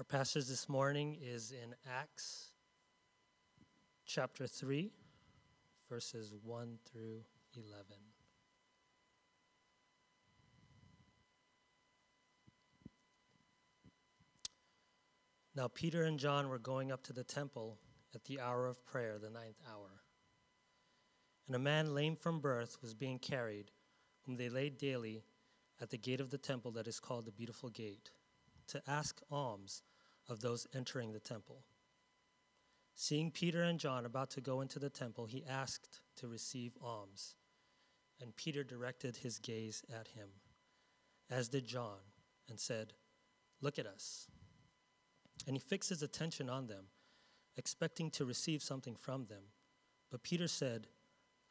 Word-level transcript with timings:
Our 0.00 0.04
passage 0.04 0.46
this 0.46 0.66
morning 0.66 1.18
is 1.20 1.52
in 1.52 1.74
Acts 1.86 2.52
chapter 4.06 4.46
3, 4.46 4.90
verses 5.90 6.32
1 6.42 6.78
through 6.90 7.20
11. 7.54 7.84
Now, 15.54 15.68
Peter 15.68 16.04
and 16.04 16.18
John 16.18 16.48
were 16.48 16.58
going 16.58 16.90
up 16.90 17.02
to 17.02 17.12
the 17.12 17.22
temple 17.22 17.76
at 18.14 18.24
the 18.24 18.40
hour 18.40 18.68
of 18.68 18.82
prayer, 18.86 19.18
the 19.18 19.28
ninth 19.28 19.60
hour. 19.70 20.00
And 21.46 21.54
a 21.54 21.58
man 21.58 21.94
lame 21.94 22.16
from 22.16 22.40
birth 22.40 22.78
was 22.80 22.94
being 22.94 23.18
carried, 23.18 23.70
whom 24.22 24.38
they 24.38 24.48
laid 24.48 24.78
daily 24.78 25.24
at 25.78 25.90
the 25.90 25.98
gate 25.98 26.22
of 26.22 26.30
the 26.30 26.38
temple 26.38 26.70
that 26.70 26.88
is 26.88 26.98
called 26.98 27.26
the 27.26 27.32
Beautiful 27.32 27.68
Gate, 27.68 28.12
to 28.70 28.82
ask 28.86 29.20
alms 29.30 29.82
of 30.28 30.40
those 30.40 30.66
entering 30.74 31.12
the 31.12 31.20
temple. 31.20 31.64
Seeing 32.94 33.30
Peter 33.30 33.62
and 33.62 33.80
John 33.80 34.04
about 34.04 34.30
to 34.30 34.40
go 34.40 34.60
into 34.60 34.78
the 34.78 34.90
temple, 34.90 35.26
he 35.26 35.44
asked 35.48 36.00
to 36.16 36.28
receive 36.28 36.76
alms. 36.82 37.34
And 38.20 38.36
Peter 38.36 38.62
directed 38.62 39.16
his 39.16 39.38
gaze 39.38 39.82
at 39.88 40.08
him, 40.08 40.28
as 41.30 41.48
did 41.48 41.66
John, 41.66 41.98
and 42.48 42.60
said, 42.60 42.92
Look 43.62 43.78
at 43.78 43.86
us. 43.86 44.28
And 45.46 45.56
he 45.56 45.60
fixed 45.60 45.88
his 45.88 46.02
attention 46.02 46.50
on 46.50 46.66
them, 46.66 46.84
expecting 47.56 48.10
to 48.10 48.24
receive 48.24 48.62
something 48.62 48.94
from 48.94 49.26
them. 49.26 49.44
But 50.10 50.22
Peter 50.22 50.48
said, 50.48 50.88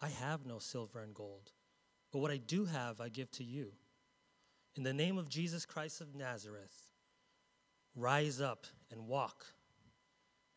I 0.02 0.10
have 0.10 0.46
no 0.46 0.60
silver 0.60 1.02
and 1.02 1.14
gold, 1.14 1.52
but 2.12 2.20
what 2.20 2.32
I 2.32 2.38
do 2.38 2.66
have 2.66 3.02
I 3.02 3.10
give 3.10 3.32
to 3.32 3.44
you. 3.44 3.72
In 4.76 4.84
the 4.84 4.94
name 4.94 5.18
of 5.18 5.30
Jesus 5.30 5.66
Christ 5.66 6.00
of 6.00 6.16
Nazareth, 6.16 6.89
rise 8.02 8.42
up 8.42 8.66
and 8.92 9.08
walk. 9.08 9.46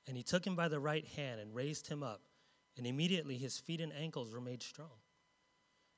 And 0.06 0.16
he 0.16 0.22
took 0.22 0.46
him 0.46 0.56
by 0.56 0.68
the 0.68 0.80
right 0.80 1.06
hand 1.06 1.40
and 1.40 1.54
raised 1.54 1.86
him 1.86 2.02
up, 2.02 2.22
and 2.76 2.86
immediately 2.86 3.36
his 3.36 3.58
feet 3.58 3.80
and 3.80 3.92
ankles 3.92 4.32
were 4.32 4.40
made 4.40 4.62
strong. 4.62 5.00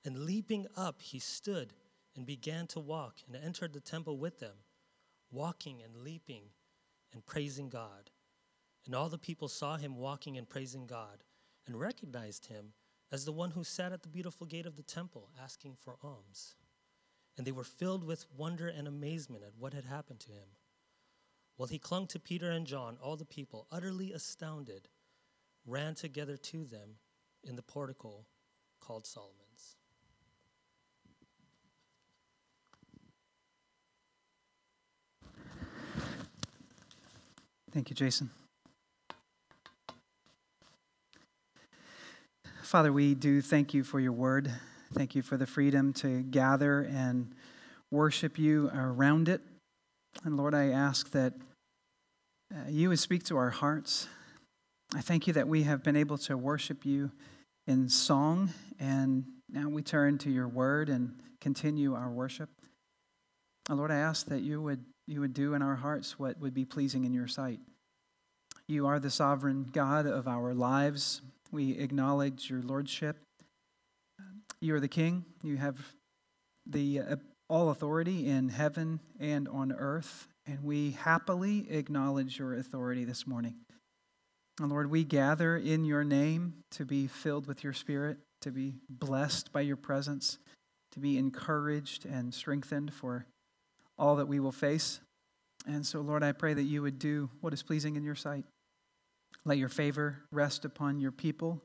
And 0.05 0.25
leaping 0.25 0.67
up, 0.77 1.01
he 1.01 1.19
stood 1.19 1.73
and 2.15 2.27
began 2.27 2.67
to 2.69 2.81
walk 2.81 3.17
and 3.27 3.37
entered 3.37 3.73
the 3.73 3.81
temple 3.81 4.19
with 4.19 4.39
them, 4.41 4.57
walking 5.31 5.83
and 5.83 5.97
leaping 6.05 6.45
and 7.13 7.25
praising 7.25 7.69
God. 7.69 8.11
And 8.85 8.95
all 8.95 9.09
the 9.09 9.19
people 9.19 9.49
saw 9.49 9.77
him 9.77 9.97
walking 9.97 10.37
and 10.37 10.49
praising 10.49 10.87
God 10.87 11.25
and 11.67 11.81
recognized 11.81 12.47
him 12.47 12.75
as 13.11 13.25
the 13.25 13.33
one 13.33 13.53
who 13.53 13.65
sat 13.65 13.93
at 13.93 14.03
the 14.03 14.09
beautiful 14.09 14.47
gate 14.47 14.67
of 14.67 14.77
the 14.77 14.83
temple 14.83 15.31
asking 15.43 15.77
for 15.81 15.97
alms. 16.03 16.57
And 17.37 17.47
they 17.47 17.53
were 17.53 17.65
filled 17.65 18.05
with 18.05 18.27
wonder 18.37 18.69
and 18.69 18.87
amazement 18.87 19.43
at 19.43 19.57
what 19.59 19.73
had 19.73 19.85
happened 19.85 20.21
to 20.21 20.33
him. 20.33 20.49
While 21.57 21.69
he 21.69 21.79
clung 21.79 22.07
to 22.09 22.19
Peter 22.19 22.51
and 22.51 22.67
John, 22.67 22.99
all 23.01 23.17
the 23.17 23.25
people, 23.25 23.67
utterly 23.71 24.13
astounded, 24.13 24.89
ran 25.67 25.95
together 25.95 26.37
to 26.37 26.65
them 26.65 26.97
in 27.45 27.55
the 27.55 27.63
portico 27.63 28.25
called 28.81 29.07
Solomon's. 29.07 29.77
Thank 37.73 37.91
you, 37.91 37.97
Jason. 37.97 38.31
Father, 42.63 42.93
we 42.93 43.15
do 43.15 43.41
thank 43.41 43.75
you 43.75 43.85
for 43.85 44.01
your 44.01 44.13
word. 44.13 44.53
Thank 44.93 45.15
you 45.15 45.23
for 45.23 45.37
the 45.37 45.47
freedom 45.47 45.93
to 45.95 46.23
gather 46.23 46.83
and 46.83 47.35
worship 47.91 48.39
you 48.39 48.71
around 48.75 49.29
it. 49.29 49.41
And 50.25 50.39
Lord, 50.39 50.55
I 50.55 50.69
ask 50.69 51.11
that 51.11 51.35
uh, 52.55 52.69
you 52.69 52.89
would 52.89 52.99
speak 52.99 53.25
to 53.25 53.37
our 53.37 53.51
hearts. 53.51 54.09
I 54.95 55.03
thank 55.03 55.27
you 55.27 55.35
that 55.35 55.49
we 55.49 55.65
have 55.65 55.83
been 55.83 55.97
able 55.97 56.17
to 56.19 56.37
worship 56.37 56.87
you 56.87 57.11
in 57.67 57.91
song, 57.91 58.51
and 58.81 59.25
now 59.51 59.69
we 59.69 59.83
turn 59.83 60.17
to 60.19 60.31
your 60.31 60.49
word 60.49 60.89
and 60.89 61.15
continue 61.43 61.95
our 61.95 62.11
worship. 62.11 62.49
And 63.69 63.77
Lord, 63.77 63.91
I 63.91 63.97
ask 63.97 64.27
that 64.27 64.41
you 64.41 64.63
would 64.63 64.85
you 65.07 65.21
would 65.21 65.35
do 65.35 65.53
in 65.53 65.61
our 65.61 65.75
hearts 65.75 66.19
what 66.19 66.41
would 66.41 66.55
be 66.55 66.65
pleasing 66.65 67.05
in 67.05 67.13
your 67.13 67.29
sight. 67.29 67.61
You 68.67 68.87
are 68.87 68.99
the 68.99 69.11
sovereign 69.11 69.69
God 69.71 70.07
of 70.07 70.27
our 70.27 70.55
lives. 70.55 71.21
We 71.53 71.73
acknowledge 71.79 72.49
your 72.49 72.63
lordship. 72.63 73.17
You 74.63 74.75
are 74.75 74.81
the 74.81 74.89
king. 74.89 75.27
You 75.43 75.59
have 75.59 75.77
the 76.67 77.01
uh, 77.01 77.17
all 77.49 77.71
authority 77.71 78.27
in 78.27 78.49
heaven 78.49 79.01
and 79.21 79.49
on 79.49 79.73
earth, 79.73 80.29
and 80.47 80.63
we 80.63 80.93
happily 80.93 81.71
acknowledge 81.71 82.39
your 82.39 82.55
authority 82.55 83.05
this 83.05 83.27
morning. 83.27 83.57
And 84.61 84.71
Lord, 84.71 84.91
we 84.91 85.05
gather 85.05 85.57
in 85.57 85.85
your 85.85 86.05
name 86.05 86.55
to 86.73 86.85
be 86.85 87.07
filled 87.07 87.47
with 87.47 87.65
your 87.65 87.73
spirit, 87.73 88.19
to 88.43 88.51
be 88.51 88.75
blessed 88.89 89.53
by 89.53 89.63
your 89.63 89.77
presence, 89.77 90.39
to 90.93 91.01
be 91.01 91.19
encouraged 91.19 92.07
and 92.07 92.33
strengthened 92.33 92.93
for 92.93 93.27
all 93.99 94.17
that 94.17 94.29
we 94.29 94.41
will 94.41 94.53
face. 94.53 95.01
And 95.67 95.85
so, 95.85 96.01
Lord, 96.01 96.23
I 96.23 96.33
pray 96.33 96.55
that 96.55 96.63
you 96.63 96.83
would 96.83 96.99
do 96.99 97.31
what 97.41 97.53
is 97.53 97.63
pleasing 97.63 97.97
in 97.97 98.05
your 98.05 98.15
sight. 98.15 98.45
Let 99.45 99.59
your 99.59 99.69
favor 99.69 100.21
rest 100.31 100.65
upon 100.65 101.01
your 101.01 101.13
people. 101.13 101.61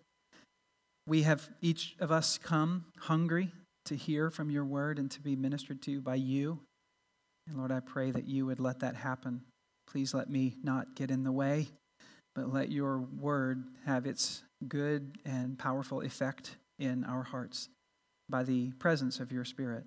We 1.08 1.24
have 1.24 1.50
each 1.62 1.96
of 2.00 2.12
us 2.12 2.38
come 2.38 2.86
hungry 2.98 3.52
to 3.90 3.96
hear 3.96 4.30
from 4.30 4.50
your 4.50 4.66
word 4.66 5.00
and 5.00 5.10
to 5.12 5.20
be 5.20 5.36
ministered 5.36 5.82
to 5.82 6.00
by 6.00 6.16
you. 6.16 6.60
And 7.48 7.58
Lord, 7.58 7.72
I 7.72 7.80
pray 7.80 8.12
that 8.12 8.28
you 8.28 8.46
would 8.46 8.60
let 8.60 8.80
that 8.80 8.96
happen. 8.96 9.42
Please 9.88 10.14
let 10.14 10.30
me 10.30 10.56
not 10.64 10.96
get 10.96 11.10
in 11.10 11.24
the 11.24 11.32
way, 11.32 11.70
but 12.36 12.54
let 12.54 12.72
your 12.72 13.00
word 13.00 13.64
have 13.86 14.06
its 14.06 14.44
good 14.68 15.18
and 15.26 15.58
powerful 15.58 16.02
effect 16.02 16.58
in 16.78 17.04
our 17.04 17.24
hearts 17.24 17.70
by 18.30 18.44
the 18.44 18.72
presence 18.74 19.20
of 19.20 19.32
your 19.32 19.44
spirit. 19.44 19.84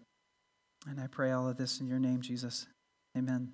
And 0.89 1.01
I 1.01 1.07
pray 1.07 1.31
all 1.31 1.49
of 1.49 1.57
this 1.57 1.81
in 1.81 1.87
your 1.87 2.01
name, 2.01 2.23
Jesus. 2.23 2.67
Amen. 3.17 3.53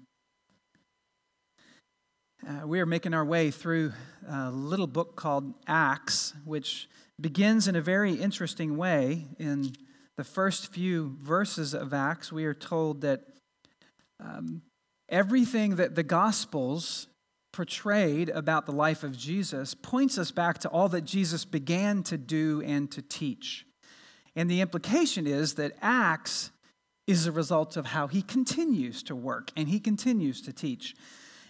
Uh, 2.48 2.66
we 2.66 2.80
are 2.80 2.86
making 2.86 3.12
our 3.12 3.24
way 3.24 3.50
through 3.50 3.92
a 4.26 4.50
little 4.50 4.86
book 4.86 5.14
called 5.14 5.52
Acts, 5.66 6.32
which 6.46 6.88
begins 7.20 7.68
in 7.68 7.76
a 7.76 7.82
very 7.82 8.14
interesting 8.14 8.78
way. 8.78 9.26
In 9.38 9.72
the 10.18 10.24
first 10.24 10.72
few 10.72 11.16
verses 11.20 11.74
of 11.74 11.94
Acts, 11.94 12.32
we 12.32 12.44
are 12.44 12.52
told 12.52 13.02
that 13.02 13.20
um, 14.18 14.62
everything 15.08 15.76
that 15.76 15.94
the 15.94 16.02
Gospels 16.02 17.06
portrayed 17.52 18.28
about 18.30 18.66
the 18.66 18.72
life 18.72 19.04
of 19.04 19.16
Jesus 19.16 19.74
points 19.74 20.18
us 20.18 20.32
back 20.32 20.58
to 20.58 20.68
all 20.70 20.88
that 20.88 21.02
Jesus 21.02 21.44
began 21.44 22.02
to 22.02 22.18
do 22.18 22.60
and 22.66 22.90
to 22.90 23.00
teach. 23.00 23.64
And 24.34 24.50
the 24.50 24.60
implication 24.60 25.24
is 25.28 25.54
that 25.54 25.76
Acts 25.80 26.50
is 27.06 27.28
a 27.28 27.32
result 27.32 27.76
of 27.76 27.86
how 27.86 28.08
he 28.08 28.20
continues 28.20 29.04
to 29.04 29.14
work 29.14 29.52
and 29.56 29.68
he 29.68 29.78
continues 29.78 30.42
to 30.42 30.52
teach. 30.52 30.96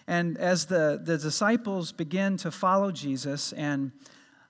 And 0.07 0.37
as 0.37 0.67
the, 0.67 1.01
the 1.03 1.17
disciples 1.17 1.91
begin 1.91 2.37
to 2.37 2.51
follow 2.51 2.91
Jesus 2.91 3.51
and 3.51 3.93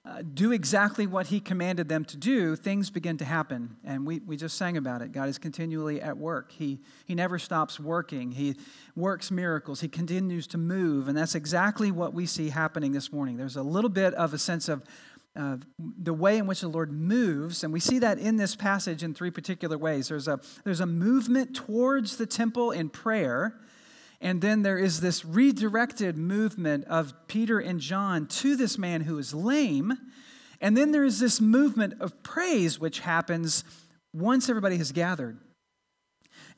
uh, 0.09 0.23
do 0.33 0.51
exactly 0.51 1.05
what 1.05 1.27
he 1.27 1.39
commanded 1.39 1.87
them 1.87 2.03
to 2.03 2.17
do, 2.17 2.55
things 2.55 2.89
begin 2.89 3.17
to 3.17 3.25
happen. 3.25 3.77
And 3.83 4.07
we, 4.07 4.19
we 4.19 4.37
just 4.37 4.57
sang 4.57 4.75
about 4.75 5.03
it. 5.03 5.11
God 5.11 5.29
is 5.29 5.37
continually 5.37 6.01
at 6.01 6.17
work. 6.17 6.51
He, 6.51 6.79
he 7.05 7.13
never 7.13 7.37
stops 7.37 7.79
working, 7.79 8.31
He 8.31 8.55
works 8.95 9.29
miracles, 9.29 9.81
He 9.81 9.87
continues 9.87 10.47
to 10.47 10.57
move. 10.57 11.07
And 11.07 11.17
that's 11.17 11.35
exactly 11.35 11.91
what 11.91 12.13
we 12.13 12.25
see 12.25 12.49
happening 12.49 12.91
this 12.91 13.13
morning. 13.13 13.37
There's 13.37 13.55
a 13.55 13.61
little 13.61 13.89
bit 13.89 14.15
of 14.15 14.33
a 14.33 14.39
sense 14.39 14.67
of 14.67 14.83
uh, 15.35 15.57
the 15.77 16.13
way 16.13 16.39
in 16.39 16.47
which 16.47 16.61
the 16.61 16.67
Lord 16.67 16.91
moves, 16.91 17.63
and 17.63 17.71
we 17.71 17.79
see 17.79 17.99
that 17.99 18.17
in 18.17 18.37
this 18.37 18.55
passage 18.55 19.03
in 19.03 19.13
three 19.13 19.29
particular 19.29 19.77
ways. 19.77 20.07
There's 20.07 20.27
a, 20.27 20.39
there's 20.63 20.79
a 20.79 20.87
movement 20.87 21.55
towards 21.55 22.17
the 22.17 22.25
temple 22.25 22.71
in 22.71 22.89
prayer, 22.89 23.59
and 24.21 24.41
then 24.41 24.63
there 24.63 24.77
is 24.77 24.99
this 24.99 25.23
redirected 25.23 26.17
movement 26.17 26.85
of 26.85 27.13
Peter 27.27 27.59
and 27.59 27.79
John 27.79 28.27
to 28.27 28.55
this 28.55 28.77
man 28.77 29.01
who 29.01 29.17
is 29.17 29.33
lame. 29.33 29.97
And 30.59 30.75
then 30.75 30.91
there 30.91 31.05
is 31.05 31.19
this 31.19 31.39
movement 31.39 32.01
of 32.01 32.21
praise 32.21 32.79
which 32.79 32.99
happens 32.99 33.63
once 34.13 34.49
everybody 34.49 34.77
has 34.77 34.91
gathered. 34.91 35.39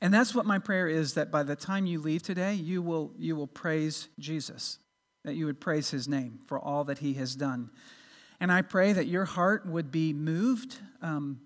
And 0.02 0.12
that's 0.12 0.34
what 0.34 0.48
my 0.48 0.58
prayer 0.58 0.88
is 0.88 1.14
that 1.14 1.30
by 1.30 1.44
the 1.44 1.56
time 1.56 1.86
you 1.86 2.00
leave 2.02 2.24
today, 2.24 2.56
you 2.56 2.82
will, 2.82 3.14
you 3.20 3.36
will 3.36 3.48
praise 3.48 4.08
Jesus, 4.18 4.80
that 5.24 5.36
you 5.36 5.46
would 5.46 5.62
praise 5.62 5.92
his 5.92 6.08
name 6.08 6.40
for 6.46 6.60
all 6.60 6.84
that 6.86 7.00
he 7.00 7.14
has 7.14 7.36
done. 7.36 7.70
And 8.40 8.52
I 8.52 8.64
pray 8.64 8.92
that 8.94 9.06
your 9.06 9.26
heart 9.26 9.68
would 9.68 9.92
be 9.92 10.14
moved 10.14 10.80
um, 11.04 11.42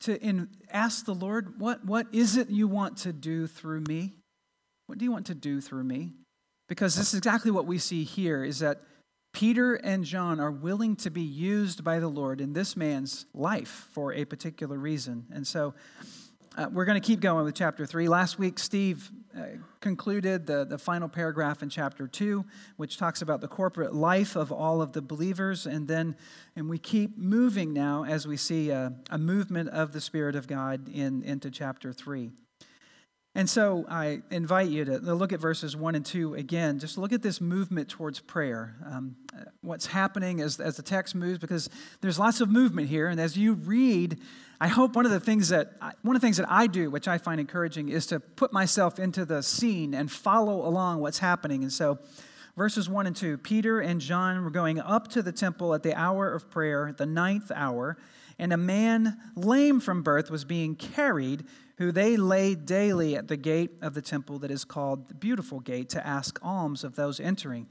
to 0.00 0.20
in, 0.20 0.50
ask 0.70 1.06
the 1.06 1.14
Lord, 1.14 1.58
what, 1.58 1.86
what 1.86 2.06
is 2.12 2.36
it 2.36 2.50
you 2.50 2.68
want 2.68 2.98
to 2.98 3.14
do 3.14 3.46
through 3.46 3.80
me? 3.80 4.12
What 4.86 4.98
do 4.98 5.04
you 5.04 5.12
want 5.12 5.26
to 5.26 5.34
do 5.34 5.60
through 5.60 5.84
me? 5.84 6.12
Because 6.68 6.96
this 6.96 7.08
is 7.08 7.18
exactly 7.18 7.50
what 7.50 7.66
we 7.66 7.78
see 7.78 8.04
here 8.04 8.44
is 8.44 8.58
that 8.60 8.80
Peter 9.32 9.74
and 9.74 10.04
John 10.04 10.38
are 10.38 10.50
willing 10.50 10.94
to 10.96 11.10
be 11.10 11.22
used 11.22 11.82
by 11.82 11.98
the 11.98 12.08
Lord 12.08 12.40
in 12.40 12.52
this 12.52 12.76
man's 12.76 13.26
life 13.34 13.88
for 13.92 14.12
a 14.12 14.24
particular 14.24 14.78
reason. 14.78 15.26
And 15.32 15.46
so 15.46 15.74
uh, 16.56 16.68
we're 16.72 16.84
going 16.84 17.00
to 17.00 17.04
keep 17.04 17.18
going 17.18 17.44
with 17.44 17.56
chapter 17.56 17.84
3. 17.84 18.08
Last 18.08 18.38
week, 18.38 18.60
Steve 18.60 19.10
uh, 19.36 19.42
concluded 19.80 20.46
the, 20.46 20.64
the 20.64 20.78
final 20.78 21.08
paragraph 21.08 21.64
in 21.64 21.68
chapter 21.68 22.06
2, 22.06 22.44
which 22.76 22.96
talks 22.96 23.22
about 23.22 23.40
the 23.40 23.48
corporate 23.48 23.92
life 23.92 24.36
of 24.36 24.52
all 24.52 24.80
of 24.80 24.92
the 24.92 25.02
believers. 25.02 25.66
And 25.66 25.88
then, 25.88 26.14
and 26.54 26.70
we 26.70 26.78
keep 26.78 27.18
moving 27.18 27.72
now 27.72 28.04
as 28.04 28.28
we 28.28 28.36
see 28.36 28.70
a, 28.70 28.92
a 29.10 29.18
movement 29.18 29.70
of 29.70 29.92
the 29.92 30.00
Spirit 30.00 30.36
of 30.36 30.46
God 30.46 30.88
in, 30.88 31.24
into 31.24 31.50
chapter 31.50 31.92
3. 31.92 32.30
And 33.36 33.50
so 33.50 33.84
I 33.88 34.22
invite 34.30 34.68
you 34.68 34.84
to 34.84 34.98
look 34.98 35.32
at 35.32 35.40
verses 35.40 35.76
1 35.76 35.96
and 35.96 36.06
2 36.06 36.34
again. 36.34 36.78
Just 36.78 36.96
look 36.96 37.12
at 37.12 37.20
this 37.20 37.40
movement 37.40 37.88
towards 37.88 38.20
prayer. 38.20 38.76
Um, 38.86 39.16
what's 39.60 39.86
happening 39.86 40.40
as, 40.40 40.60
as 40.60 40.76
the 40.76 40.84
text 40.84 41.16
moves, 41.16 41.40
because 41.40 41.68
there's 42.00 42.16
lots 42.16 42.40
of 42.40 42.48
movement 42.48 42.88
here. 42.88 43.08
And 43.08 43.20
as 43.20 43.36
you 43.36 43.54
read, 43.54 44.18
I 44.60 44.68
hope 44.68 44.94
one 44.94 45.04
of 45.04 45.10
the 45.10 45.18
things 45.18 45.48
that 45.48 45.72
one 46.02 46.14
of 46.14 46.22
the 46.22 46.26
things 46.26 46.36
that 46.36 46.48
I 46.48 46.68
do, 46.68 46.90
which 46.90 47.08
I 47.08 47.18
find 47.18 47.40
encouraging, 47.40 47.88
is 47.88 48.06
to 48.06 48.20
put 48.20 48.52
myself 48.52 49.00
into 49.00 49.24
the 49.24 49.42
scene 49.42 49.94
and 49.94 50.10
follow 50.12 50.64
along 50.64 51.00
what's 51.00 51.18
happening. 51.18 51.64
And 51.64 51.72
so 51.72 51.98
verses 52.56 52.88
1 52.88 53.08
and 53.08 53.16
2 53.16 53.38
Peter 53.38 53.80
and 53.80 54.00
John 54.00 54.44
were 54.44 54.50
going 54.50 54.78
up 54.78 55.08
to 55.08 55.22
the 55.22 55.32
temple 55.32 55.74
at 55.74 55.82
the 55.82 55.92
hour 55.98 56.32
of 56.32 56.50
prayer, 56.52 56.94
the 56.96 57.06
ninth 57.06 57.50
hour, 57.52 57.96
and 58.38 58.52
a 58.52 58.56
man 58.56 59.18
lame 59.34 59.80
from 59.80 60.02
birth 60.02 60.30
was 60.30 60.44
being 60.44 60.76
carried 60.76 61.44
who 61.78 61.90
they 61.92 62.16
laid 62.16 62.66
daily 62.66 63.16
at 63.16 63.28
the 63.28 63.36
gate 63.36 63.72
of 63.82 63.94
the 63.94 64.02
temple 64.02 64.38
that 64.40 64.50
is 64.50 64.64
called 64.64 65.08
the 65.08 65.14
Beautiful 65.14 65.60
Gate 65.60 65.88
to 65.90 66.06
ask 66.06 66.38
alms 66.42 66.84
of 66.84 66.96
those 66.96 67.20
entering. 67.20 67.66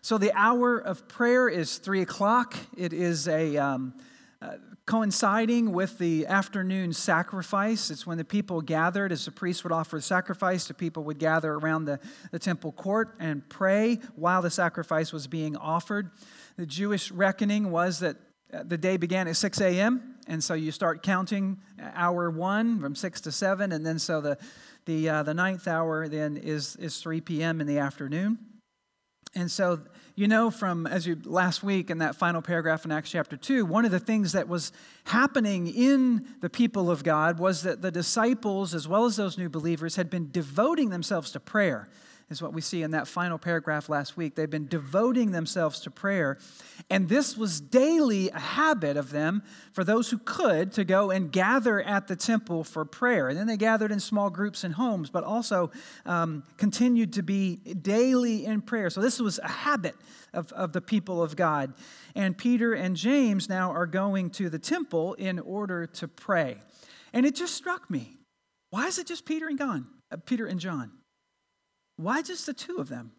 So 0.00 0.18
the 0.18 0.32
hour 0.32 0.78
of 0.78 1.08
prayer 1.08 1.48
is 1.48 1.78
three 1.78 2.02
o'clock. 2.02 2.56
It 2.76 2.92
is 2.92 3.26
a 3.26 3.56
um, 3.56 3.94
uh, 4.42 4.56
coinciding 4.86 5.72
with 5.72 5.96
the 5.96 6.26
afternoon 6.26 6.92
sacrifice. 6.92 7.90
It's 7.90 8.06
when 8.06 8.18
the 8.18 8.24
people 8.24 8.60
gathered, 8.60 9.12
as 9.12 9.24
the 9.24 9.30
priest 9.30 9.64
would 9.64 9.72
offer 9.72 9.96
the 9.96 10.02
sacrifice, 10.02 10.66
the 10.66 10.74
people 10.74 11.04
would 11.04 11.18
gather 11.18 11.54
around 11.54 11.86
the, 11.86 12.00
the 12.32 12.38
temple 12.38 12.72
court 12.72 13.14
and 13.18 13.48
pray 13.48 13.98
while 14.14 14.42
the 14.42 14.50
sacrifice 14.50 15.10
was 15.12 15.26
being 15.26 15.56
offered. 15.56 16.10
The 16.56 16.66
Jewish 16.66 17.10
reckoning 17.10 17.70
was 17.70 18.00
that 18.00 18.16
the 18.50 18.78
day 18.78 18.96
began 18.96 19.28
at 19.28 19.36
6 19.36 19.60
a.m. 19.60 20.14
And 20.26 20.42
so 20.42 20.54
you 20.54 20.72
start 20.72 21.02
counting 21.02 21.58
hour 21.94 22.30
one 22.30 22.80
from 22.80 22.94
6 22.94 23.20
to 23.22 23.32
7. 23.32 23.72
And 23.72 23.84
then 23.84 23.98
so 23.98 24.20
the, 24.20 24.38
the, 24.86 25.08
uh, 25.08 25.22
the 25.22 25.34
ninth 25.34 25.68
hour 25.68 26.08
then 26.08 26.36
is, 26.36 26.76
is 26.76 26.98
3 26.98 27.20
p.m. 27.20 27.60
in 27.60 27.66
the 27.66 27.78
afternoon. 27.78 28.38
And 29.34 29.50
so, 29.50 29.80
you 30.14 30.28
know, 30.28 30.50
from 30.50 30.86
as 30.86 31.06
you 31.06 31.18
last 31.24 31.64
week 31.64 31.90
in 31.90 31.98
that 31.98 32.14
final 32.14 32.40
paragraph 32.40 32.84
in 32.84 32.92
Acts 32.92 33.10
chapter 33.10 33.36
2, 33.36 33.66
one 33.66 33.84
of 33.84 33.90
the 33.90 33.98
things 33.98 34.32
that 34.32 34.46
was 34.46 34.70
happening 35.04 35.66
in 35.66 36.26
the 36.40 36.48
people 36.48 36.88
of 36.90 37.02
God 37.02 37.40
was 37.40 37.62
that 37.62 37.82
the 37.82 37.90
disciples, 37.90 38.74
as 38.74 38.86
well 38.86 39.06
as 39.06 39.16
those 39.16 39.36
new 39.36 39.48
believers, 39.48 39.96
had 39.96 40.08
been 40.08 40.30
devoting 40.30 40.90
themselves 40.90 41.32
to 41.32 41.40
prayer 41.40 41.88
is 42.30 42.40
what 42.40 42.52
we 42.52 42.60
see 42.60 42.82
in 42.82 42.92
that 42.92 43.06
final 43.06 43.38
paragraph 43.38 43.88
last 43.88 44.16
week. 44.16 44.34
They've 44.34 44.48
been 44.48 44.66
devoting 44.66 45.32
themselves 45.32 45.80
to 45.80 45.90
prayer. 45.90 46.38
And 46.90 47.08
this 47.08 47.36
was 47.36 47.60
daily 47.60 48.30
a 48.30 48.38
habit 48.38 48.96
of 48.96 49.10
them 49.10 49.42
for 49.72 49.84
those 49.84 50.10
who 50.10 50.18
could 50.18 50.72
to 50.72 50.84
go 50.84 51.10
and 51.10 51.30
gather 51.30 51.80
at 51.82 52.08
the 52.08 52.16
temple 52.16 52.64
for 52.64 52.84
prayer. 52.84 53.28
And 53.28 53.38
then 53.38 53.46
they 53.46 53.56
gathered 53.56 53.92
in 53.92 54.00
small 54.00 54.30
groups 54.30 54.64
and 54.64 54.74
homes, 54.74 55.10
but 55.10 55.24
also 55.24 55.70
um, 56.06 56.44
continued 56.56 57.12
to 57.14 57.22
be 57.22 57.56
daily 57.56 58.46
in 58.46 58.62
prayer. 58.62 58.90
So 58.90 59.00
this 59.00 59.20
was 59.20 59.38
a 59.38 59.48
habit 59.48 59.94
of, 60.32 60.52
of 60.52 60.72
the 60.72 60.80
people 60.80 61.22
of 61.22 61.36
God. 61.36 61.74
And 62.14 62.36
Peter 62.36 62.72
and 62.72 62.96
James 62.96 63.48
now 63.48 63.70
are 63.70 63.86
going 63.86 64.30
to 64.30 64.48
the 64.48 64.58
temple 64.58 65.14
in 65.14 65.38
order 65.38 65.86
to 65.86 66.08
pray. 66.08 66.56
And 67.12 67.26
it 67.26 67.34
just 67.34 67.54
struck 67.54 67.90
me. 67.90 68.16
Why 68.70 68.86
is 68.86 68.98
it 68.98 69.06
just 69.06 69.24
Peter 69.24 69.46
and 69.46 69.58
John? 69.58 69.86
Uh, 70.10 70.16
Peter 70.16 70.46
and 70.46 70.58
John. 70.58 70.90
Why 71.96 72.22
just 72.22 72.46
the 72.46 72.54
two 72.54 72.76
of 72.78 72.88
them? 72.88 73.12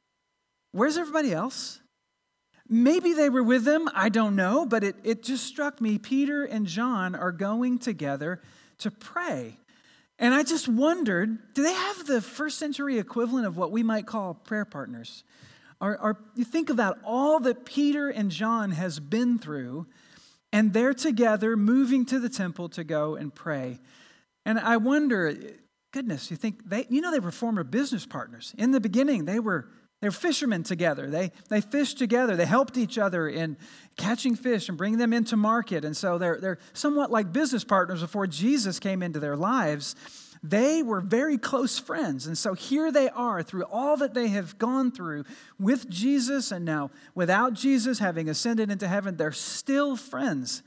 Where's 0.72 0.98
everybody 0.98 1.33
else? 1.33 1.80
Maybe 2.68 3.13
they 3.13 3.30
were 3.30 3.44
with 3.44 3.63
them, 3.63 3.88
I 3.94 4.10
don't 4.10 4.36
know, 4.36 4.66
but 4.66 4.83
it, 4.83 4.95
it 5.04 5.24
just 5.24 5.45
struck 5.45 5.80
me 5.80 5.98
Peter 5.98 6.44
and 6.44 6.66
John 6.66 7.16
are 7.16 7.31
going 7.31 7.77
together 7.77 8.42
to 8.80 8.89
pray. 8.89 9.57
And 10.18 10.33
I 10.33 10.44
just 10.44 10.68
wondered 10.68 11.54
do 11.54 11.62
they 11.63 11.74
have 11.74 12.07
the 12.07 12.22
first 12.22 12.57
century 12.57 12.98
equivalent 12.98 13.45
of 13.45 13.57
what 13.57 13.72
we 13.72 13.83
might 13.83 14.07
call 14.07 14.33
prayer 14.33 14.66
partners? 14.66 15.24
Or, 15.80 16.00
or 16.00 16.18
you 16.36 16.45
think 16.45 16.69
about 16.69 16.98
all 17.04 17.39
that 17.42 17.66
Peter 17.66 18.10
and 18.10 18.31
John 18.31 18.72
has 18.72 19.00
been 19.00 19.38
through, 19.38 19.88
and 20.54 20.74
they're 20.74 20.94
together 20.94 21.57
moving 21.57 22.06
to 22.06 22.19
the 22.19 22.30
temple 22.30 22.69
to 22.69 22.83
go 22.83 23.16
and 23.16 23.36
pray. 23.36 23.80
And 24.45 24.57
I 24.57 24.77
wonder 24.77 25.36
goodness, 25.95 26.30
you 26.30 26.36
think 26.36 26.69
they, 26.69 26.86
you 26.89 27.00
know, 27.00 27.09
they 27.09 27.21
were 27.21 27.31
former 27.31 27.63
business 27.63 28.06
partners. 28.06 28.53
In 28.57 28.71
the 28.71 28.81
beginning, 28.81 29.24
they 29.24 29.39
were 29.39 29.69
they 30.01 30.09
were 30.09 30.12
fishermen 30.12 30.63
together. 30.63 31.09
They, 31.09 31.31
they 31.50 31.62
fished 31.62 31.97
together. 31.97 32.36
They 32.36 32.45
helped 32.45 32.77
each 32.77 32.97
other 32.97 33.30
in 33.30 33.56
catching 33.95 34.36
fish 34.36 34.68
and 34.68 34.77
bringing 34.77 35.00
them 35.00 35.13
into 35.13 35.38
market. 35.38 35.86
And 35.86 35.95
so 35.95 36.18
they're, 36.18 36.38
they're 36.39 36.57
somewhat 36.74 37.12
like 37.12 37.31
business 37.31 37.63
partners 37.63 38.01
before 38.01 38.27
Jesus 38.27 38.77
came 38.77 39.01
into 39.01 39.21
their 39.21 39.38
lives. 39.38 39.95
They 40.44 40.83
were 40.83 41.00
very 41.00 41.38
close 41.38 41.80
friends. 41.80 42.27
And 42.27 42.38
so 42.38 42.53
here 42.53 42.91
they 42.91 43.07
are 43.09 43.41
through 43.41 43.63
all 43.63 43.95
that 43.98 44.13
they 44.13 44.27
have 44.27 44.57
gone 44.57 44.91
through 44.91 45.24
with 45.57 45.89
Jesus 45.89 46.51
and 46.51 46.65
now 46.65 46.91
without 47.15 47.53
Jesus 47.53 48.00
having 48.00 48.27
ascended 48.27 48.69
into 48.69 48.89
heaven, 48.89 49.15
they're 49.15 49.31
still 49.31 49.95
friends. 49.95 50.62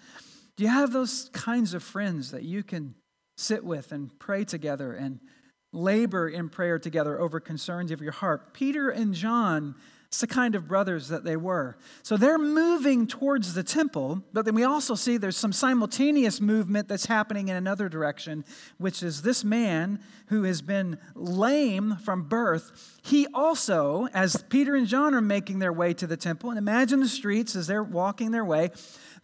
Do 0.57 0.65
you 0.65 0.71
have 0.71 0.91
those 0.91 1.29
kinds 1.35 1.75
of 1.75 1.83
friends 1.83 2.31
that 2.31 2.45
you 2.45 2.63
can 2.63 2.95
sit 3.38 3.64
with 3.64 3.93
and 3.93 4.17
pray 4.19 4.44
together 4.44 4.93
and 4.93 5.20
labor 5.73 6.29
in 6.29 6.49
prayer 6.49 6.79
together 6.79 7.20
over 7.20 7.40
concerns 7.40 7.90
of 7.90 8.00
your 8.00 8.12
heart. 8.12 8.52
Peter 8.52 8.88
and 8.88 9.14
John, 9.14 9.75
it's 10.08 10.20
the 10.20 10.26
kind 10.26 10.55
of 10.55 10.67
brothers 10.67 11.08
that 11.08 11.23
they 11.23 11.37
were. 11.37 11.76
So 12.02 12.17
they're 12.17 12.38
moving 12.38 13.06
towards 13.06 13.52
the 13.52 13.62
temple, 13.62 14.23
but 14.32 14.46
then 14.46 14.55
we 14.55 14.64
also 14.64 14.94
see 14.94 15.19
there's 15.19 15.37
some 15.37 15.52
simultaneous 15.52 16.40
movement 16.40 16.88
that's 16.88 17.06
happening 17.06 17.49
in 17.49 17.56
another 17.56 17.90
direction, 17.90 18.44
which 18.79 19.02
is 19.02 19.20
this 19.23 19.44
man 19.44 20.00
who 20.29 20.44
has 20.44 20.62
been 20.62 20.99
lame 21.14 21.96
from 22.02 22.23
birth. 22.26 22.99
He 23.02 23.26
also, 23.35 24.08
as 24.14 24.43
Peter 24.49 24.75
and 24.75 24.87
John 24.87 25.14
are 25.14 25.20
making 25.20 25.58
their 25.58 25.73
way 25.73 25.93
to 25.94 26.06
the 26.06 26.17
temple, 26.17 26.49
and 26.49 26.58
imagine 26.58 27.00
the 27.00 27.09
streets 27.09 27.54
as 27.54 27.66
they're 27.66 27.83
walking 27.83 28.30
their 28.30 28.45
way, 28.45 28.71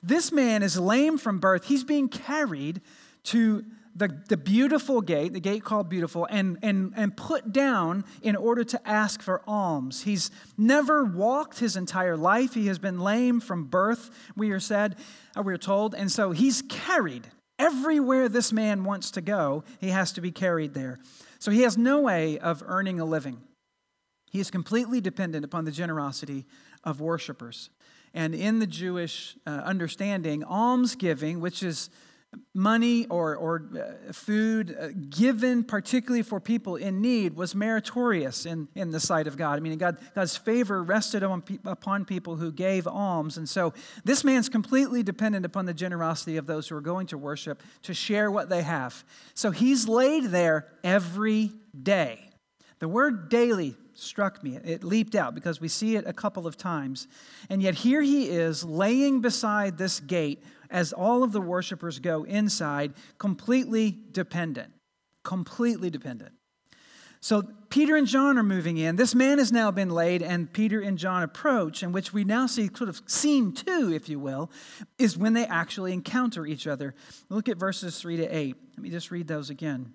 this 0.02 0.30
man 0.30 0.62
is 0.62 0.78
lame 0.78 1.16
from 1.16 1.40
birth. 1.40 1.64
He's 1.64 1.84
being 1.84 2.10
carried 2.10 2.82
to 3.24 3.64
the, 3.96 4.22
the 4.28 4.36
beautiful 4.36 5.00
gate, 5.00 5.32
the 5.32 5.40
gate 5.40 5.62
called 5.62 5.88
beautiful, 5.88 6.26
and, 6.28 6.58
and, 6.62 6.92
and 6.96 7.16
put 7.16 7.52
down 7.52 8.04
in 8.22 8.34
order 8.34 8.64
to 8.64 8.88
ask 8.88 9.22
for 9.22 9.42
alms. 9.46 10.02
He's 10.02 10.30
never 10.58 11.04
walked 11.04 11.60
his 11.60 11.76
entire 11.76 12.16
life. 12.16 12.54
He 12.54 12.66
has 12.66 12.78
been 12.78 12.98
lame 12.98 13.40
from 13.40 13.64
birth, 13.64 14.10
we 14.36 14.50
are 14.50 14.60
said, 14.60 14.96
uh, 15.36 15.42
we 15.42 15.52
are 15.52 15.58
told. 15.58 15.94
And 15.94 16.10
so 16.10 16.32
he's 16.32 16.62
carried. 16.62 17.28
Everywhere 17.58 18.28
this 18.28 18.52
man 18.52 18.82
wants 18.82 19.12
to 19.12 19.20
go, 19.20 19.62
he 19.78 19.90
has 19.90 20.10
to 20.12 20.20
be 20.20 20.32
carried 20.32 20.74
there. 20.74 20.98
So 21.38 21.52
he 21.52 21.62
has 21.62 21.78
no 21.78 22.00
way 22.00 22.38
of 22.38 22.64
earning 22.66 22.98
a 22.98 23.04
living. 23.04 23.40
He 24.30 24.40
is 24.40 24.50
completely 24.50 25.00
dependent 25.00 25.44
upon 25.44 25.64
the 25.64 25.70
generosity 25.70 26.46
of 26.82 27.00
worshipers. 27.00 27.70
And 28.12 28.34
in 28.34 28.58
the 28.58 28.66
Jewish 28.66 29.36
uh, 29.46 29.50
understanding, 29.50 30.42
almsgiving, 30.42 31.38
which 31.38 31.62
is 31.62 31.90
money 32.54 33.06
or, 33.06 33.36
or 33.36 33.68
uh, 33.74 34.12
food 34.12 34.76
uh, 34.78 34.88
given 35.10 35.64
particularly 35.64 36.22
for 36.22 36.40
people 36.40 36.76
in 36.76 37.00
need 37.00 37.36
was 37.36 37.54
meritorious 37.54 38.46
in, 38.46 38.68
in 38.74 38.90
the 38.90 39.00
sight 39.00 39.26
of 39.26 39.36
God. 39.36 39.56
I 39.56 39.60
mean, 39.60 39.76
God, 39.78 39.98
God's 40.14 40.36
favor 40.36 40.82
rested 40.82 41.22
on, 41.22 41.42
upon 41.64 42.04
people 42.04 42.36
who 42.36 42.52
gave 42.52 42.86
alms. 42.86 43.36
And 43.36 43.48
so 43.48 43.74
this 44.04 44.24
man's 44.24 44.48
completely 44.48 45.02
dependent 45.02 45.44
upon 45.44 45.66
the 45.66 45.74
generosity 45.74 46.36
of 46.36 46.46
those 46.46 46.68
who 46.68 46.76
are 46.76 46.80
going 46.80 47.06
to 47.08 47.18
worship 47.18 47.62
to 47.82 47.94
share 47.94 48.30
what 48.30 48.48
they 48.48 48.62
have. 48.62 49.04
So 49.34 49.50
he's 49.50 49.88
laid 49.88 50.24
there 50.24 50.68
every 50.82 51.52
day. 51.82 52.30
The 52.78 52.88
word 52.88 53.28
daily 53.28 53.76
struck 53.94 54.42
me. 54.42 54.56
It 54.56 54.84
leaped 54.84 55.14
out 55.14 55.34
because 55.34 55.60
we 55.60 55.68
see 55.68 55.96
it 55.96 56.06
a 56.06 56.12
couple 56.12 56.46
of 56.46 56.56
times. 56.56 57.06
And 57.48 57.62
yet 57.62 57.74
here 57.74 58.02
he 58.02 58.28
is 58.28 58.64
laying 58.64 59.20
beside 59.20 59.78
this 59.78 60.00
gate 60.00 60.42
as 60.70 60.92
all 60.92 61.22
of 61.22 61.32
the 61.32 61.40
worshipers 61.40 61.98
go 61.98 62.24
inside, 62.24 62.94
completely 63.18 63.96
dependent. 64.12 64.72
Completely 65.22 65.90
dependent. 65.90 66.32
So 67.20 67.42
Peter 67.70 67.96
and 67.96 68.06
John 68.06 68.36
are 68.36 68.42
moving 68.42 68.76
in. 68.76 68.96
This 68.96 69.14
man 69.14 69.38
has 69.38 69.50
now 69.50 69.70
been 69.70 69.88
laid, 69.88 70.22
and 70.22 70.52
Peter 70.52 70.80
and 70.80 70.98
John 70.98 71.22
approach, 71.22 71.82
and 71.82 71.94
which 71.94 72.12
we 72.12 72.22
now 72.22 72.46
see 72.46 72.68
sort 72.76 72.90
of 72.90 73.00
scene 73.06 73.52
two, 73.52 73.90
if 73.94 74.10
you 74.10 74.18
will, 74.20 74.50
is 74.98 75.16
when 75.16 75.32
they 75.32 75.46
actually 75.46 75.94
encounter 75.94 76.46
each 76.46 76.66
other. 76.66 76.94
Look 77.30 77.48
at 77.48 77.56
verses 77.56 77.98
three 77.98 78.18
to 78.18 78.26
eight. 78.26 78.56
Let 78.76 78.82
me 78.82 78.90
just 78.90 79.10
read 79.10 79.26
those 79.26 79.48
again. 79.48 79.94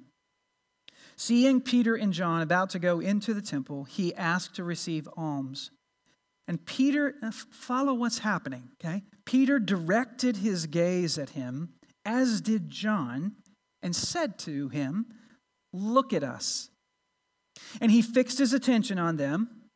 Seeing 1.16 1.62
Peter 1.62 1.96
and 1.96 2.14
John 2.14 2.42
about 2.42 2.72
to 2.72 2.80
go 2.80 3.00
into 3.00 3.36
the 3.36 3.42
temple, 3.44 3.84
he 3.84 4.16
asked 4.16 4.56
to 4.56 4.64
receive 4.64 5.08
alms. 5.16 5.70
And 6.50 6.66
Peter, 6.66 7.14
uh, 7.22 7.30
follow 7.52 7.94
what's 7.94 8.18
happening, 8.20 8.70
okay? 8.84 9.04
Peter 9.24 9.60
directed 9.60 10.38
his 10.38 10.66
gaze 10.66 11.20
at 11.20 11.30
him, 11.30 11.70
as 12.04 12.42
did 12.42 12.72
John, 12.72 13.34
and 13.84 13.96
said 13.96 14.40
to 14.40 14.68
him, 14.70 15.06
Look 15.72 16.12
at 16.12 16.24
us. 16.24 16.72
And 17.80 17.92
he 17.92 18.02
fixed 18.02 18.40
his 18.40 18.52
attention 18.52 18.98
on 18.98 19.18
them. 19.18 19.68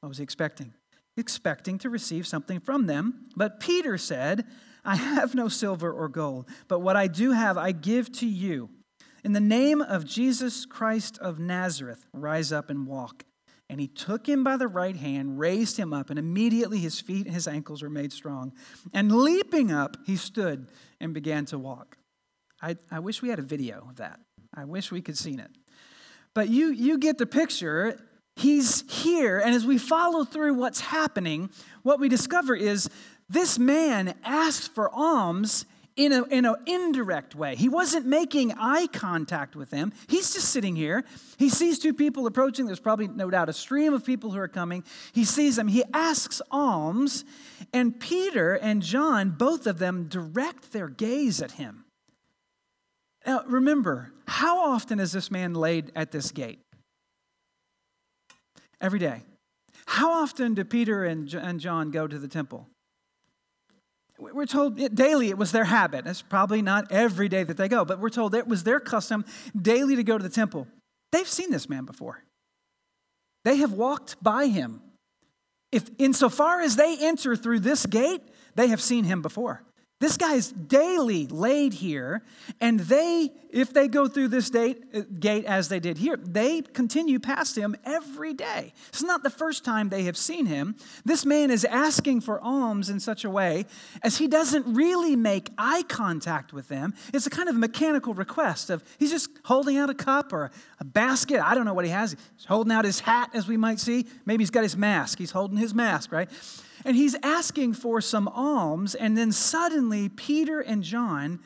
What 0.00 0.08
was 0.08 0.16
he 0.16 0.24
expecting? 0.24 0.72
Expecting 1.18 1.76
to 1.80 1.90
receive 1.90 2.26
something 2.26 2.60
from 2.60 2.86
them. 2.86 3.28
But 3.36 3.60
Peter 3.60 3.98
said, 3.98 4.46
I 4.86 4.96
have 4.96 5.34
no 5.34 5.48
silver 5.48 5.92
or 5.92 6.08
gold, 6.08 6.48
but 6.66 6.78
what 6.78 6.96
I 6.96 7.08
do 7.08 7.32
have 7.32 7.58
I 7.58 7.72
give 7.72 8.10
to 8.12 8.26
you. 8.26 8.70
In 9.22 9.34
the 9.34 9.40
name 9.40 9.82
of 9.82 10.06
Jesus 10.06 10.64
Christ 10.64 11.18
of 11.18 11.38
Nazareth, 11.38 12.06
rise 12.14 12.52
up 12.52 12.70
and 12.70 12.86
walk. 12.86 13.25
And 13.68 13.80
he 13.80 13.88
took 13.88 14.28
him 14.28 14.44
by 14.44 14.56
the 14.56 14.68
right 14.68 14.96
hand, 14.96 15.38
raised 15.38 15.76
him 15.76 15.92
up, 15.92 16.10
and 16.10 16.18
immediately 16.18 16.78
his 16.78 17.00
feet 17.00 17.26
and 17.26 17.34
his 17.34 17.48
ankles 17.48 17.82
were 17.82 17.90
made 17.90 18.12
strong. 18.12 18.52
And 18.92 19.10
leaping 19.10 19.72
up, 19.72 19.96
he 20.06 20.16
stood 20.16 20.68
and 21.00 21.12
began 21.12 21.46
to 21.46 21.58
walk. 21.58 21.98
I, 22.62 22.76
I 22.90 23.00
wish 23.00 23.22
we 23.22 23.28
had 23.28 23.38
a 23.38 23.42
video 23.42 23.86
of 23.88 23.96
that. 23.96 24.20
I 24.54 24.64
wish 24.64 24.92
we 24.92 25.02
could 25.02 25.18
seen 25.18 25.40
it. 25.40 25.50
But 26.32 26.48
you, 26.48 26.68
you 26.68 26.98
get 26.98 27.18
the 27.18 27.26
picture. 27.26 28.00
He's 28.36 28.84
here, 28.90 29.38
and 29.38 29.54
as 29.54 29.66
we 29.66 29.78
follow 29.78 30.24
through 30.24 30.54
what's 30.54 30.80
happening, 30.80 31.50
what 31.82 31.98
we 31.98 32.08
discover 32.08 32.54
is 32.54 32.88
this 33.28 33.58
man 33.58 34.14
asked 34.22 34.74
for 34.74 34.90
alms 34.94 35.64
in 35.96 36.12
an 36.12 36.24
in 36.30 36.44
a 36.44 36.54
indirect 36.66 37.34
way. 37.34 37.56
He 37.56 37.68
wasn't 37.68 38.06
making 38.06 38.52
eye 38.52 38.86
contact 38.92 39.56
with 39.56 39.70
them. 39.70 39.92
He's 40.08 40.32
just 40.32 40.50
sitting 40.50 40.76
here. 40.76 41.04
He 41.38 41.48
sees 41.48 41.78
two 41.78 41.94
people 41.94 42.26
approaching. 42.26 42.66
There's 42.66 42.80
probably 42.80 43.08
no 43.08 43.30
doubt 43.30 43.48
a 43.48 43.52
stream 43.52 43.94
of 43.94 44.04
people 44.04 44.30
who 44.30 44.38
are 44.38 44.48
coming. 44.48 44.84
He 45.12 45.24
sees 45.24 45.56
them. 45.56 45.68
He 45.68 45.82
asks 45.92 46.42
alms, 46.50 47.24
and 47.72 47.98
Peter 47.98 48.54
and 48.54 48.82
John, 48.82 49.30
both 49.30 49.66
of 49.66 49.78
them, 49.78 50.06
direct 50.08 50.72
their 50.72 50.88
gaze 50.88 51.40
at 51.40 51.52
him. 51.52 51.84
Now, 53.26 53.42
remember, 53.46 54.12
how 54.28 54.58
often 54.70 55.00
is 55.00 55.12
this 55.12 55.30
man 55.30 55.54
laid 55.54 55.90
at 55.96 56.12
this 56.12 56.30
gate? 56.30 56.60
Every 58.80 58.98
day. 58.98 59.22
How 59.86 60.12
often 60.12 60.54
do 60.54 60.64
Peter 60.64 61.04
and 61.04 61.58
John 61.58 61.90
go 61.90 62.06
to 62.06 62.18
the 62.18 62.28
temple? 62.28 62.68
We're 64.18 64.46
told 64.46 64.94
daily 64.94 65.28
it 65.28 65.36
was 65.36 65.52
their 65.52 65.64
habit. 65.64 66.06
It's 66.06 66.22
probably 66.22 66.62
not 66.62 66.90
every 66.90 67.28
day 67.28 67.44
that 67.44 67.56
they 67.56 67.68
go, 67.68 67.84
but 67.84 68.00
we're 68.00 68.08
told 68.08 68.34
it 68.34 68.46
was 68.48 68.64
their 68.64 68.80
custom 68.80 69.24
daily 69.60 69.96
to 69.96 70.02
go 70.02 70.16
to 70.16 70.22
the 70.22 70.30
temple. 70.30 70.66
They've 71.12 71.28
seen 71.28 71.50
this 71.50 71.68
man 71.68 71.84
before. 71.84 72.22
They 73.44 73.56
have 73.56 73.72
walked 73.72 74.22
by 74.22 74.46
him. 74.46 74.80
If 75.70 75.90
insofar 75.98 76.62
as 76.62 76.76
they 76.76 76.96
enter 77.00 77.36
through 77.36 77.60
this 77.60 77.84
gate, 77.84 78.22
they 78.54 78.68
have 78.68 78.80
seen 78.80 79.04
him 79.04 79.20
before. 79.20 79.62
This 79.98 80.18
guy 80.18 80.34
is 80.34 80.52
daily 80.52 81.26
laid 81.26 81.72
here, 81.72 82.22
and 82.60 82.80
they, 82.80 83.32
if 83.50 83.72
they 83.72 83.88
go 83.88 84.06
through 84.06 84.28
this 84.28 84.50
date, 84.50 84.84
uh, 84.92 85.00
gate 85.18 85.46
as 85.46 85.70
they 85.70 85.80
did 85.80 85.96
here, 85.96 86.18
they 86.18 86.60
continue 86.60 87.18
past 87.18 87.56
him 87.56 87.74
every 87.82 88.34
day. 88.34 88.74
It's 88.90 89.02
not 89.02 89.22
the 89.22 89.30
first 89.30 89.64
time 89.64 89.88
they 89.88 90.02
have 90.02 90.18
seen 90.18 90.44
him. 90.44 90.76
This 91.06 91.24
man 91.24 91.50
is 91.50 91.64
asking 91.64 92.20
for 92.20 92.38
alms 92.42 92.90
in 92.90 93.00
such 93.00 93.24
a 93.24 93.30
way 93.30 93.64
as 94.02 94.18
he 94.18 94.28
doesn't 94.28 94.66
really 94.76 95.16
make 95.16 95.48
eye 95.56 95.82
contact 95.88 96.52
with 96.52 96.68
them. 96.68 96.92
It's 97.14 97.26
a 97.26 97.30
kind 97.30 97.48
of 97.48 97.56
mechanical 97.56 98.12
request 98.12 98.68
of 98.68 98.84
he's 98.98 99.10
just 99.10 99.30
holding 99.46 99.78
out 99.78 99.88
a 99.88 99.94
cup 99.94 100.30
or 100.30 100.50
a 100.78 100.84
basket. 100.84 101.40
I 101.40 101.54
don't 101.54 101.64
know 101.64 101.72
what 101.72 101.86
he 101.86 101.90
has. 101.90 102.14
He's 102.36 102.44
holding 102.44 102.70
out 102.70 102.84
his 102.84 103.00
hat, 103.00 103.30
as 103.32 103.48
we 103.48 103.56
might 103.56 103.80
see. 103.80 104.06
Maybe 104.26 104.42
he's 104.42 104.50
got 104.50 104.62
his 104.62 104.76
mask. 104.76 105.18
He's 105.18 105.30
holding 105.30 105.56
his 105.56 105.72
mask, 105.72 106.12
right? 106.12 106.28
And 106.86 106.94
he's 106.94 107.16
asking 107.24 107.74
for 107.74 108.00
some 108.00 108.28
alms, 108.28 108.94
and 108.94 109.18
then 109.18 109.32
suddenly 109.32 110.08
Peter 110.08 110.60
and 110.60 110.84
John 110.84 111.40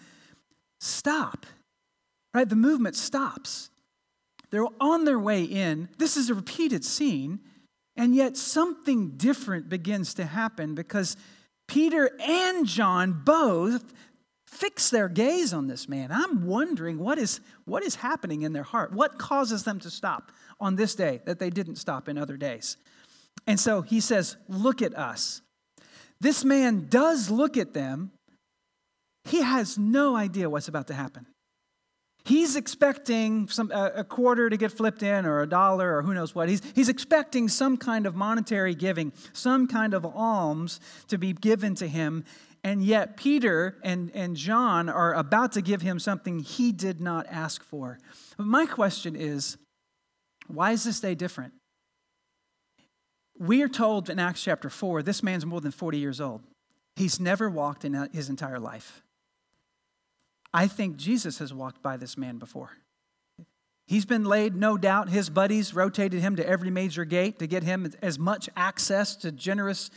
stop. 0.81 1.47
Right? 2.35 2.47
The 2.47 2.57
movement 2.57 2.95
stops. 2.95 3.71
They're 4.51 4.67
on 4.79 5.07
their 5.07 5.19
way 5.19 5.45
in. 5.45 5.89
This 5.97 6.19
is 6.19 6.29
a 6.29 6.35
repeated 6.35 6.85
scene, 6.85 7.41
and 7.97 8.15
yet 8.15 8.37
something 8.37 9.13
different 9.17 9.71
begins 9.71 10.13
to 10.15 10.27
happen 10.27 10.75
because 10.75 11.17
Peter 11.67 12.11
and 12.21 12.67
John 12.67 13.23
both 13.25 13.95
fix 14.47 14.91
their 14.91 15.09
gaze 15.09 15.55
on 15.55 15.69
this 15.69 15.89
man. 15.89 16.13
I'm 16.13 16.45
wondering 16.47 16.99
what 16.99 17.17
is, 17.17 17.41
what 17.65 17.83
is 17.83 17.95
happening 17.95 18.43
in 18.43 18.53
their 18.53 18.63
heart. 18.63 18.93
What 18.93 19.19
causes 19.19 19.63
them 19.63 19.81
to 19.81 19.91
stop 19.91 20.33
on 20.61 20.77
this 20.77 20.95
day 20.95 21.23
that 21.25 21.39
they 21.39 21.49
didn't 21.49 21.77
stop 21.77 22.11
in 22.11 22.19
other 22.19 22.37
days? 22.37 22.77
And 23.47 23.59
so 23.59 23.83
he 23.83 24.01
says, 24.01 24.37
Look 24.49 24.83
at 24.83 24.97
us. 24.97 25.43
This 26.21 26.45
man 26.45 26.87
does 26.89 27.31
look 27.31 27.57
at 27.57 27.73
them. 27.73 28.13
He 29.25 29.43
has 29.43 29.79
no 29.79 30.17
idea 30.17 30.51
what's 30.51 30.69
about 30.69 30.87
to 30.89 30.95
happen. 30.95 31.27
He's 32.25 32.55
expecting 32.55 33.49
some, 33.49 33.71
a, 33.73 34.05
quarter 34.05 34.51
to 34.51 34.57
get 34.57 34.73
flipped 34.73 35.03
in, 35.03 35.25
or 35.25 35.41
a 35.41 35.49
dollar, 35.49 35.97
or 35.97 36.03
who 36.03 36.13
knows 36.13 36.35
what. 36.35 36.49
He's, 36.49 36.63
he's 36.75 36.89
expecting 36.91 37.49
some 37.49 37.79
kind 37.79 38.07
of 38.07 38.15
monetary 38.15 38.75
giving, 38.75 39.13
some 39.33 39.67
kind 39.67 39.95
of 39.95 40.05
alms 40.05 40.81
to 41.09 41.17
be 41.17 41.33
given 41.33 41.75
to 41.77 41.89
him. 41.89 42.25
And 42.63 42.85
yet, 42.85 43.17
Peter 43.17 43.79
and, 43.83 44.11
and 44.15 44.37
John 44.37 44.91
are 44.91 45.15
about 45.15 45.53
to 45.53 45.63
give 45.63 45.81
him 45.81 45.99
something 45.99 46.41
he 46.41 46.73
did 46.73 47.01
not 47.01 47.27
ask 47.31 47.63
for. 47.63 47.99
But 48.37 48.47
my 48.47 48.67
question 48.67 49.17
is 49.17 49.57
why 50.47 50.73
is 50.73 50.85
this 50.85 51.01
day 51.01 51.15
different? 51.15 51.55
We 53.41 53.63
are 53.63 53.69
told 53.69 54.11
in 54.11 54.19
Acts 54.19 54.45
chapter 54.45 54.69
4 54.69 55.03
this 55.03 55.23
man's 55.23 55.47
more 55.47 55.63
than 55.63 55.71
40 55.71 55.97
years 55.97 56.21
old. 56.21 56.43
He's 56.95 57.19
never 57.19 57.49
walked 57.49 57.87
in 57.87 57.95
his 58.13 58.29
entire 58.29 58.61
life. 58.61 59.03
I 60.53 60.67
think 60.67 60.99
Jesus 60.99 61.39
has 61.39 61.55
walked 61.55 61.83
by 61.83 61.97
this 61.97 62.19
man 62.19 62.37
before. 62.37 62.73
He's 63.87 64.05
been 64.05 64.25
laid, 64.27 64.55
no 64.55 64.77
doubt. 64.77 65.09
His 65.09 65.31
buddies 65.31 65.75
rotated 65.75 66.21
him 66.21 66.37
to 66.37 66.47
every 66.47 66.71
major 66.71 67.07
gate 67.07 67.39
to 67.39 67.47
get 67.47 67.63
him 67.63 67.91
as 68.03 68.19
much 68.19 68.51
access 68.57 69.17
to 69.17 69.33
generous 69.33 69.91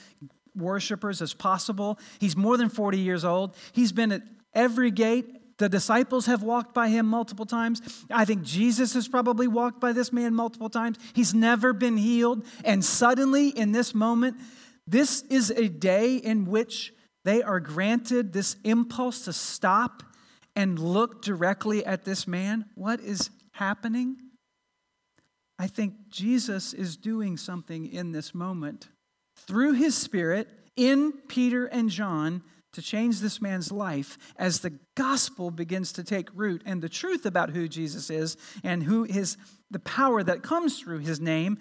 worshipers 0.56 1.22
as 1.22 1.34
possible. 1.34 2.00
He's 2.20 2.38
more 2.38 2.56
than 2.56 2.70
40 2.70 2.98
years 2.98 3.26
old. 3.26 3.58
He's 3.74 3.92
been 3.92 4.14
at 4.14 4.22
every 4.54 4.90
gate 4.90 5.43
the 5.58 5.70
disciples 5.70 6.26
have 6.26 6.44
walked 6.44 6.74
by 6.74 6.90
him 6.90 7.06
multiple 7.06 7.46
times. 7.46 7.82
I 8.10 8.26
think 8.26 8.44
Jesus 8.44 8.94
has 8.94 9.08
probably 9.08 9.48
walked 9.48 9.80
by 9.80 9.92
this 9.92 10.12
man 10.12 10.34
multiple 10.34 10.70
times. 10.70 10.98
He's 11.14 11.34
never 11.34 11.74
been 11.74 11.98
healed. 11.98 12.46
And 12.66 12.84
suddenly, 12.84 13.50
in 13.50 13.72
this 13.72 13.94
moment, 13.94 14.38
this 14.88 15.22
is 15.24 15.52
a 15.52 15.70
day 15.70 16.16
in 16.16 16.46
which 16.46 16.94
they 17.24 17.42
are 17.42 17.60
granted 17.60 18.34
this 18.34 18.58
impulse 18.64 19.26
to 19.26 19.34
stop 19.34 20.04
and 20.56 20.78
look 20.78 21.22
directly 21.22 21.86
at 21.86 22.04
this 22.04 22.28
man. 22.28 22.66
What 22.76 23.00
is 23.00 23.30
happening? 23.54 24.18
I 25.58 25.68
think 25.68 26.10
Jesus 26.10 26.74
is 26.74 26.98
doing 26.98 27.38
something 27.38 27.86
in 27.86 28.12
this 28.12 28.36
moment 28.36 28.90
through 29.38 29.74
his 29.74 29.96
Spirit 29.96 30.48
in 30.76 31.14
Peter 31.28 31.66
and 31.66 31.90
John 31.90 32.44
to 32.74 32.82
change 32.82 33.20
this 33.20 33.42
man's 33.42 33.72
life 33.72 34.18
as 34.38 34.60
the 34.60 34.78
gospel 34.96 35.52
begins 35.52 35.92
to 35.94 36.04
take 36.04 36.30
root 36.34 36.62
and 36.66 36.82
the 36.82 36.90
truth 36.90 37.26
about 37.26 37.52
who 37.52 37.68
Jesus 37.68 38.10
is 38.10 38.38
and 38.64 38.84
who 38.84 39.04
his 39.04 39.38
the 39.72 39.80
power 39.80 40.22
that 40.22 40.44
comes 40.44 40.80
through 40.80 41.00
his 41.00 41.20
name 41.20 41.58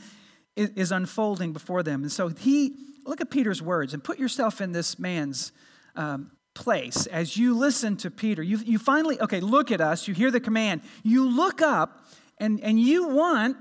is, 0.54 0.70
is 0.70 0.92
unfolding 0.92 1.52
before 1.52 1.82
them. 1.82 2.02
And 2.02 2.12
so 2.12 2.28
he 2.28 2.76
look 3.06 3.20
at 3.20 3.30
Peter's 3.30 3.62
words 3.62 3.94
and 3.94 4.04
put 4.04 4.18
yourself 4.18 4.60
in 4.60 4.72
this 4.72 4.98
man's 4.98 5.52
um, 5.96 6.32
place 6.54 7.06
as 7.06 7.36
you 7.36 7.56
listen 7.56 7.96
to 7.98 8.10
Peter. 8.10 8.42
You, 8.42 8.58
you 8.58 8.78
finally, 8.78 9.20
okay, 9.20 9.40
look 9.40 9.70
at 9.70 9.80
us, 9.80 10.06
you 10.06 10.14
hear 10.14 10.30
the 10.30 10.40
command, 10.40 10.82
you 11.02 11.28
look 11.28 11.62
up 11.62 12.04
and, 12.38 12.60
and 12.60 12.78
you 12.78 13.08
want 13.08 13.56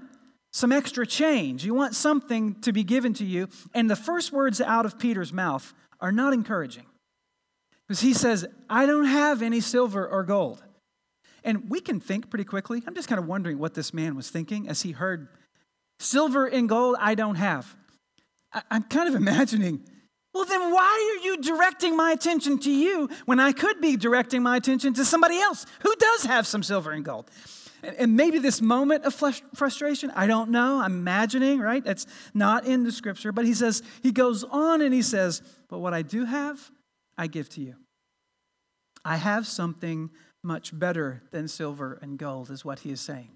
some 0.52 0.72
extra 0.72 1.08
change. 1.08 1.64
You 1.64 1.74
want 1.74 1.96
something 1.96 2.60
to 2.62 2.74
be 2.74 2.84
given 2.84 3.14
to 3.16 3.26
you. 3.26 3.48
And 3.74 3.90
the 3.90 3.96
first 3.96 4.34
words 4.34 4.60
out 4.60 4.86
of 4.86 5.00
Peter's 5.00 5.32
mouth 5.32 5.74
are 6.02 6.12
not 6.12 6.34
encouraging. 6.34 6.86
Because 7.92 8.00
he 8.00 8.14
says, 8.14 8.46
I 8.70 8.86
don't 8.86 9.04
have 9.04 9.42
any 9.42 9.60
silver 9.60 10.08
or 10.08 10.24
gold. 10.24 10.64
And 11.44 11.70
we 11.70 11.82
can 11.82 12.00
think 12.00 12.30
pretty 12.30 12.46
quickly. 12.46 12.82
I'm 12.88 12.96
just 12.96 13.10
kind 13.10 13.20
of 13.20 13.28
wondering 13.28 13.60
what 13.60 13.74
this 13.74 13.94
man 13.94 14.16
was 14.16 14.30
thinking 14.30 14.70
as 14.70 14.84
he 14.84 14.94
heard, 14.94 15.28
Silver 16.00 16.46
and 16.48 16.70
gold 16.70 16.96
I 17.02 17.16
don't 17.16 17.36
have. 17.36 17.76
I'm 18.70 18.84
kind 18.84 19.10
of 19.10 19.16
imagining, 19.22 19.84
well, 20.34 20.46
then 20.46 20.72
why 20.72 21.18
are 21.20 21.26
you 21.26 21.42
directing 21.42 21.98
my 21.98 22.14
attention 22.14 22.60
to 22.60 22.72
you 22.72 23.10
when 23.26 23.42
I 23.42 23.52
could 23.52 23.82
be 23.82 23.98
directing 23.98 24.42
my 24.42 24.56
attention 24.56 24.94
to 24.94 25.04
somebody 25.04 25.42
else 25.42 25.66
who 25.82 25.94
does 25.98 26.24
have 26.24 26.48
some 26.48 26.64
silver 26.64 26.92
and 26.92 27.04
gold? 27.04 27.30
And 27.84 28.16
maybe 28.16 28.40
this 28.40 28.62
moment 28.62 29.04
of 29.04 29.14
frustration, 29.54 30.14
I 30.16 30.28
don't 30.28 30.50
know, 30.50 30.80
I'm 30.80 30.94
imagining, 30.94 31.60
right? 31.60 31.86
It's 31.86 32.06
not 32.34 32.66
in 32.66 32.86
the 32.86 32.92
scripture, 32.94 33.34
but 33.34 33.44
he 33.44 33.54
says, 33.54 33.84
he 34.02 34.14
goes 34.14 34.46
on 34.46 34.82
and 34.82 34.94
he 34.94 35.02
says, 35.02 35.42
But 35.68 35.80
what 35.80 35.94
I 35.94 36.04
do 36.04 36.24
have, 36.24 36.72
I 37.22 37.28
give 37.28 37.50
to 37.50 37.62
you. 37.62 37.76
I 39.06 39.18
have 39.18 39.46
something 39.46 40.10
much 40.44 40.78
better 40.78 41.22
than 41.30 41.48
silver 41.48 42.00
and 42.02 42.18
gold, 42.18 42.50
is 42.50 42.66
what 42.66 42.80
he 42.80 42.90
is 42.90 43.00
saying. 43.00 43.30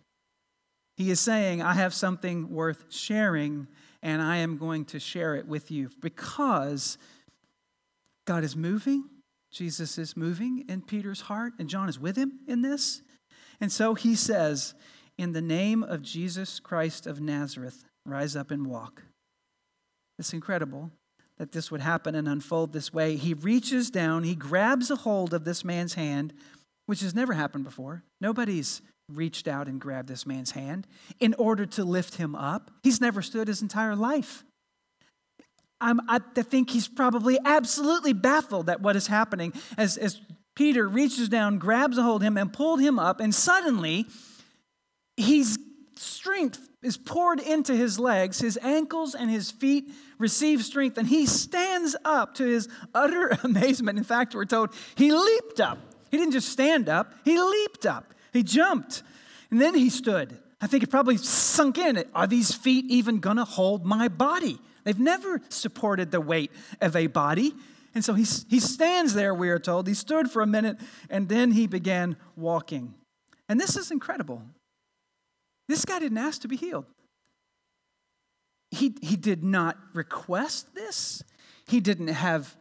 He 0.97 1.11
is 1.11 1.19
saying, 1.19 1.61
I 1.61 1.73
have 1.73 1.93
something 1.93 2.49
worth 2.49 2.85
sharing, 2.89 3.67
and 4.01 4.23
I 4.23 4.37
am 4.37 4.57
going 4.57 4.85
to 4.85 4.99
share 4.99 5.35
it 5.35 5.47
with 5.47 5.69
you 5.69 5.91
because 6.01 6.97
God 8.25 8.43
is 8.43 8.55
moving. 8.55 9.03
Jesus 9.51 9.99
is 9.99 10.17
moving 10.17 10.65
in 10.67 10.81
Peter's 10.81 11.21
heart, 11.21 11.53
and 11.59 11.69
John 11.69 11.87
is 11.87 11.99
with 11.99 12.15
him 12.15 12.39
in 12.47 12.63
this. 12.63 13.03
And 13.61 13.71
so 13.71 13.93
he 13.93 14.15
says 14.15 14.73
In 15.15 15.33
the 15.33 15.43
name 15.43 15.83
of 15.83 16.01
Jesus 16.01 16.59
Christ 16.59 17.05
of 17.05 17.21
Nazareth, 17.21 17.85
rise 18.03 18.35
up 18.35 18.49
and 18.49 18.65
walk. 18.65 19.03
It's 20.17 20.33
incredible 20.33 20.89
that 21.37 21.51
this 21.51 21.69
would 21.69 21.81
happen 21.81 22.15
and 22.15 22.27
unfold 22.27 22.73
this 22.73 22.93
way. 22.93 23.15
He 23.15 23.33
reaches 23.33 23.89
down, 23.89 24.23
he 24.23 24.35
grabs 24.35 24.89
a 24.89 24.95
hold 24.95 25.33
of 25.33 25.43
this 25.43 25.63
man's 25.63 25.95
hand, 25.95 26.33
which 26.85 27.01
has 27.01 27.13
never 27.13 27.33
happened 27.33 27.63
before. 27.63 28.03
Nobody's 28.21 28.81
reached 29.11 29.47
out 29.47 29.67
and 29.67 29.79
grabbed 29.79 30.07
this 30.07 30.25
man's 30.25 30.51
hand 30.51 30.87
in 31.19 31.33
order 31.35 31.65
to 31.65 31.83
lift 31.83 32.15
him 32.15 32.35
up. 32.35 32.71
He's 32.83 33.01
never 33.01 33.21
stood 33.21 33.47
his 33.47 33.61
entire 33.61 33.95
life. 33.95 34.43
I'm, 35.81 35.99
I 36.07 36.19
think 36.19 36.69
he's 36.69 36.87
probably 36.87 37.37
absolutely 37.43 38.13
baffled 38.13 38.69
at 38.69 38.81
what 38.81 38.95
is 38.95 39.07
happening 39.07 39.53
as, 39.77 39.97
as 39.97 40.21
Peter 40.55 40.87
reaches 40.87 41.29
down, 41.29 41.57
grabs 41.59 41.97
a 41.97 42.03
hold 42.03 42.21
of 42.21 42.27
him, 42.27 42.37
and 42.37 42.51
pulled 42.51 42.79
him 42.79 42.97
up, 42.97 43.19
and 43.19 43.35
suddenly 43.35 44.07
his 45.17 45.59
strength 45.97 46.69
is 46.85 46.97
poured 46.97 47.39
into 47.39 47.75
his 47.75 47.99
legs, 47.99 48.39
his 48.39 48.57
ankles 48.61 49.15
and 49.15 49.29
his 49.29 49.51
feet 49.51 49.91
receive 50.19 50.63
strength, 50.63 50.97
and 50.97 51.07
he 51.07 51.25
stands 51.25 51.95
up 52.05 52.35
to 52.35 52.45
his 52.45 52.69
utter 52.93 53.37
amazement. 53.43 53.97
In 53.97 54.03
fact, 54.03 54.35
we're 54.35 54.45
told 54.45 54.69
he 54.95 55.11
leaped 55.11 55.59
up. 55.59 55.79
He 56.11 56.17
didn't 56.17 56.33
just 56.33 56.49
stand 56.49 56.87
up, 56.87 57.13
he 57.25 57.41
leaped 57.41 57.85
up. 57.85 58.13
He 58.31 58.43
jumped, 58.43 59.01
and 59.49 59.59
then 59.59 59.73
he 59.73 59.89
stood. 59.89 60.37
I 60.61 60.67
think 60.67 60.83
it 60.83 60.89
probably 60.89 61.17
sunk 61.17 61.77
in. 61.77 62.03
Are 62.13 62.27
these 62.27 62.53
feet 62.53 62.85
even 62.89 63.19
going 63.19 63.37
to 63.37 63.45
hold 63.45 63.85
my 63.85 64.07
body? 64.07 64.59
They've 64.83 64.99
never 64.99 65.41
supported 65.49 66.11
the 66.11 66.21
weight 66.21 66.51
of 66.79 66.95
a 66.95 67.07
body. 67.07 67.53
And 67.93 68.03
so 68.03 68.13
he, 68.13 68.25
he 68.49 68.59
stands 68.59 69.13
there, 69.13 69.33
we 69.33 69.49
are 69.49 69.59
told. 69.59 69.87
He 69.87 69.93
stood 69.93 70.29
for 70.29 70.41
a 70.41 70.47
minute 70.47 70.77
and 71.09 71.29
then 71.29 71.51
he 71.51 71.65
began 71.65 72.17
walking. 72.35 72.93
And 73.47 73.59
this 73.59 73.77
is 73.77 73.91
incredible. 73.91 74.43
This 75.67 75.85
guy 75.85 75.99
didn't 75.99 76.17
ask 76.17 76.41
to 76.41 76.47
be 76.47 76.55
healed. 76.55 76.85
He, 78.71 78.95
he 79.01 79.15
did 79.15 79.43
not 79.43 79.77
request 79.93 80.75
this. 80.75 81.23
He 81.67 81.79
didn't 81.79 82.07
have 82.07 82.55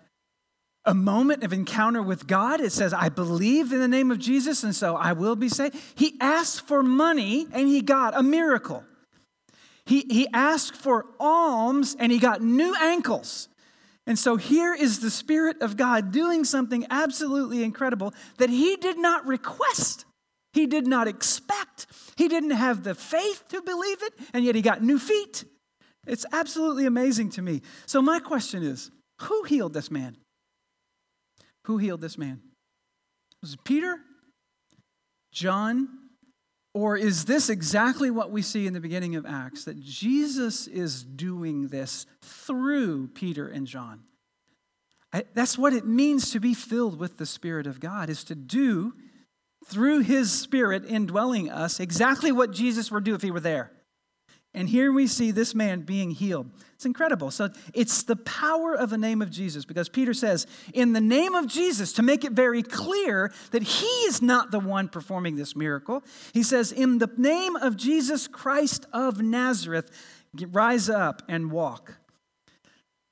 a 0.84 0.94
moment 0.94 1.42
of 1.42 1.52
encounter 1.52 2.02
with 2.02 2.26
God. 2.26 2.60
It 2.60 2.72
says, 2.72 2.92
I 2.92 3.08
believe 3.08 3.72
in 3.72 3.80
the 3.80 3.88
name 3.88 4.10
of 4.10 4.18
Jesus, 4.18 4.62
and 4.62 4.74
so 4.74 4.96
I 4.96 5.12
will 5.12 5.36
be 5.36 5.48
saved. 5.48 5.76
He 5.94 6.16
asked 6.20 6.66
for 6.66 6.82
money 6.82 7.46
and 7.52 7.68
he 7.68 7.80
got 7.80 8.16
a 8.16 8.22
miracle. 8.22 8.84
He, 9.86 10.06
he 10.10 10.28
asked 10.32 10.76
for 10.76 11.06
alms 11.18 11.96
and 11.98 12.12
he 12.12 12.18
got 12.18 12.42
new 12.42 12.74
ankles. 12.80 13.48
And 14.06 14.18
so 14.18 14.36
here 14.36 14.74
is 14.74 15.00
the 15.00 15.10
Spirit 15.10 15.62
of 15.62 15.76
God 15.76 16.12
doing 16.12 16.44
something 16.44 16.86
absolutely 16.90 17.64
incredible 17.64 18.12
that 18.36 18.50
he 18.50 18.76
did 18.76 18.98
not 18.98 19.26
request. 19.26 20.04
He 20.54 20.66
did 20.66 20.86
not 20.86 21.08
expect. 21.08 21.86
He 22.16 22.28
didn't 22.28 22.52
have 22.52 22.84
the 22.84 22.94
faith 22.94 23.42
to 23.48 23.60
believe 23.60 24.02
it, 24.02 24.14
and 24.32 24.44
yet 24.44 24.54
he 24.54 24.62
got 24.62 24.82
new 24.82 25.00
feet. 25.00 25.44
It's 26.06 26.24
absolutely 26.32 26.86
amazing 26.86 27.30
to 27.30 27.42
me. 27.42 27.60
So, 27.86 28.00
my 28.00 28.20
question 28.20 28.62
is 28.62 28.90
who 29.22 29.42
healed 29.42 29.74
this 29.74 29.90
man? 29.90 30.16
Who 31.66 31.78
healed 31.78 32.00
this 32.00 32.16
man? 32.16 32.40
Was 33.42 33.54
it 33.54 33.64
Peter? 33.64 33.98
John? 35.32 35.88
Or 36.72 36.96
is 36.96 37.24
this 37.24 37.50
exactly 37.50 38.10
what 38.10 38.30
we 38.30 38.42
see 38.42 38.66
in 38.66 38.72
the 38.72 38.80
beginning 38.80 39.16
of 39.16 39.26
Acts 39.26 39.64
that 39.64 39.80
Jesus 39.80 40.66
is 40.66 41.02
doing 41.04 41.68
this 41.68 42.06
through 42.22 43.08
Peter 43.08 43.48
and 43.48 43.66
John? 43.66 44.02
I, 45.12 45.24
that's 45.34 45.56
what 45.56 45.72
it 45.72 45.86
means 45.86 46.30
to 46.30 46.40
be 46.40 46.54
filled 46.54 46.98
with 46.98 47.16
the 47.16 47.26
Spirit 47.26 47.66
of 47.66 47.80
God, 47.80 48.10
is 48.10 48.24
to 48.24 48.34
do 48.34 48.94
through 49.66 50.00
His 50.00 50.32
Spirit 50.32 50.84
indwelling 50.84 51.50
us 51.50 51.80
exactly 51.80 52.32
what 52.32 52.52
Jesus 52.52 52.90
would 52.90 53.04
do 53.04 53.14
if 53.14 53.22
He 53.22 53.30
were 53.30 53.40
there. 53.40 53.70
And 54.56 54.68
here 54.68 54.92
we 54.92 55.08
see 55.08 55.32
this 55.32 55.52
man 55.52 55.80
being 55.80 56.12
healed. 56.12 56.48
It's 56.74 56.86
incredible. 56.86 57.32
So 57.32 57.50
it's 57.74 58.04
the 58.04 58.14
power 58.14 58.72
of 58.72 58.88
the 58.88 58.98
name 58.98 59.20
of 59.20 59.30
Jesus 59.30 59.64
because 59.64 59.88
Peter 59.88 60.14
says, 60.14 60.46
in 60.72 60.92
the 60.92 61.00
name 61.00 61.34
of 61.34 61.48
Jesus, 61.48 61.92
to 61.94 62.04
make 62.04 62.24
it 62.24 62.32
very 62.32 62.62
clear 62.62 63.32
that 63.50 63.64
he 63.64 63.86
is 64.06 64.22
not 64.22 64.52
the 64.52 64.60
one 64.60 64.88
performing 64.88 65.34
this 65.34 65.56
miracle, 65.56 66.04
he 66.32 66.44
says, 66.44 66.70
in 66.70 66.98
the 66.98 67.10
name 67.16 67.56
of 67.56 67.76
Jesus 67.76 68.28
Christ 68.28 68.86
of 68.92 69.20
Nazareth, 69.20 69.90
rise 70.52 70.88
up 70.88 71.22
and 71.28 71.50
walk. 71.50 71.96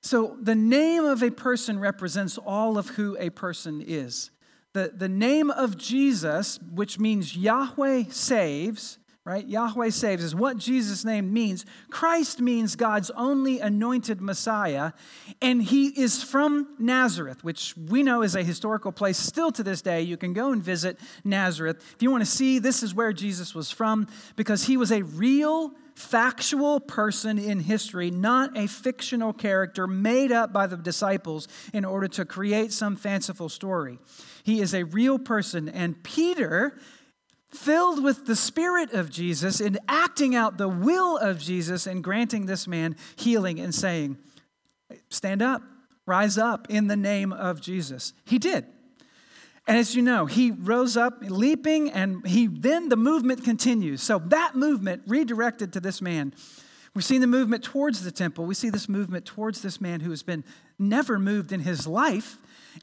So 0.00 0.36
the 0.40 0.54
name 0.54 1.04
of 1.04 1.24
a 1.24 1.30
person 1.30 1.80
represents 1.80 2.38
all 2.38 2.78
of 2.78 2.90
who 2.90 3.16
a 3.18 3.30
person 3.30 3.82
is. 3.84 4.30
The, 4.74 4.92
the 4.94 5.08
name 5.08 5.50
of 5.50 5.76
Jesus, 5.76 6.58
which 6.72 6.98
means 6.98 7.36
Yahweh 7.36 8.04
saves, 8.08 8.98
right? 9.24 9.46
Yahweh 9.46 9.90
saves 9.90 10.24
is 10.24 10.34
what 10.34 10.56
Jesus' 10.56 11.04
name 11.04 11.32
means. 11.32 11.64
Christ 11.90 12.40
means 12.40 12.74
God's 12.74 13.10
only 13.10 13.60
anointed 13.60 14.20
Messiah, 14.20 14.92
and 15.40 15.62
he 15.62 15.88
is 15.88 16.22
from 16.22 16.74
Nazareth, 16.78 17.44
which 17.44 17.76
we 17.76 18.02
know 18.02 18.22
is 18.22 18.34
a 18.34 18.42
historical 18.42 18.92
place 18.92 19.18
still 19.18 19.52
to 19.52 19.62
this 19.62 19.82
day. 19.82 20.00
You 20.00 20.16
can 20.16 20.32
go 20.32 20.52
and 20.52 20.62
visit 20.62 20.98
Nazareth. 21.22 21.76
If 21.94 22.02
you 22.02 22.10
want 22.10 22.24
to 22.24 22.30
see, 22.30 22.58
this 22.58 22.82
is 22.82 22.94
where 22.94 23.12
Jesus 23.12 23.54
was 23.54 23.70
from 23.70 24.08
because 24.36 24.64
he 24.64 24.76
was 24.76 24.90
a 24.90 25.02
real 25.02 25.72
factual 25.94 26.80
person 26.80 27.38
in 27.38 27.60
history, 27.60 28.10
not 28.10 28.56
a 28.56 28.66
fictional 28.66 29.32
character 29.32 29.86
made 29.86 30.32
up 30.32 30.52
by 30.52 30.66
the 30.66 30.76
disciples 30.76 31.46
in 31.72 31.84
order 31.84 32.08
to 32.08 32.24
create 32.24 32.72
some 32.72 32.96
fanciful 32.96 33.48
story. 33.48 33.98
He 34.42 34.60
is 34.60 34.74
a 34.74 34.84
real 34.84 35.18
person, 35.18 35.68
and 35.68 36.02
Peter 36.02 36.78
filled 37.50 38.02
with 38.02 38.26
the 38.26 38.34
Spirit 38.34 38.92
of 38.92 39.10
Jesus 39.10 39.60
and 39.60 39.78
acting 39.88 40.34
out 40.34 40.56
the 40.56 40.68
will 40.68 41.18
of 41.18 41.38
Jesus 41.38 41.86
and 41.86 42.02
granting 42.02 42.46
this 42.46 42.66
man 42.66 42.96
healing 43.16 43.60
and 43.60 43.74
saying, 43.74 44.16
Stand 45.10 45.42
up, 45.42 45.62
rise 46.06 46.38
up 46.38 46.66
in 46.70 46.86
the 46.86 46.96
name 46.96 47.32
of 47.32 47.60
Jesus. 47.60 48.12
He 48.24 48.38
did. 48.38 48.66
And 49.66 49.78
as 49.78 49.94
you 49.94 50.02
know, 50.02 50.26
he 50.26 50.50
rose 50.50 50.96
up 50.96 51.18
leaping, 51.20 51.90
and 51.90 52.26
he 52.26 52.48
then 52.48 52.88
the 52.88 52.96
movement 52.96 53.44
continues. 53.44 54.02
So 54.02 54.18
that 54.26 54.56
movement 54.56 55.02
redirected 55.06 55.72
to 55.74 55.80
this 55.80 56.02
man. 56.02 56.34
We've 56.94 57.04
seen 57.04 57.20
the 57.20 57.26
movement 57.26 57.64
towards 57.64 58.04
the 58.04 58.10
temple. 58.10 58.44
We 58.44 58.54
see 58.54 58.68
this 58.68 58.88
movement 58.88 59.24
towards 59.24 59.62
this 59.62 59.80
man 59.80 60.00
who 60.00 60.10
has 60.10 60.22
been 60.22 60.44
never 60.78 61.18
moved 61.18 61.52
in 61.52 61.60
his 61.60 61.86
life 61.86 62.36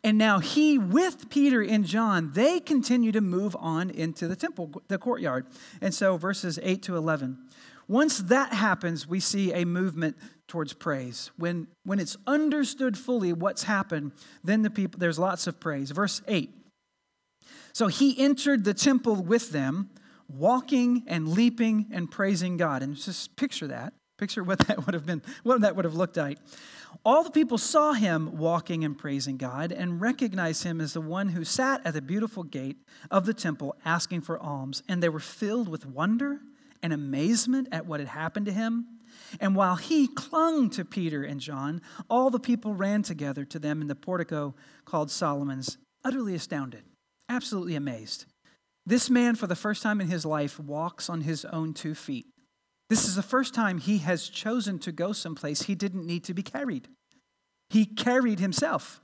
and 0.03 0.17
now 0.17 0.39
he, 0.39 0.77
with 0.77 1.29
Peter 1.29 1.61
and 1.61 1.85
John, 1.85 2.31
they 2.33 2.59
continue 2.59 3.11
to 3.11 3.21
move 3.21 3.55
on 3.59 3.89
into 3.89 4.27
the 4.27 4.35
temple, 4.35 4.71
the 4.87 4.97
courtyard. 4.97 5.45
And 5.81 5.93
so, 5.93 6.17
verses 6.17 6.59
8 6.61 6.83
to 6.83 6.95
11. 6.95 7.37
Once 7.87 8.19
that 8.19 8.53
happens, 8.53 9.07
we 9.07 9.19
see 9.19 9.51
a 9.51 9.65
movement 9.65 10.15
towards 10.47 10.73
praise. 10.73 11.31
When, 11.37 11.67
when 11.83 11.99
it's 11.99 12.17
understood 12.27 12.97
fully 12.97 13.33
what's 13.33 13.63
happened, 13.63 14.11
then 14.43 14.61
the 14.61 14.69
people, 14.69 14.99
there's 14.99 15.17
lots 15.17 15.47
of 15.47 15.59
praise. 15.59 15.89
Verse 15.91 16.21
8. 16.27 16.53
So 17.73 17.87
he 17.87 18.19
entered 18.19 18.63
the 18.63 18.73
temple 18.73 19.15
with 19.15 19.51
them, 19.51 19.89
walking 20.27 21.03
and 21.07 21.27
leaping 21.29 21.87
and 21.91 22.11
praising 22.11 22.57
God. 22.57 22.83
And 22.83 22.95
just 22.95 23.35
picture 23.35 23.67
that. 23.67 23.93
Picture 24.19 24.43
what 24.43 24.59
that 24.67 24.85
would 24.85 24.93
have 24.93 25.05
been, 25.05 25.21
what 25.43 25.61
that 25.61 25.75
would 25.75 25.85
have 25.85 25.95
looked 25.95 26.17
like. 26.17 26.37
All 27.05 27.23
the 27.23 27.31
people 27.31 27.57
saw 27.57 27.93
him 27.93 28.37
walking 28.37 28.83
and 28.83 28.97
praising 28.97 29.37
God 29.37 29.71
and 29.71 30.01
recognized 30.01 30.63
him 30.63 30.81
as 30.81 30.93
the 30.93 31.01
one 31.01 31.29
who 31.29 31.45
sat 31.45 31.81
at 31.85 31.93
the 31.93 32.01
beautiful 32.01 32.43
gate 32.43 32.77
of 33.09 33.25
the 33.25 33.33
temple 33.33 33.77
asking 33.85 34.21
for 34.21 34.37
alms. 34.37 34.83
And 34.89 35.01
they 35.01 35.07
were 35.07 35.21
filled 35.21 35.69
with 35.69 35.85
wonder 35.85 36.39
and 36.83 36.91
amazement 36.91 37.69
at 37.71 37.85
what 37.85 38.01
had 38.01 38.09
happened 38.09 38.45
to 38.47 38.51
him. 38.51 38.87
And 39.39 39.55
while 39.55 39.75
he 39.75 40.07
clung 40.07 40.69
to 40.71 40.83
Peter 40.83 41.23
and 41.23 41.39
John, 41.39 41.81
all 42.09 42.29
the 42.29 42.39
people 42.39 42.73
ran 42.73 43.03
together 43.03 43.45
to 43.45 43.59
them 43.59 43.81
in 43.81 43.87
the 43.87 43.95
portico 43.95 44.53
called 44.85 45.11
Solomon's, 45.11 45.77
utterly 46.03 46.35
astounded, 46.35 46.83
absolutely 47.29 47.75
amazed. 47.75 48.25
This 48.85 49.09
man, 49.09 49.35
for 49.35 49.47
the 49.47 49.55
first 49.55 49.83
time 49.83 50.01
in 50.01 50.07
his 50.07 50.25
life, 50.25 50.59
walks 50.59 51.09
on 51.09 51.21
his 51.21 51.45
own 51.45 51.73
two 51.73 51.93
feet. 51.93 52.25
This 52.89 53.07
is 53.07 53.15
the 53.15 53.23
first 53.23 53.53
time 53.53 53.77
he 53.77 53.99
has 53.99 54.27
chosen 54.27 54.79
to 54.79 54.91
go 54.91 55.13
someplace 55.13 55.63
he 55.63 55.75
didn't 55.75 56.05
need 56.05 56.23
to 56.25 56.33
be 56.33 56.41
carried. 56.41 56.87
He 57.69 57.85
carried 57.85 58.39
himself. 58.39 59.01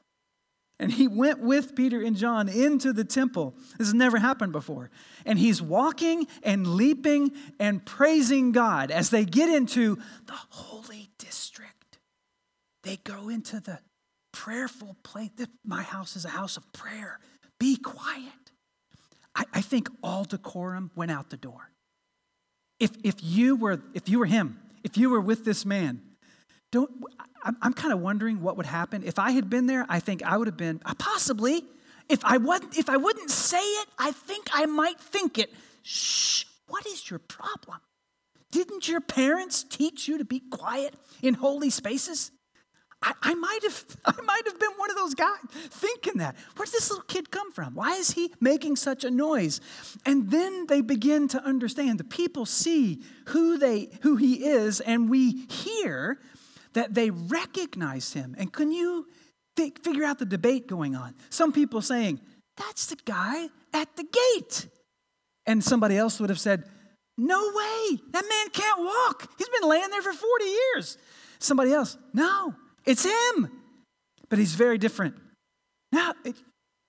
And 0.77 0.91
he 0.91 1.07
went 1.07 1.39
with 1.39 1.75
Peter 1.75 2.01
and 2.01 2.17
John 2.17 2.49
into 2.49 2.91
the 2.91 3.05
temple. 3.05 3.55
This 3.77 3.87
has 3.87 3.93
never 3.93 4.17
happened 4.17 4.51
before. 4.51 4.89
And 5.25 5.39
he's 5.39 5.61
walking 5.61 6.27
and 6.43 6.67
leaping 6.67 7.31
and 7.59 7.85
praising 7.85 8.51
God 8.51 8.91
as 8.91 9.09
they 9.09 9.23
get 9.23 9.49
into 9.49 9.95
the 10.25 10.33
holy 10.33 11.09
district. 11.17 11.99
They 12.83 12.97
go 12.97 13.29
into 13.29 13.61
the 13.61 13.79
prayerful 14.33 14.97
place. 15.03 15.29
My 15.63 15.83
house 15.83 16.17
is 16.17 16.25
a 16.25 16.29
house 16.29 16.57
of 16.57 16.73
prayer. 16.73 17.19
Be 17.57 17.77
quiet. 17.77 18.33
I, 19.33 19.45
I 19.53 19.61
think 19.61 19.89
all 20.03 20.25
decorum 20.25 20.91
went 20.93 21.11
out 21.11 21.29
the 21.29 21.37
door. 21.37 21.71
If, 22.79 22.91
if, 23.03 23.15
you 23.21 23.55
were, 23.55 23.81
if 23.93 24.09
you 24.09 24.19
were 24.19 24.25
him, 24.25 24.59
if 24.83 24.97
you 24.97 25.09
were 25.09 25.21
with 25.21 25.45
this 25.45 25.65
man, 25.65 26.01
don't, 26.71 26.91
I'm, 27.43 27.55
I'm 27.61 27.73
kind 27.73 27.93
of 27.93 27.99
wondering 27.99 28.41
what 28.41 28.57
would 28.57 28.65
happen. 28.65 29.03
If 29.03 29.17
I 29.17 29.31
had 29.31 29.49
been 29.49 29.65
there, 29.65 29.85
I 29.87 29.99
think 29.99 30.23
I 30.23 30.37
would 30.37 30.47
have 30.47 30.57
been, 30.57 30.81
uh, 30.85 30.93
possibly, 30.95 31.63
if 32.09 32.23
I, 32.25 32.37
wasn't, 32.37 32.77
if 32.77 32.89
I 32.89 32.97
wouldn't 32.97 33.31
say 33.31 33.61
it, 33.61 33.87
I 33.97 34.11
think 34.11 34.47
I 34.53 34.65
might 34.65 34.99
think 34.99 35.37
it. 35.37 35.53
Shh, 35.83 36.45
What 36.67 36.85
is 36.85 37.09
your 37.09 37.19
problem? 37.19 37.79
Didn't 38.51 38.87
your 38.87 39.01
parents 39.01 39.63
teach 39.63 40.07
you 40.07 40.17
to 40.17 40.25
be 40.25 40.39
quiet 40.39 40.95
in 41.21 41.35
holy 41.35 41.69
spaces? 41.69 42.31
I, 43.05 43.13
I, 43.21 43.35
might 43.35 43.59
have 43.61 43.85
I 44.05 44.21
might 44.21 44.41
have 44.45 44.59
been 44.59 44.71
one 44.77 44.89
of 44.89 44.97
those 44.97 45.13
guys 45.13 45.37
thinking 45.51 46.17
that. 46.17 46.35
Where's 46.57 46.71
this 46.71 46.89
little 46.89 47.05
kid 47.05 47.29
come 47.29 47.51
from? 47.51 47.75
Why 47.75 47.93
is 47.93 48.11
he 48.11 48.33
making 48.41 48.75
such 48.77 49.03
a 49.03 49.11
noise? 49.11 49.61
And 50.05 50.31
then 50.31 50.65
they 50.67 50.81
begin 50.81 51.27
to 51.29 51.43
understand. 51.43 51.99
The 51.99 52.03
people 52.03 52.45
see 52.45 53.03
who 53.27 53.57
they 53.57 53.89
who 54.01 54.15
he 54.15 54.45
is, 54.45 54.81
and 54.81 55.09
we 55.09 55.45
hear 55.45 56.19
that 56.73 56.93
they 56.93 57.11
recognize 57.11 58.13
him. 58.13 58.35
And 58.37 58.51
can 58.51 58.71
you 58.71 59.07
th- 59.55 59.77
figure 59.83 60.03
out 60.03 60.19
the 60.19 60.25
debate 60.25 60.67
going 60.67 60.95
on? 60.95 61.13
Some 61.29 61.53
people 61.53 61.81
saying, 61.81 62.19
"That's 62.57 62.87
the 62.87 62.97
guy 63.05 63.49
at 63.71 63.95
the 63.95 64.03
gate," 64.03 64.67
and 65.45 65.63
somebody 65.63 65.95
else 65.95 66.19
would 66.19 66.29
have 66.29 66.39
said, 66.39 66.63
"No 67.17 67.39
way! 67.39 67.99
That 68.11 68.25
man 68.27 68.49
can't 68.51 68.79
walk. 68.79 69.29
He's 69.37 69.49
been 69.49 69.69
laying 69.69 69.91
there 69.91 70.01
for 70.01 70.13
forty 70.13 70.45
years." 70.45 70.97
Somebody 71.37 71.71
else, 71.71 71.97
"No." 72.11 72.55
It's 72.85 73.05
him. 73.05 73.51
But 74.29 74.39
he's 74.39 74.55
very 74.55 74.77
different. 74.77 75.15
Now, 75.91 76.13
it, 76.23 76.35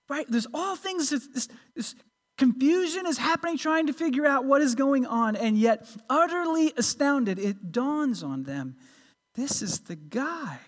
right, 0.08 0.26
there's 0.28 0.46
all 0.54 0.76
things, 0.76 1.10
this, 1.10 1.48
this 1.74 1.94
confusion 2.38 3.06
is 3.06 3.18
happening, 3.18 3.58
trying 3.58 3.86
to 3.86 3.92
figure 3.92 4.26
out 4.26 4.44
what 4.44 4.62
is 4.62 4.74
going 4.74 5.06
on, 5.06 5.36
and 5.36 5.58
yet, 5.58 5.86
utterly 6.08 6.72
astounded, 6.76 7.38
it 7.38 7.72
dawns 7.72 8.22
on 8.22 8.44
them 8.44 8.76
this 9.36 9.60
is 9.62 9.80
the 9.80 9.96
guy. 9.96 10.58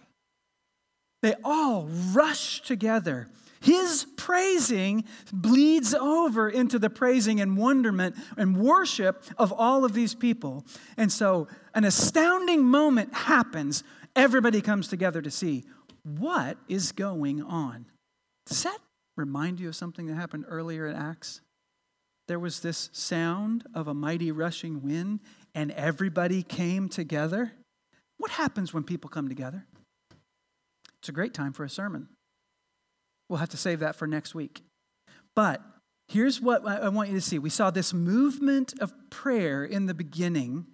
They 1.23 1.35
all 1.43 1.89
rush 2.13 2.63
together. 2.63 3.29
His 3.61 4.07
praising 4.17 5.05
bleeds 5.33 5.93
over 5.93 6.49
into 6.49 6.79
the 6.79 6.91
praising 6.91 7.41
and 7.41 7.57
wonderment 7.57 8.15
and 8.37 8.57
worship 8.57 9.25
of 9.37 9.53
all 9.53 9.85
of 9.85 9.95
these 9.95 10.15
people. 10.15 10.65
And 10.97 11.11
so, 11.11 11.49
an 11.75 11.85
astounding 11.85 12.63
moment 12.63 13.13
happens 13.13 13.83
Everybody 14.19 14.61
comes 14.61 14.89
together 14.89 15.23
to 15.23 15.31
see 15.31 15.63
what 16.03 16.59
is 16.69 16.91
going 16.91 17.41
on. 17.41 17.87
Does 18.47 18.65
that 18.65 18.79
remind 19.17 19.61
you 19.61 19.69
of 19.69 19.77
something 19.77 20.09
that 20.09 20.17
happened 20.17 20.45
earlier 20.49 20.89
in 20.89 20.97
Acts? 20.97 21.41
There 22.27 22.41
was 22.41 22.59
this 22.59 22.91
sound 22.93 23.65
of 23.75 23.87
a 23.87 23.95
mighty 23.95 24.33
rushing 24.33 24.83
wind, 24.83 25.21
and 25.55 25.71
everybody 25.71 26.43
came 26.43 26.89
together. 26.89 27.53
What 28.17 28.33
happens 28.33 28.75
when 28.75 28.83
people 28.83 29.09
come 29.09 29.29
together? 29.29 29.67
It's 30.99 31.09
a 31.09 31.13
great 31.13 31.33
time 31.33 31.53
for 31.53 31.63
a 31.63 31.71
sermon. 31.71 32.09
We'll 33.29 33.39
have 33.39 33.51
to 33.51 33.57
save 33.57 33.79
that 33.79 33.95
for 33.95 34.09
next 34.09 34.35
week. 34.35 34.63
But 35.37 35.63
here's 36.09 36.41
what 36.41 36.67
I 36.67 36.89
want 36.89 37.11
you 37.11 37.15
to 37.15 37.21
see. 37.21 37.39
We 37.39 37.51
saw 37.51 37.71
this 37.71 37.95
movement 37.95 38.75
of 38.81 38.93
prayer 39.11 39.65
in 39.65 39.87
the 39.87 39.95
beginning 39.95 40.67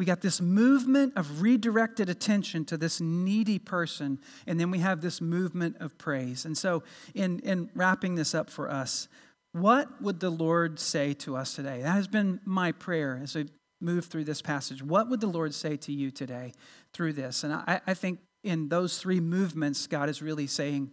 we 0.00 0.06
got 0.06 0.22
this 0.22 0.40
movement 0.40 1.12
of 1.14 1.42
redirected 1.42 2.08
attention 2.08 2.64
to 2.64 2.78
this 2.78 3.02
needy 3.02 3.58
person, 3.58 4.18
and 4.46 4.58
then 4.58 4.70
we 4.70 4.78
have 4.78 5.02
this 5.02 5.20
movement 5.20 5.76
of 5.78 5.98
praise. 5.98 6.46
And 6.46 6.56
so, 6.56 6.82
in, 7.14 7.40
in 7.40 7.68
wrapping 7.74 8.14
this 8.14 8.34
up 8.34 8.48
for 8.48 8.70
us, 8.70 9.08
what 9.52 10.00
would 10.00 10.18
the 10.20 10.30
Lord 10.30 10.80
say 10.80 11.12
to 11.12 11.36
us 11.36 11.54
today? 11.54 11.82
That 11.82 11.92
has 11.92 12.08
been 12.08 12.40
my 12.46 12.72
prayer 12.72 13.20
as 13.22 13.34
we 13.34 13.50
move 13.82 14.06
through 14.06 14.24
this 14.24 14.40
passage. 14.40 14.82
What 14.82 15.10
would 15.10 15.20
the 15.20 15.26
Lord 15.26 15.52
say 15.52 15.76
to 15.76 15.92
you 15.92 16.10
today 16.10 16.54
through 16.94 17.12
this? 17.12 17.44
And 17.44 17.52
I, 17.52 17.82
I 17.86 17.92
think 17.92 18.20
in 18.42 18.70
those 18.70 18.96
three 18.96 19.20
movements, 19.20 19.86
God 19.86 20.08
is 20.08 20.22
really 20.22 20.46
saying, 20.46 20.92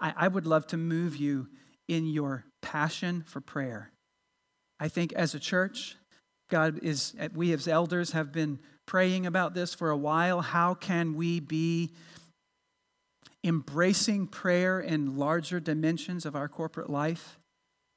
I, 0.00 0.14
I 0.16 0.26
would 0.26 0.48
love 0.48 0.66
to 0.68 0.76
move 0.76 1.14
you 1.14 1.46
in 1.86 2.06
your 2.06 2.44
passion 2.60 3.22
for 3.24 3.40
prayer. 3.40 3.92
I 4.80 4.88
think 4.88 5.12
as 5.12 5.32
a 5.32 5.38
church, 5.38 5.94
God 6.48 6.80
is, 6.82 7.14
we 7.34 7.52
as 7.52 7.68
elders 7.68 8.12
have 8.12 8.32
been 8.32 8.58
praying 8.86 9.26
about 9.26 9.54
this 9.54 9.74
for 9.74 9.90
a 9.90 9.96
while. 9.96 10.40
How 10.40 10.74
can 10.74 11.14
we 11.14 11.40
be 11.40 11.90
embracing 13.44 14.26
prayer 14.26 14.80
in 14.80 15.16
larger 15.16 15.60
dimensions 15.60 16.24
of 16.26 16.34
our 16.34 16.48
corporate 16.48 16.90
life? 16.90 17.38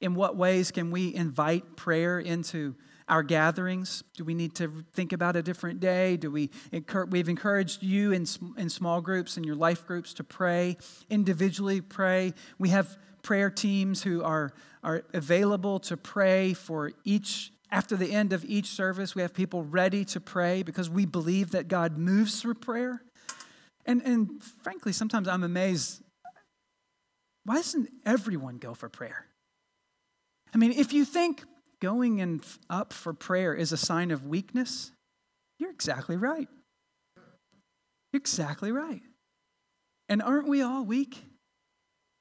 In 0.00 0.14
what 0.14 0.36
ways 0.36 0.70
can 0.70 0.90
we 0.90 1.14
invite 1.14 1.76
prayer 1.76 2.18
into 2.18 2.74
our 3.08 3.22
gatherings? 3.22 4.02
Do 4.16 4.24
we 4.24 4.34
need 4.34 4.54
to 4.56 4.84
think 4.92 5.12
about 5.12 5.36
a 5.36 5.42
different 5.42 5.80
day? 5.80 6.16
Do 6.16 6.30
we 6.30 6.50
we've 7.08 7.28
encouraged 7.28 7.82
you 7.82 8.12
in, 8.12 8.26
in 8.56 8.68
small 8.68 9.00
groups 9.00 9.36
and 9.36 9.46
your 9.46 9.54
life 9.54 9.86
groups 9.86 10.12
to 10.14 10.24
pray, 10.24 10.76
individually 11.08 11.80
pray. 11.80 12.34
We 12.58 12.70
have 12.70 12.98
prayer 13.22 13.50
teams 13.50 14.02
who 14.02 14.22
are, 14.22 14.52
are 14.82 15.04
available 15.14 15.78
to 15.80 15.96
pray 15.96 16.52
for 16.54 16.92
each 17.04 17.52
after 17.72 17.96
the 17.96 18.12
end 18.12 18.32
of 18.32 18.44
each 18.44 18.66
service, 18.66 19.14
we 19.14 19.22
have 19.22 19.32
people 19.32 19.64
ready 19.64 20.04
to 20.04 20.20
pray 20.20 20.62
because 20.62 20.88
we 20.90 21.06
believe 21.06 21.50
that 21.52 21.66
God 21.66 21.96
moves 21.96 22.40
through 22.40 22.54
prayer. 22.54 23.02
And, 23.86 24.02
and 24.02 24.42
frankly, 24.42 24.92
sometimes 24.92 25.26
I'm 25.26 25.42
amazed 25.42 26.02
why 27.44 27.56
doesn't 27.56 27.88
everyone 28.06 28.58
go 28.58 28.74
for 28.74 28.88
prayer? 28.88 29.26
I 30.54 30.58
mean, 30.58 30.72
if 30.72 30.92
you 30.92 31.04
think 31.04 31.42
going 31.80 32.20
and 32.20 32.44
up 32.70 32.92
for 32.92 33.12
prayer 33.12 33.52
is 33.52 33.72
a 33.72 33.76
sign 33.76 34.10
of 34.10 34.26
weakness, 34.26 34.92
you're 35.58 35.70
exactly 35.72 36.16
right. 36.16 36.48
You're 37.16 38.20
exactly 38.20 38.70
right. 38.70 39.02
And 40.08 40.22
aren't 40.22 40.46
we 40.46 40.62
all 40.62 40.84
weak? 40.84 41.24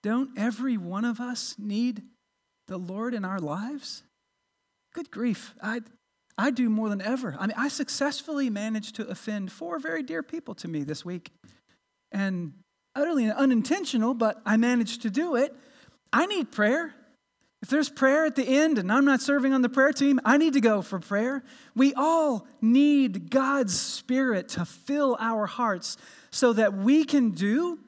Don't 0.02 0.32
every 0.38 0.78
one 0.78 1.06
of 1.06 1.20
us 1.20 1.56
need 1.60 2.02
the 2.68 2.78
Lord 2.78 3.14
in 3.14 3.24
our 3.24 3.40
lives? 3.40 4.04
Good 4.94 5.12
grief. 5.12 5.54
I, 5.62 5.82
I 6.38 6.52
do 6.52 6.70
more 6.70 6.90
than 6.90 7.02
ever. 7.02 7.36
I 7.40 7.48
mean, 7.48 7.56
I 7.58 7.68
successfully 7.68 8.50
managed 8.50 8.96
to 8.96 9.08
offend 9.08 9.52
four 9.52 9.80
very 9.80 10.04
dear 10.04 10.24
people 10.24 10.56
to 10.56 10.68
me 10.68 10.84
this 10.84 11.06
week. 11.06 11.32
And 12.12 12.54
utterly 12.96 13.32
unintentional, 13.32 14.14
but 14.14 14.42
I 14.46 14.58
managed 14.58 15.02
to 15.04 15.10
do 15.10 15.36
it. 15.36 15.56
I 16.12 16.26
need 16.26 16.52
prayer. 16.52 16.94
If 17.62 17.70
there's 17.70 17.90
prayer 17.90 18.26
at 18.26 18.36
the 18.36 18.44
end 18.44 18.80
and 18.80 18.92
I'm 18.92 19.06
not 19.06 19.22
serving 19.22 19.54
on 19.54 19.62
the 19.62 19.70
prayer 19.70 19.94
team, 19.94 20.20
I 20.26 20.38
need 20.38 20.54
to 20.54 20.62
go 20.62 20.82
for 20.82 21.00
prayer. 21.00 21.44
We 21.76 21.94
all 21.94 22.48
need 22.60 23.30
God's 23.30 23.80
Spirit 23.80 24.50
to 24.50 24.66
fill 24.66 25.16
our 25.20 25.46
hearts 25.46 25.96
so 26.32 26.54
that 26.54 26.74
we 26.74 27.06
can 27.06 27.32
do 27.32 27.80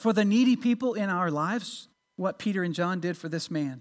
for 0.00 0.12
the 0.12 0.24
needy 0.24 0.56
people 0.56 0.94
in 0.94 1.08
our 1.08 1.30
lives 1.30 1.88
what 2.16 2.38
Peter 2.38 2.62
and 2.62 2.74
John 2.74 3.00
did 3.00 3.16
for 3.16 3.28
this 3.28 3.50
man 3.50 3.80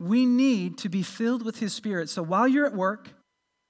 we 0.00 0.24
need 0.24 0.78
to 0.78 0.88
be 0.88 1.02
filled 1.02 1.44
with 1.44 1.60
His 1.60 1.74
Spirit. 1.74 2.08
So 2.08 2.22
while 2.22 2.48
you're 2.48 2.66
at 2.66 2.74
work, 2.74 3.10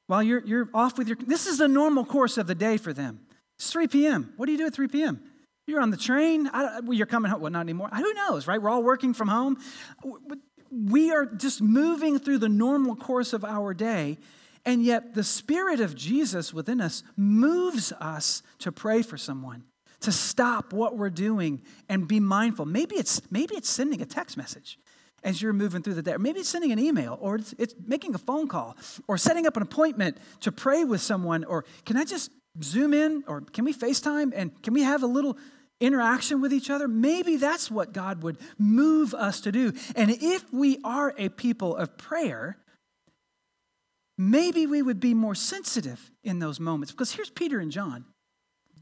while 0.07 0.23
you're, 0.23 0.45
you're 0.47 0.69
off 0.73 0.97
with 0.97 1.09
your, 1.09 1.17
this 1.17 1.47
is 1.47 1.59
the 1.59 1.69
normal 1.69 2.05
course 2.05 2.39
of 2.39 2.47
the 2.47 2.55
day 2.55 2.77
for 2.77 2.93
them. 2.93 3.21
It's 3.59 3.71
3 3.71 3.89
p.m. 3.89 4.33
What 4.37 4.47
do 4.47 4.53
you 4.53 4.59
do 4.59 4.67
at 4.67 4.75
3 4.75 4.89
p.m.? 4.89 5.21
You're 5.67 5.81
on 5.81 5.91
the 5.91 5.97
train. 5.97 6.49
I, 6.53 6.81
well, 6.81 6.95
you're 6.95 7.07
coming 7.07 7.31
home. 7.31 7.41
Well, 7.41 7.51
not 7.51 7.61
anymore. 7.61 7.89
Who 7.93 8.15
knows, 8.15 8.47
right? 8.47 8.63
We're 8.63 8.71
all 8.71 8.83
working 8.83 9.13
from 9.13 9.29
home. 9.29 9.59
We 10.71 11.13
are 11.13 11.27
just 11.27 11.61
moving 11.61 12.19
through 12.19 12.39
the 12.39 12.49
normal 12.49 12.97
course 12.97 13.33
of 13.33 13.45
our 13.45 13.75
day. 13.75 14.19
And 14.65 14.83
yet, 14.83 15.15
the 15.15 15.25
Spirit 15.25 15.81
of 15.81 15.95
Jesus 15.95 16.55
within 16.55 16.81
us 16.81 17.03
moves 17.17 17.93
us 17.93 18.43
to 18.61 18.71
pray 18.71 19.03
for 19.03 19.17
someone, 19.17 19.65
to 20.01 20.13
stop 20.13 20.73
what 20.73 20.97
we're 20.97 21.11
doing 21.11 21.63
and 21.89 22.07
be 22.07 22.21
mindful. 22.21 22.67
Maybe 22.67 22.97
it's, 22.97 23.21
maybe 23.31 23.57
it's 23.57 23.71
sending 23.71 24.01
a 24.01 24.07
text 24.07 24.37
message 24.37 24.79
as 25.23 25.41
you're 25.41 25.53
moving 25.53 25.83
through 25.83 25.95
the 25.95 26.03
day. 26.03 26.17
maybe 26.19 26.41
it's 26.41 26.49
sending 26.49 26.73
an 26.73 26.79
email, 26.79 27.19
or 27.21 27.37
it's, 27.37 27.55
it's 27.59 27.75
making 27.87 28.15
a 28.15 28.19
phone 28.19 28.49
call, 28.49 28.77
or 29.09 29.19
setting 29.19 29.47
up 29.47 29.57
an 29.57 29.63
appointment 29.63 30.19
to 30.41 30.53
pray 30.53 30.85
with 30.85 31.01
someone, 31.01 31.45
or 31.45 31.65
can 31.85 31.97
I 31.97 32.05
just 32.05 32.31
zoom 32.63 32.95
in, 32.95 33.25
or 33.27 33.41
can 33.41 33.65
we 33.65 33.73
FaceTime, 33.73 34.33
and 34.35 34.63
can 34.63 34.75
we 34.75 34.83
have 34.83 35.03
a 35.03 35.07
little 35.07 35.37
interaction 35.81 36.41
with 36.41 36.53
each 36.53 36.71
other? 36.71 36.89
Maybe 36.89 37.37
that's 37.37 37.71
what 37.71 37.93
God 37.93 38.23
would 38.23 38.39
move 38.59 39.15
us 39.15 39.41
to 39.43 39.53
do. 39.53 39.73
And 39.97 40.11
if 40.11 40.53
we 40.53 40.79
are 40.85 41.15
a 41.17 41.29
people 41.29 41.77
of 41.77 41.97
prayer, 41.97 42.59
maybe 44.19 44.67
we 44.67 44.83
would 44.83 45.01
be 45.01 45.15
more 45.15 45.35
sensitive 45.35 46.11
in 46.23 46.39
those 46.39 46.61
moments. 46.61 46.93
Because 46.93 47.13
here's 47.13 47.31
Peter 47.31 47.59
and 47.59 47.73
John 47.73 48.05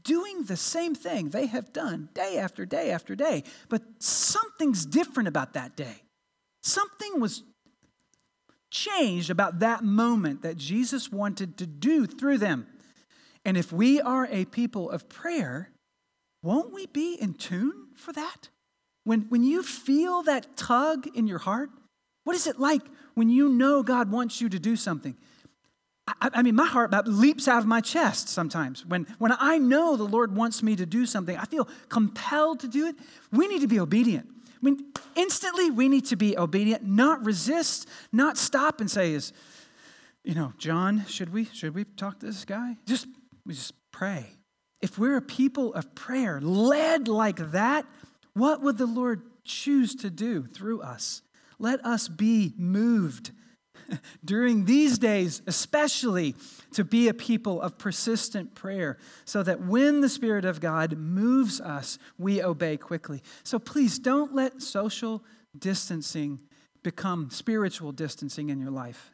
doing 0.03 0.43
the 0.43 0.57
same 0.57 0.95
thing 0.95 1.29
they 1.29 1.45
have 1.45 1.73
done 1.73 2.09
day 2.13 2.37
after 2.37 2.65
day 2.65 2.91
after 2.91 3.15
day, 3.15 3.43
but 3.69 3.81
something's 3.99 4.85
different 4.85 5.27
about 5.27 5.53
that 5.53 5.75
day. 5.75 6.03
Something 6.61 7.19
was 7.19 7.43
changed 8.71 9.29
about 9.29 9.59
that 9.59 9.83
moment 9.83 10.41
that 10.43 10.57
Jesus 10.57 11.11
wanted 11.11 11.57
to 11.57 11.65
do 11.65 12.05
through 12.05 12.37
them. 12.37 12.67
And 13.45 13.57
if 13.57 13.71
we 13.71 13.99
are 14.01 14.27
a 14.29 14.45
people 14.45 14.89
of 14.89 15.09
prayer, 15.09 15.71
won't 16.43 16.73
we 16.73 16.85
be 16.87 17.15
in 17.15 17.33
tune 17.33 17.87
for 17.95 18.13
that? 18.13 18.49
When, 19.03 19.21
when 19.29 19.43
you 19.43 19.63
feel 19.63 20.23
that 20.23 20.55
tug 20.55 21.07
in 21.15 21.25
your 21.27 21.39
heart, 21.39 21.69
what 22.25 22.35
is 22.35 22.47
it 22.47 22.59
like 22.59 22.81
when 23.15 23.29
you 23.29 23.49
know 23.49 23.81
God 23.81 24.11
wants 24.11 24.39
you 24.39 24.49
to 24.49 24.59
do 24.59 24.75
something? 24.75 25.15
I, 26.07 26.29
I 26.35 26.41
mean, 26.41 26.55
my 26.55 26.65
heart 26.65 26.91
leaps 27.07 27.47
out 27.47 27.59
of 27.59 27.65
my 27.65 27.81
chest 27.81 28.29
sometimes. 28.29 28.85
When, 28.85 29.07
when 29.17 29.33
I 29.39 29.57
know 29.57 29.95
the 29.95 30.03
Lord 30.03 30.35
wants 30.35 30.61
me 30.61 30.75
to 30.75 30.85
do 30.85 31.05
something, 31.05 31.35
I 31.37 31.45
feel 31.45 31.67
compelled 31.87 32.59
to 32.61 32.67
do 32.67 32.87
it. 32.87 32.95
We 33.31 33.47
need 33.47 33.61
to 33.61 33.67
be 33.67 33.79
obedient. 33.79 34.27
I 34.61 34.65
mean, 34.65 34.91
instantly 35.15 35.71
we 35.71 35.87
need 35.87 36.05
to 36.07 36.15
be 36.15 36.37
obedient, 36.37 36.83
not 36.83 37.23
resist, 37.23 37.87
not 38.11 38.37
stop 38.37 38.81
and 38.81 38.91
say, 38.91 39.13
is, 39.13 39.31
you 40.23 40.35
know, 40.35 40.53
John, 40.57 41.05
should 41.07 41.31
we 41.31 41.45
should 41.45 41.73
we 41.73 41.85
talk 41.85 42.19
to 42.19 42.25
this 42.25 42.43
guy? 42.43 42.75
Just 42.85 43.07
we 43.45 43.53
just 43.53 43.73
pray. 43.91 44.25
If 44.81 44.97
we're 44.97 45.17
a 45.17 45.21
people 45.21 45.73
of 45.73 45.95
prayer, 45.95 46.39
led 46.41 47.07
like 47.07 47.51
that, 47.51 47.85
what 48.33 48.61
would 48.61 48.77
the 48.77 48.85
Lord 48.85 49.23
choose 49.43 49.95
to 49.95 50.09
do 50.09 50.45
through 50.45 50.81
us? 50.81 51.21
Let 51.57 51.85
us 51.85 52.07
be 52.07 52.53
moved 52.57 53.31
during 54.25 54.65
these 54.65 54.97
days, 54.97 55.41
especially 55.47 56.35
to 56.73 56.83
be 56.83 57.07
a 57.07 57.13
people 57.13 57.61
of 57.61 57.77
persistent 57.77 58.55
prayer, 58.55 58.97
so 59.25 59.43
that 59.43 59.61
when 59.61 60.01
the 60.01 60.09
Spirit 60.09 60.45
of 60.45 60.59
God 60.59 60.97
moves 60.97 61.59
us, 61.59 61.97
we 62.17 62.41
obey 62.41 62.77
quickly. 62.77 63.21
So 63.43 63.59
please 63.59 63.99
don't 63.99 64.33
let 64.33 64.61
social 64.61 65.23
distancing 65.57 66.39
become 66.83 67.29
spiritual 67.29 67.91
distancing 67.91 68.49
in 68.49 68.59
your 68.59 68.71
life. 68.71 69.11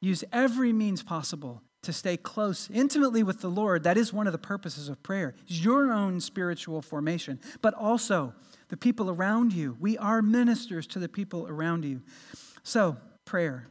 Use 0.00 0.24
every 0.32 0.72
means 0.72 1.02
possible 1.02 1.62
to 1.82 1.92
stay 1.92 2.16
close 2.16 2.68
intimately 2.72 3.22
with 3.22 3.40
the 3.40 3.48
Lord. 3.48 3.84
That 3.84 3.96
is 3.96 4.12
one 4.12 4.26
of 4.26 4.32
the 4.32 4.38
purposes 4.38 4.88
of 4.88 5.02
prayer, 5.02 5.34
is 5.48 5.64
your 5.64 5.92
own 5.92 6.20
spiritual 6.20 6.82
formation, 6.82 7.40
but 7.62 7.74
also 7.74 8.34
the 8.68 8.76
people 8.76 9.08
around 9.08 9.52
you. 9.52 9.76
We 9.80 9.96
are 9.98 10.20
ministers 10.20 10.86
to 10.88 10.98
the 10.98 11.08
people 11.08 11.46
around 11.48 11.84
you. 11.84 12.02
So, 12.62 12.96
prayer. 13.24 13.68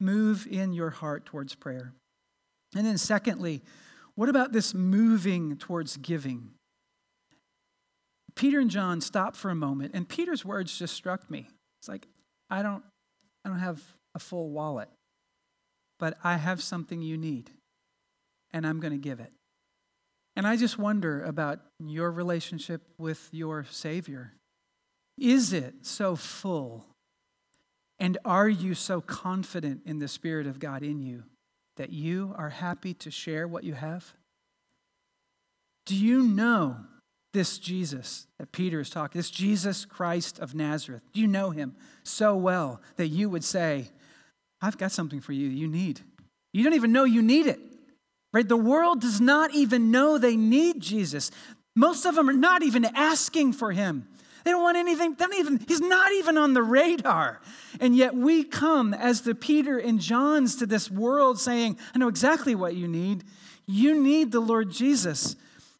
Move 0.00 0.46
in 0.50 0.72
your 0.72 0.90
heart 0.90 1.24
towards 1.24 1.54
prayer. 1.54 1.92
And 2.74 2.86
then, 2.86 2.98
secondly, 2.98 3.62
what 4.14 4.28
about 4.28 4.52
this 4.52 4.74
moving 4.74 5.56
towards 5.56 5.96
giving? 5.96 6.50
Peter 8.34 8.60
and 8.60 8.70
John 8.70 9.00
stop 9.00 9.34
for 9.34 9.50
a 9.50 9.54
moment, 9.54 9.92
and 9.94 10.08
Peter's 10.08 10.44
words 10.44 10.78
just 10.78 10.94
struck 10.94 11.30
me. 11.30 11.48
It's 11.80 11.88
like, 11.88 12.06
I 12.50 12.62
don't, 12.62 12.84
I 13.44 13.48
don't 13.48 13.58
have 13.58 13.82
a 14.14 14.18
full 14.18 14.50
wallet, 14.50 14.88
but 15.98 16.18
I 16.22 16.36
have 16.36 16.62
something 16.62 17.00
you 17.00 17.16
need, 17.16 17.50
and 18.52 18.66
I'm 18.66 18.80
going 18.80 18.92
to 18.92 18.98
give 18.98 19.20
it. 19.20 19.32
And 20.34 20.46
I 20.46 20.56
just 20.56 20.78
wonder 20.78 21.22
about 21.22 21.60
your 21.78 22.10
relationship 22.10 22.82
with 22.98 23.28
your 23.32 23.64
Savior. 23.70 24.34
Is 25.18 25.54
it 25.54 25.74
so 25.80 26.14
full? 26.14 26.84
And 27.98 28.18
are 28.24 28.48
you 28.48 28.74
so 28.74 29.00
confident 29.00 29.82
in 29.86 29.98
the 29.98 30.08
Spirit 30.08 30.46
of 30.46 30.58
God 30.58 30.82
in 30.82 31.00
you 31.00 31.24
that 31.76 31.90
you 31.90 32.34
are 32.36 32.50
happy 32.50 32.94
to 32.94 33.10
share 33.10 33.48
what 33.48 33.64
you 33.64 33.74
have? 33.74 34.14
Do 35.86 35.96
you 35.96 36.22
know 36.22 36.76
this 37.32 37.58
Jesus 37.58 38.26
that 38.38 38.52
Peter 38.52 38.80
is 38.80 38.90
talking, 38.90 39.18
this 39.18 39.30
Jesus 39.30 39.84
Christ 39.84 40.38
of 40.38 40.54
Nazareth? 40.54 41.02
Do 41.12 41.20
you 41.20 41.26
know 41.26 41.50
him 41.50 41.76
so 42.02 42.34
well 42.36 42.80
that 42.96 43.08
you 43.08 43.30
would 43.30 43.44
say, 43.44 43.90
I've 44.60 44.78
got 44.78 44.92
something 44.92 45.20
for 45.20 45.32
you 45.32 45.48
you 45.48 45.68
need? 45.68 46.00
You 46.52 46.64
don't 46.64 46.74
even 46.74 46.92
know 46.92 47.04
you 47.04 47.22
need 47.22 47.46
it. 47.46 47.60
Right? 48.32 48.46
The 48.46 48.56
world 48.56 49.00
does 49.00 49.20
not 49.20 49.54
even 49.54 49.90
know 49.90 50.18
they 50.18 50.36
need 50.36 50.80
Jesus. 50.80 51.30
Most 51.74 52.04
of 52.04 52.14
them 52.14 52.28
are 52.28 52.34
not 52.34 52.62
even 52.62 52.84
asking 52.84 53.52
for 53.52 53.72
him. 53.72 54.08
They 54.46 54.52
don't 54.52 54.62
want 54.62 54.76
anything, 54.76 55.14
they 55.14 55.24
don't 55.24 55.34
even, 55.34 55.58
he's 55.66 55.80
not 55.80 56.12
even 56.12 56.38
on 56.38 56.54
the 56.54 56.62
radar. 56.62 57.40
And 57.80 57.96
yet 57.96 58.14
we 58.14 58.44
come 58.44 58.94
as 58.94 59.22
the 59.22 59.34
Peter 59.34 59.76
and 59.76 60.00
Johns 60.00 60.54
to 60.56 60.66
this 60.66 60.88
world 60.88 61.40
saying, 61.40 61.76
I 61.92 61.98
know 61.98 62.06
exactly 62.06 62.54
what 62.54 62.76
you 62.76 62.86
need. 62.86 63.24
You 63.66 64.00
need 64.00 64.30
the 64.30 64.38
Lord 64.38 64.70
Jesus. 64.70 65.34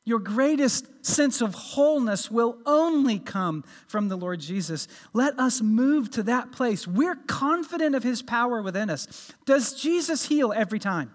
Your 0.04 0.18
greatest 0.18 1.06
sense 1.06 1.40
of 1.40 1.54
wholeness 1.54 2.28
will 2.28 2.58
only 2.66 3.20
come 3.20 3.62
from 3.86 4.08
the 4.08 4.16
Lord 4.16 4.40
Jesus. 4.40 4.88
Let 5.12 5.38
us 5.38 5.60
move 5.60 6.10
to 6.10 6.24
that 6.24 6.50
place. 6.50 6.88
We're 6.88 7.14
confident 7.14 7.94
of 7.94 8.02
his 8.02 8.20
power 8.20 8.60
within 8.62 8.90
us. 8.90 9.32
Does 9.44 9.80
Jesus 9.80 10.26
heal 10.26 10.52
every 10.52 10.80
time? 10.80 11.12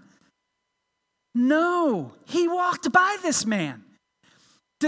No, 1.35 2.13
he 2.23 2.47
walked 2.47 2.93
by 2.93 3.17
this 3.21 3.45
man. 3.45 3.83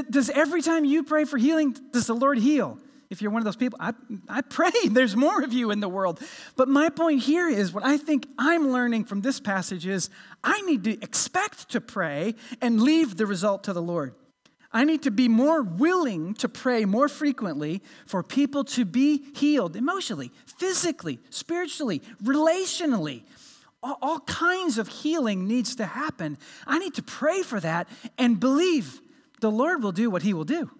Does 0.10 0.30
every 0.30 0.62
time 0.62 0.86
you 0.86 1.04
pray 1.04 1.26
for 1.26 1.38
healing, 1.38 1.76
does 1.92 2.08
the 2.08 2.16
Lord 2.16 2.38
heal? 2.38 2.80
If 3.10 3.22
you're 3.22 3.30
one 3.30 3.42
of 3.42 3.46
those 3.46 3.56
people, 3.56 3.78
I, 3.80 3.94
I 4.28 4.42
pray 4.42 4.72
there's 4.90 5.16
more 5.16 5.44
of 5.44 5.54
you 5.54 5.70
in 5.70 5.80
the 5.80 5.88
world. 5.88 6.20
But 6.56 6.68
my 6.68 6.90
point 6.90 7.22
here 7.22 7.48
is 7.48 7.72
what 7.72 7.86
I 7.86 7.98
think 7.98 8.28
I'm 8.40 8.72
learning 8.72 9.06
from 9.06 9.22
this 9.22 9.40
passage 9.40 9.86
is 9.86 10.10
I 10.44 10.60
need 10.62 10.84
to 10.86 11.02
expect 11.02 11.70
to 11.70 11.82
pray 11.82 12.34
and 12.60 12.82
leave 12.82 13.18
the 13.18 13.28
result 13.28 13.66
to 13.66 13.74
the 13.74 13.82
Lord. 13.82 14.16
I 14.72 14.84
need 14.86 15.04
to 15.04 15.12
be 15.12 15.28
more 15.28 15.62
willing 15.62 16.34
to 16.36 16.50
pray 16.50 16.86
more 16.86 17.08
frequently 17.08 17.84
for 18.08 18.24
people 18.24 18.64
to 18.64 18.86
be 18.86 19.24
healed 19.36 19.76
emotionally, 19.76 20.32
physically, 20.58 21.20
spiritually, 21.30 22.02
relationally. 22.24 23.22
All, 23.84 24.00
all 24.02 24.20
kinds 24.22 24.80
of 24.80 24.88
healing 24.88 25.48
needs 25.48 25.76
to 25.76 25.86
happen. 25.86 26.40
I 26.66 26.80
need 26.80 26.96
to 26.96 27.04
pray 27.04 27.44
for 27.44 27.60
that 27.60 27.88
and 28.18 28.40
believe 28.40 29.00
the 29.44 29.52
Lord 29.52 29.84
will 29.84 29.92
do 29.92 30.10
what 30.10 30.24
he 30.24 30.34
will 30.34 30.46
do. 30.46 30.72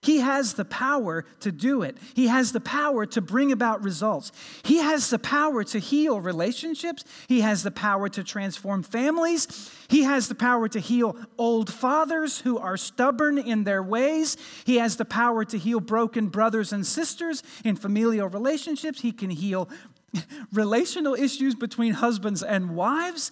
He 0.00 0.20
has 0.20 0.54
the 0.54 0.64
power 0.64 1.26
to 1.40 1.52
do 1.52 1.82
it. 1.82 1.98
He 2.14 2.28
has 2.28 2.52
the 2.52 2.60
power 2.60 3.04
to 3.04 3.20
bring 3.20 3.52
about 3.52 3.84
results. 3.84 4.32
He 4.62 4.78
has 4.78 5.10
the 5.10 5.18
power 5.18 5.62
to 5.64 5.78
heal 5.78 6.18
relationships. 6.18 7.04
He 7.28 7.42
has 7.42 7.62
the 7.64 7.70
power 7.70 8.08
to 8.08 8.24
transform 8.24 8.82
families. 8.82 9.70
He 9.88 10.04
has 10.04 10.28
the 10.28 10.34
power 10.34 10.68
to 10.68 10.80
heal 10.80 11.18
old 11.36 11.70
fathers 11.70 12.38
who 12.38 12.56
are 12.56 12.78
stubborn 12.78 13.36
in 13.36 13.64
their 13.64 13.82
ways. 13.82 14.38
He 14.64 14.76
has 14.76 14.96
the 14.96 15.04
power 15.04 15.44
to 15.44 15.58
heal 15.58 15.80
broken 15.80 16.28
brothers 16.28 16.72
and 16.72 16.86
sisters 16.86 17.42
in 17.62 17.76
familial 17.76 18.28
relationships. 18.28 19.02
He 19.02 19.12
can 19.12 19.28
heal 19.28 19.68
relational 20.52 21.14
issues 21.14 21.54
between 21.54 21.92
husbands 21.92 22.42
and 22.42 22.74
wives, 22.74 23.30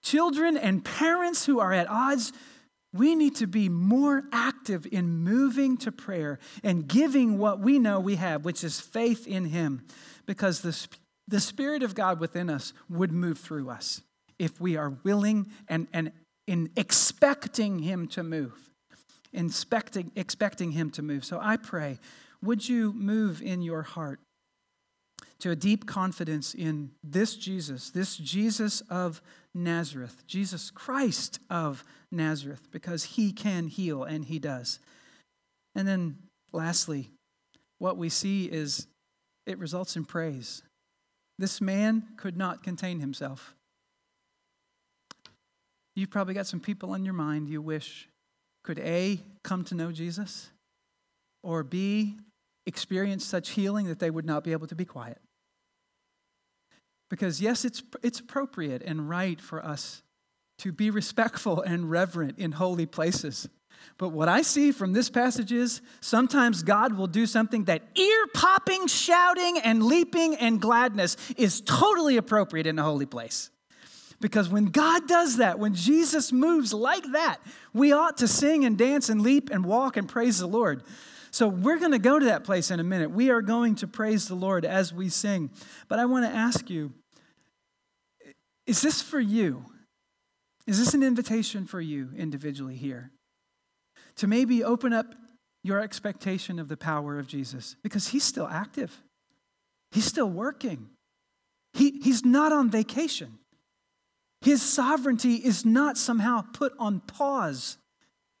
children 0.00 0.56
and 0.56 0.82
parents 0.82 1.44
who 1.44 1.60
are 1.60 1.74
at 1.74 1.90
odds 1.90 2.32
we 2.94 3.16
need 3.16 3.34
to 3.36 3.48
be 3.48 3.68
more 3.68 4.22
active 4.32 4.86
in 4.90 5.18
moving 5.18 5.76
to 5.78 5.90
prayer 5.90 6.38
and 6.62 6.86
giving 6.86 7.38
what 7.38 7.58
we 7.58 7.80
know 7.80 7.98
we 7.98 8.14
have, 8.14 8.44
which 8.44 8.62
is 8.62 8.80
faith 8.80 9.26
in 9.26 9.46
Him, 9.46 9.84
because 10.26 10.60
the, 10.60 10.86
the 11.26 11.40
Spirit 11.40 11.82
of 11.82 11.96
God 11.96 12.20
within 12.20 12.48
us 12.48 12.72
would 12.88 13.10
move 13.10 13.38
through 13.38 13.68
us 13.68 14.00
if 14.38 14.60
we 14.60 14.76
are 14.76 14.96
willing 15.02 15.50
and, 15.68 15.88
and 15.92 16.12
in 16.46 16.70
expecting 16.76 17.80
Him 17.80 18.06
to 18.08 18.22
move. 18.22 18.70
Expecting, 19.32 20.12
expecting 20.14 20.70
Him 20.70 20.90
to 20.92 21.02
move. 21.02 21.24
So 21.24 21.40
I 21.42 21.56
pray, 21.56 21.98
would 22.42 22.68
you 22.68 22.92
move 22.92 23.42
in 23.42 23.60
your 23.60 23.82
heart 23.82 24.20
to 25.40 25.50
a 25.50 25.56
deep 25.56 25.84
confidence 25.84 26.54
in 26.54 26.92
this 27.02 27.34
Jesus, 27.34 27.90
this 27.90 28.16
Jesus 28.16 28.82
of 28.82 29.20
Nazareth, 29.54 30.26
Jesus 30.26 30.70
Christ 30.70 31.38
of 31.48 31.84
Nazareth, 32.10 32.68
because 32.70 33.04
he 33.04 33.32
can 33.32 33.68
heal 33.68 34.02
and 34.02 34.24
he 34.24 34.38
does. 34.38 34.80
And 35.74 35.86
then 35.86 36.18
lastly, 36.52 37.10
what 37.78 37.96
we 37.96 38.08
see 38.08 38.46
is 38.46 38.86
it 39.46 39.58
results 39.58 39.96
in 39.96 40.04
praise. 40.04 40.62
This 41.38 41.60
man 41.60 42.04
could 42.16 42.36
not 42.36 42.62
contain 42.62 43.00
himself. 43.00 43.54
You've 45.96 46.10
probably 46.10 46.34
got 46.34 46.46
some 46.46 46.60
people 46.60 46.90
on 46.90 47.04
your 47.04 47.14
mind 47.14 47.48
you 47.48 47.62
wish 47.62 48.08
could 48.64 48.78
A, 48.78 49.20
come 49.42 49.62
to 49.64 49.74
know 49.74 49.92
Jesus, 49.92 50.50
or 51.42 51.62
B, 51.62 52.16
experience 52.66 53.24
such 53.24 53.50
healing 53.50 53.86
that 53.86 53.98
they 53.98 54.10
would 54.10 54.24
not 54.24 54.42
be 54.42 54.52
able 54.52 54.66
to 54.66 54.74
be 54.74 54.86
quiet. 54.86 55.18
Because, 57.10 57.40
yes, 57.40 57.64
it's, 57.64 57.82
it's 58.02 58.20
appropriate 58.20 58.82
and 58.82 59.08
right 59.08 59.40
for 59.40 59.64
us 59.64 60.02
to 60.58 60.72
be 60.72 60.90
respectful 60.90 61.60
and 61.60 61.90
reverent 61.90 62.38
in 62.38 62.52
holy 62.52 62.86
places. 62.86 63.48
But 63.98 64.10
what 64.10 64.28
I 64.28 64.42
see 64.42 64.72
from 64.72 64.92
this 64.92 65.10
passage 65.10 65.52
is 65.52 65.80
sometimes 66.00 66.62
God 66.62 66.96
will 66.96 67.06
do 67.06 67.26
something 67.26 67.64
that 67.64 67.82
ear 67.96 68.26
popping, 68.32 68.86
shouting, 68.86 69.58
and 69.58 69.82
leaping 69.82 70.34
and 70.36 70.60
gladness 70.60 71.16
is 71.36 71.60
totally 71.60 72.16
appropriate 72.16 72.66
in 72.66 72.78
a 72.78 72.82
holy 72.82 73.06
place. 73.06 73.50
Because 74.20 74.48
when 74.48 74.66
God 74.66 75.06
does 75.06 75.36
that, 75.36 75.58
when 75.58 75.74
Jesus 75.74 76.32
moves 76.32 76.72
like 76.72 77.04
that, 77.12 77.38
we 77.72 77.92
ought 77.92 78.16
to 78.18 78.28
sing 78.28 78.64
and 78.64 78.78
dance 78.78 79.08
and 79.08 79.20
leap 79.20 79.50
and 79.50 79.64
walk 79.64 79.96
and 79.96 80.08
praise 80.08 80.38
the 80.38 80.46
Lord. 80.46 80.82
So 81.34 81.48
we're 81.48 81.80
going 81.80 81.90
to 81.90 81.98
go 81.98 82.20
to 82.20 82.26
that 82.26 82.44
place 82.44 82.70
in 82.70 82.78
a 82.78 82.84
minute. 82.84 83.10
We 83.10 83.28
are 83.30 83.42
going 83.42 83.74
to 83.76 83.88
praise 83.88 84.28
the 84.28 84.36
Lord 84.36 84.64
as 84.64 84.94
we 84.94 85.08
sing. 85.08 85.50
But 85.88 85.98
I 85.98 86.04
want 86.04 86.24
to 86.24 86.30
ask 86.30 86.70
you 86.70 86.92
is 88.68 88.80
this 88.80 89.02
for 89.02 89.18
you? 89.18 89.64
Is 90.68 90.78
this 90.78 90.94
an 90.94 91.02
invitation 91.02 91.66
for 91.66 91.80
you 91.80 92.10
individually 92.16 92.76
here? 92.76 93.10
To 94.18 94.28
maybe 94.28 94.62
open 94.62 94.92
up 94.92 95.16
your 95.64 95.80
expectation 95.80 96.60
of 96.60 96.68
the 96.68 96.76
power 96.76 97.18
of 97.18 97.26
Jesus 97.26 97.74
because 97.82 98.08
he's 98.08 98.22
still 98.22 98.46
active, 98.46 99.02
he's 99.90 100.04
still 100.04 100.30
working, 100.30 100.88
he, 101.72 101.98
he's 102.00 102.24
not 102.24 102.52
on 102.52 102.70
vacation. 102.70 103.38
His 104.40 104.62
sovereignty 104.62 105.34
is 105.34 105.64
not 105.64 105.98
somehow 105.98 106.44
put 106.52 106.74
on 106.78 107.00
pause. 107.00 107.78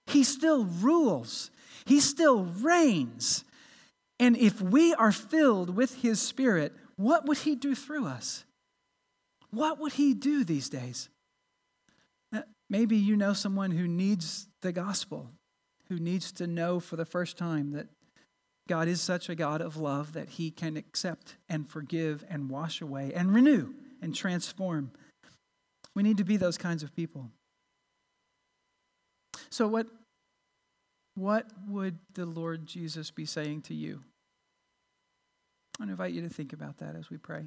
He 0.06 0.22
still 0.22 0.64
rules, 0.64 1.50
he 1.84 2.00
still 2.00 2.44
reigns. 2.44 3.44
And 4.18 4.36
if 4.36 4.60
we 4.60 4.94
are 4.94 5.12
filled 5.12 5.76
with 5.76 6.02
his 6.02 6.20
spirit, 6.20 6.72
what 6.96 7.26
would 7.26 7.38
he 7.38 7.54
do 7.54 7.74
through 7.74 8.06
us? 8.06 8.44
What 9.50 9.78
would 9.78 9.94
he 9.94 10.14
do 10.14 10.44
these 10.44 10.68
days? 10.68 11.08
Uh, 12.32 12.42
maybe 12.68 12.96
you 12.96 13.16
know 13.16 13.32
someone 13.32 13.72
who 13.72 13.86
needs 13.86 14.48
the 14.62 14.72
gospel, 14.72 15.30
who 15.88 15.98
needs 15.98 16.32
to 16.32 16.46
know 16.46 16.80
for 16.80 16.96
the 16.96 17.04
first 17.04 17.36
time 17.36 17.72
that 17.72 17.86
God 18.66 18.88
is 18.88 19.00
such 19.00 19.28
a 19.28 19.34
God 19.34 19.60
of 19.60 19.76
love 19.76 20.14
that 20.14 20.30
he 20.30 20.50
can 20.50 20.76
accept 20.76 21.36
and 21.48 21.68
forgive 21.68 22.24
and 22.28 22.48
wash 22.48 22.80
away 22.80 23.12
and 23.14 23.34
renew 23.34 23.74
and 24.00 24.14
transform. 24.14 24.90
We 25.94 26.02
need 26.02 26.16
to 26.16 26.24
be 26.24 26.36
those 26.36 26.58
kinds 26.58 26.82
of 26.82 26.94
people. 26.94 27.30
So, 29.50 29.68
what, 29.68 29.86
what 31.14 31.46
would 31.68 31.98
the 32.14 32.26
Lord 32.26 32.66
Jesus 32.66 33.10
be 33.10 33.24
saying 33.24 33.62
to 33.62 33.74
you? 33.74 34.00
I 35.80 35.84
invite 35.84 36.12
you 36.12 36.22
to 36.22 36.28
think 36.28 36.52
about 36.52 36.78
that 36.78 36.94
as 36.96 37.10
we 37.10 37.16
pray. 37.16 37.46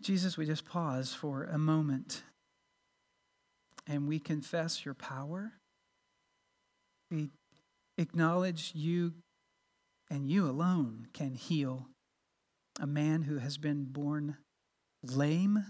Jesus, 0.00 0.36
we 0.36 0.44
just 0.44 0.66
pause 0.66 1.14
for 1.14 1.44
a 1.44 1.56
moment 1.56 2.22
and 3.86 4.06
we 4.06 4.18
confess 4.18 4.84
your 4.84 4.92
power. 4.92 5.52
We 7.10 7.30
acknowledge 7.96 8.72
you 8.74 9.14
and 10.10 10.28
you 10.28 10.46
alone 10.46 11.08
can 11.14 11.34
heal 11.34 11.86
a 12.78 12.86
man 12.86 13.22
who 13.22 13.38
has 13.38 13.56
been 13.56 13.84
born 13.84 14.36
lame. 15.02 15.64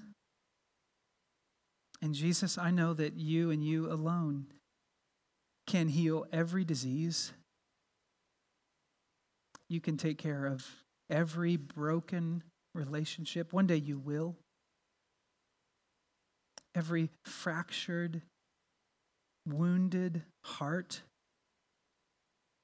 And 2.04 2.14
Jesus, 2.14 2.58
I 2.58 2.70
know 2.70 2.92
that 2.92 3.14
you 3.16 3.50
and 3.50 3.64
you 3.64 3.90
alone 3.90 4.44
can 5.66 5.88
heal 5.88 6.26
every 6.30 6.62
disease. 6.62 7.32
You 9.70 9.80
can 9.80 9.96
take 9.96 10.18
care 10.18 10.44
of 10.44 10.66
every 11.08 11.56
broken 11.56 12.42
relationship. 12.74 13.54
One 13.54 13.66
day 13.66 13.76
you 13.76 13.98
will 13.98 14.36
every 16.74 17.08
fractured, 17.24 18.20
wounded 19.48 20.22
heart 20.44 21.00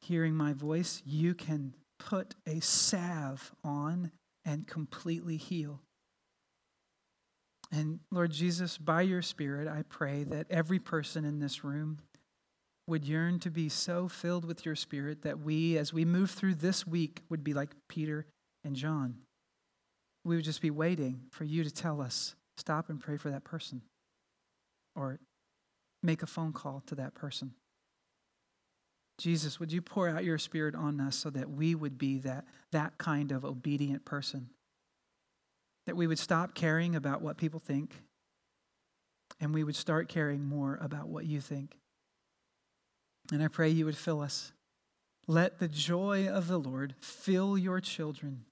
hearing 0.03 0.35
my 0.35 0.53
voice, 0.53 1.03
you 1.07 1.33
can 1.35 1.73
put 1.99 2.35
a 2.47 2.61
salve 2.61 3.53
on 3.65 4.11
and 4.45 4.67
completely 4.67 5.39
heal. 5.39 5.81
And 7.73 8.01
Lord 8.11 8.33
Jesus, 8.33 8.79
by 8.79 9.03
your 9.03 9.23
Spirit, 9.23 9.69
I 9.69 9.83
pray 9.89 10.25
that 10.25 10.47
every 10.51 10.79
person 10.79 11.25
in 11.25 11.39
this 11.39 11.63
room 11.63 11.99
would 12.87 13.05
yearn 13.05 13.39
to 13.41 13.51
be 13.51 13.69
so 13.69 14.09
filled 14.09 14.45
with 14.45 14.67
your 14.67 14.75
Spirit 14.75 15.23
that 15.23 15.41
we, 15.41 15.79
as 15.79 15.93
we 15.93 16.05
move 16.05 16.31
through 16.31 16.57
this 16.57 16.87
week, 16.87 17.23
would 17.29 17.45
be 17.45 17.55
like 17.55 17.71
Peter 17.89 18.27
and 18.65 18.75
John. 18.75 19.19
We 20.25 20.35
would 20.37 20.45
just 20.45 20.61
be 20.61 20.71
waiting 20.71 21.21
for 21.31 21.45
you 21.45 21.63
to 21.63 21.71
tell 21.71 22.01
us, 22.01 22.35
stop 22.59 22.91
and 22.91 23.01
pray 23.01 23.17
for 23.17 23.31
that 23.31 23.45
person 23.45 23.83
or 24.97 25.21
make 26.03 26.23
a 26.23 26.27
phone 26.27 26.53
call 26.53 26.83
to 26.87 26.97
that 26.97 27.15
person. 27.15 27.53
Jesus, 29.19 29.61
would 29.61 29.71
you 29.71 29.83
pour 29.83 30.09
out 30.09 30.25
your 30.25 30.39
spirit 30.39 30.75
on 30.75 31.01
us 31.01 31.15
so 31.15 31.31
that 31.31 31.51
we 31.51 31.75
would 31.75 31.99
be 31.99 32.19
that, 32.19 32.47
that 32.73 32.99
kind 32.99 33.33
of 33.33 33.45
obedient 33.45 34.05
person? 34.05 34.49
That 35.91 35.97
we 35.97 36.07
would 36.07 36.21
stop 36.21 36.55
caring 36.55 36.95
about 36.95 37.21
what 37.21 37.37
people 37.37 37.59
think 37.59 38.05
and 39.41 39.53
we 39.53 39.65
would 39.65 39.75
start 39.75 40.09
caring 40.09 40.45
more 40.45 40.79
about 40.81 41.09
what 41.09 41.27
you 41.27 41.41
think. 41.41 41.79
And 43.33 43.43
I 43.43 43.49
pray 43.49 43.71
you 43.71 43.87
would 43.87 43.97
fill 43.97 44.21
us. 44.21 44.53
Let 45.27 45.59
the 45.59 45.67
joy 45.67 46.29
of 46.29 46.47
the 46.47 46.59
Lord 46.59 46.95
fill 47.01 47.59
your 47.59 47.81
children 47.81 48.45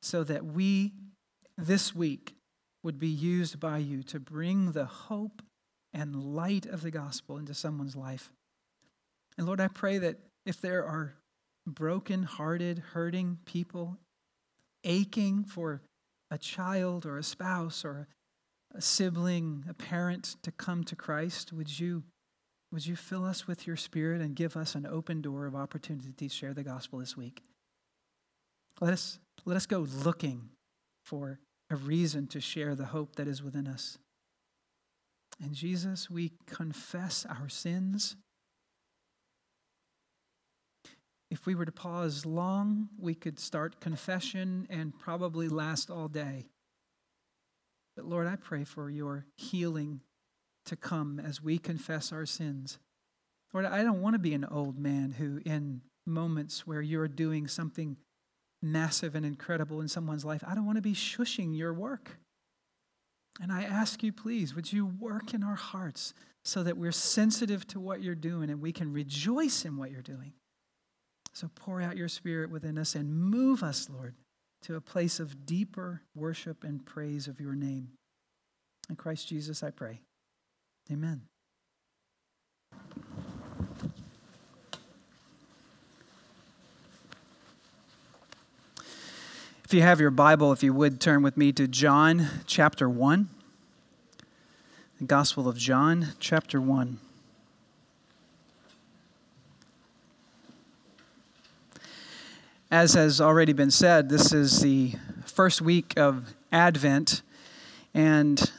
so 0.00 0.24
that 0.24 0.46
we 0.46 0.94
this 1.58 1.94
week 1.94 2.36
would 2.82 2.98
be 2.98 3.06
used 3.06 3.60
by 3.60 3.76
you 3.76 4.02
to 4.04 4.18
bring 4.18 4.72
the 4.72 4.86
hope 4.86 5.42
and 5.92 6.16
light 6.16 6.64
of 6.64 6.80
the 6.80 6.90
gospel 6.90 7.36
into 7.36 7.52
someone's 7.52 7.96
life. 7.96 8.32
And 9.36 9.46
Lord, 9.46 9.60
I 9.60 9.68
pray 9.68 9.98
that 9.98 10.20
if 10.46 10.58
there 10.58 10.86
are 10.86 11.16
broken 11.66 12.22
hearted, 12.22 12.78
hurting 12.78 13.40
people 13.44 13.98
aching 14.84 15.44
for 15.44 15.82
a 16.30 16.38
child 16.38 17.06
or 17.06 17.18
a 17.18 17.22
spouse 17.22 17.84
or 17.84 18.08
a 18.74 18.80
sibling, 18.80 19.64
a 19.68 19.74
parent 19.74 20.36
to 20.42 20.52
come 20.52 20.84
to 20.84 20.96
Christ, 20.96 21.52
would 21.52 21.78
you, 21.80 22.04
would 22.70 22.86
you 22.86 22.96
fill 22.96 23.24
us 23.24 23.46
with 23.46 23.66
your 23.66 23.76
spirit 23.76 24.20
and 24.20 24.36
give 24.36 24.56
us 24.56 24.74
an 24.74 24.86
open 24.86 25.22
door 25.22 25.46
of 25.46 25.54
opportunity 25.54 26.12
to 26.12 26.28
share 26.28 26.52
the 26.52 26.62
gospel 26.62 26.98
this 26.98 27.16
week? 27.16 27.42
Let 28.80 28.92
us, 28.92 29.18
let 29.44 29.56
us 29.56 29.66
go 29.66 29.86
looking 30.04 30.50
for 31.04 31.40
a 31.70 31.76
reason 31.76 32.26
to 32.28 32.40
share 32.40 32.74
the 32.74 32.86
hope 32.86 33.16
that 33.16 33.26
is 33.26 33.42
within 33.42 33.66
us. 33.66 33.98
And 35.42 35.54
Jesus, 35.54 36.10
we 36.10 36.32
confess 36.46 37.26
our 37.28 37.48
sins. 37.48 38.16
If 41.30 41.44
we 41.46 41.54
were 41.54 41.66
to 41.66 41.72
pause 41.72 42.24
long, 42.24 42.88
we 42.98 43.14
could 43.14 43.38
start 43.38 43.80
confession 43.80 44.66
and 44.70 44.98
probably 44.98 45.48
last 45.48 45.90
all 45.90 46.08
day. 46.08 46.46
But 47.96 48.06
Lord, 48.06 48.26
I 48.26 48.36
pray 48.36 48.64
for 48.64 48.88
your 48.88 49.26
healing 49.36 50.00
to 50.66 50.76
come 50.76 51.20
as 51.20 51.42
we 51.42 51.58
confess 51.58 52.12
our 52.12 52.26
sins. 52.26 52.78
Lord, 53.52 53.66
I 53.66 53.82
don't 53.82 54.00
want 54.00 54.14
to 54.14 54.18
be 54.18 54.34
an 54.34 54.44
old 54.44 54.78
man 54.78 55.12
who, 55.12 55.40
in 55.44 55.82
moments 56.06 56.66
where 56.66 56.80
you're 56.80 57.08
doing 57.08 57.48
something 57.48 57.96
massive 58.62 59.14
and 59.14 59.24
incredible 59.24 59.80
in 59.80 59.88
someone's 59.88 60.24
life, 60.24 60.42
I 60.46 60.54
don't 60.54 60.66
want 60.66 60.76
to 60.76 60.82
be 60.82 60.94
shushing 60.94 61.56
your 61.56 61.72
work. 61.72 62.18
And 63.40 63.52
I 63.52 63.62
ask 63.62 64.02
you, 64.02 64.12
please, 64.12 64.54
would 64.54 64.72
you 64.72 64.86
work 64.86 65.32
in 65.32 65.42
our 65.42 65.54
hearts 65.54 66.12
so 66.44 66.62
that 66.62 66.76
we're 66.76 66.92
sensitive 66.92 67.66
to 67.68 67.80
what 67.80 68.02
you're 68.02 68.14
doing 68.14 68.50
and 68.50 68.60
we 68.60 68.72
can 68.72 68.92
rejoice 68.92 69.64
in 69.64 69.76
what 69.76 69.90
you're 69.90 70.02
doing? 70.02 70.32
So 71.32 71.50
pour 71.54 71.80
out 71.80 71.96
your 71.96 72.08
spirit 72.08 72.50
within 72.50 72.78
us 72.78 72.94
and 72.94 73.14
move 73.14 73.62
us, 73.62 73.88
Lord, 73.88 74.14
to 74.62 74.76
a 74.76 74.80
place 74.80 75.20
of 75.20 75.46
deeper 75.46 76.02
worship 76.14 76.64
and 76.64 76.84
praise 76.84 77.28
of 77.28 77.40
your 77.40 77.54
name. 77.54 77.90
In 78.88 78.96
Christ 78.96 79.28
Jesus, 79.28 79.62
I 79.62 79.70
pray. 79.70 80.00
Amen. 80.90 81.22
If 89.64 89.74
you 89.74 89.82
have 89.82 90.00
your 90.00 90.10
Bible, 90.10 90.50
if 90.52 90.62
you 90.62 90.72
would 90.72 90.98
turn 90.98 91.22
with 91.22 91.36
me 91.36 91.52
to 91.52 91.68
John 91.68 92.26
chapter 92.46 92.88
1, 92.88 93.28
the 94.98 95.04
Gospel 95.04 95.46
of 95.46 95.58
John 95.58 96.14
chapter 96.18 96.58
1. 96.58 96.98
As 102.70 102.92
has 102.92 103.18
already 103.18 103.54
been 103.54 103.70
said, 103.70 104.10
this 104.10 104.30
is 104.34 104.60
the 104.60 104.92
first 105.24 105.62
week 105.62 105.94
of 105.96 106.34
Advent, 106.52 107.22
and 107.94 108.52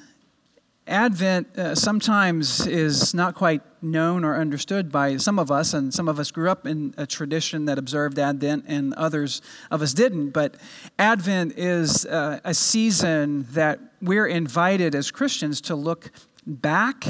Advent 0.88 1.56
uh, 1.56 1.76
sometimes 1.76 2.66
is 2.66 3.14
not 3.14 3.36
quite 3.36 3.62
known 3.84 4.26
or 4.26 4.36
understood 4.36 4.92
by 4.92 5.18
some 5.18 5.38
of 5.38 5.52
us, 5.52 5.76
and 5.76 5.94
some 5.94 6.08
of 6.08 6.20
us 6.20 6.32
grew 6.32 6.50
up 6.50 6.66
in 6.66 6.96
a 6.98 7.06
tradition 7.06 7.66
that 7.66 7.78
observed 7.78 8.18
Advent, 8.18 8.66
and 8.68 8.96
others 8.96 9.44
of 9.70 9.84
us 9.84 9.94
didn't. 9.94 10.32
But 10.32 10.58
Advent 10.98 11.54
is 11.56 12.08
uh, 12.08 12.40
a 12.44 12.56
season 12.56 13.46
that 13.52 13.80
we're 14.02 14.26
invited 14.26 14.96
as 14.96 15.12
Christians 15.12 15.62
to 15.62 15.76
look 15.76 16.10
back 16.46 17.06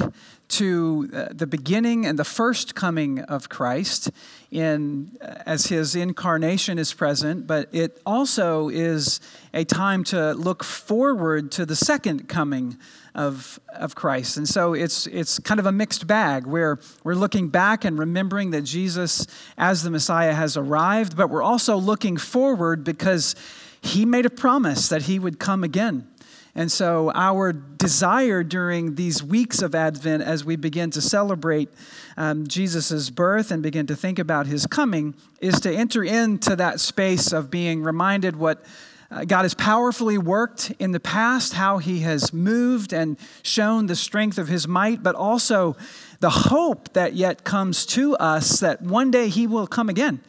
to 0.48 1.10
uh, 1.14 1.28
the 1.32 1.48
beginning 1.48 2.06
and 2.06 2.18
the 2.18 2.24
first 2.24 2.76
coming 2.76 3.20
of 3.20 3.50
Christ 3.50 4.12
in 4.52 5.12
uh, 5.22 5.36
as 5.46 5.68
his 5.68 5.96
incarnation 5.96 6.80
is 6.80 6.94
present 6.94 7.46
but 7.46 7.70
it 7.72 8.02
also 8.06 8.70
is 8.70 9.20
a 9.54 9.64
time 9.64 10.04
to 10.06 10.34
look 10.34 10.64
forward 10.64 11.52
to 11.52 11.66
the 11.66 11.76
second 11.76 12.28
coming 12.28 12.78
of, 13.16 13.60
of 13.76 13.96
Christ. 13.96 14.38
And 14.38 14.48
so 14.48 14.74
it's, 14.74 15.08
it's 15.08 15.40
kind 15.40 15.60
of 15.60 15.66
a 15.66 15.72
mixed 15.72 16.08
bag 16.08 16.46
where 16.46 16.80
we're 17.04 17.16
looking 17.16 17.50
back 17.50 17.84
and 17.84 17.98
remembering 17.98 18.52
that 18.52 18.62
Jesus, 18.62 19.28
as 19.58 19.84
the 19.84 19.90
Messiah, 19.90 20.34
has 20.34 20.56
arrived, 20.56 21.18
but 21.18 21.30
we're 21.30 21.44
also 21.44 21.76
looking 21.76 22.18
forward 22.18 22.84
because 22.84 23.36
he 23.82 24.06
made 24.06 24.26
a 24.26 24.30
promise 24.30 24.90
that 24.90 25.04
he 25.04 25.20
would 25.20 25.40
come 25.40 25.64
again. 25.64 26.08
And 26.56 26.72
so, 26.72 27.12
our 27.14 27.54
desire 27.54 28.44
during 28.44 28.96
these 28.96 29.24
weeks 29.24 29.62
of 29.62 29.76
Advent, 29.76 30.24
as 30.24 30.44
we 30.44 30.56
begin 30.56 30.90
to 30.92 31.02
celebrate 31.02 31.70
um, 32.18 32.48
Jesus' 32.48 33.10
birth 33.10 33.52
and 33.52 33.62
begin 33.62 33.86
to 33.88 33.96
think 33.96 34.20
about 34.20 34.48
his 34.48 34.66
coming, 34.66 35.16
is 35.42 35.60
to 35.62 35.74
enter 35.74 36.04
into 36.04 36.56
that 36.56 36.80
space 36.80 37.32
of 37.32 37.52
being 37.52 37.84
reminded 37.84 38.36
what 38.36 38.64
uh, 39.12 39.26
God 39.26 39.44
has 39.44 39.54
powerfully 39.54 40.18
worked 40.18 40.72
in 40.80 40.92
the 40.92 41.00
past, 41.00 41.54
how 41.54 41.78
he 41.78 42.00
has 42.00 42.34
moved 42.34 42.94
and 42.94 43.18
shown 43.42 43.88
the 43.88 43.96
strength 43.96 44.38
of 44.38 44.48
his 44.48 44.68
might, 44.68 45.02
but 45.02 45.16
also 45.16 45.76
the 46.20 46.30
hope 46.30 46.94
that 46.94 47.14
yet 47.14 47.44
comes 47.44 47.86
to 47.88 48.16
us 48.18 48.60
that 48.60 48.82
one 48.82 49.10
day 49.10 49.30
he 49.30 49.48
will 49.48 49.68
come 49.68 49.90
again 49.90 50.20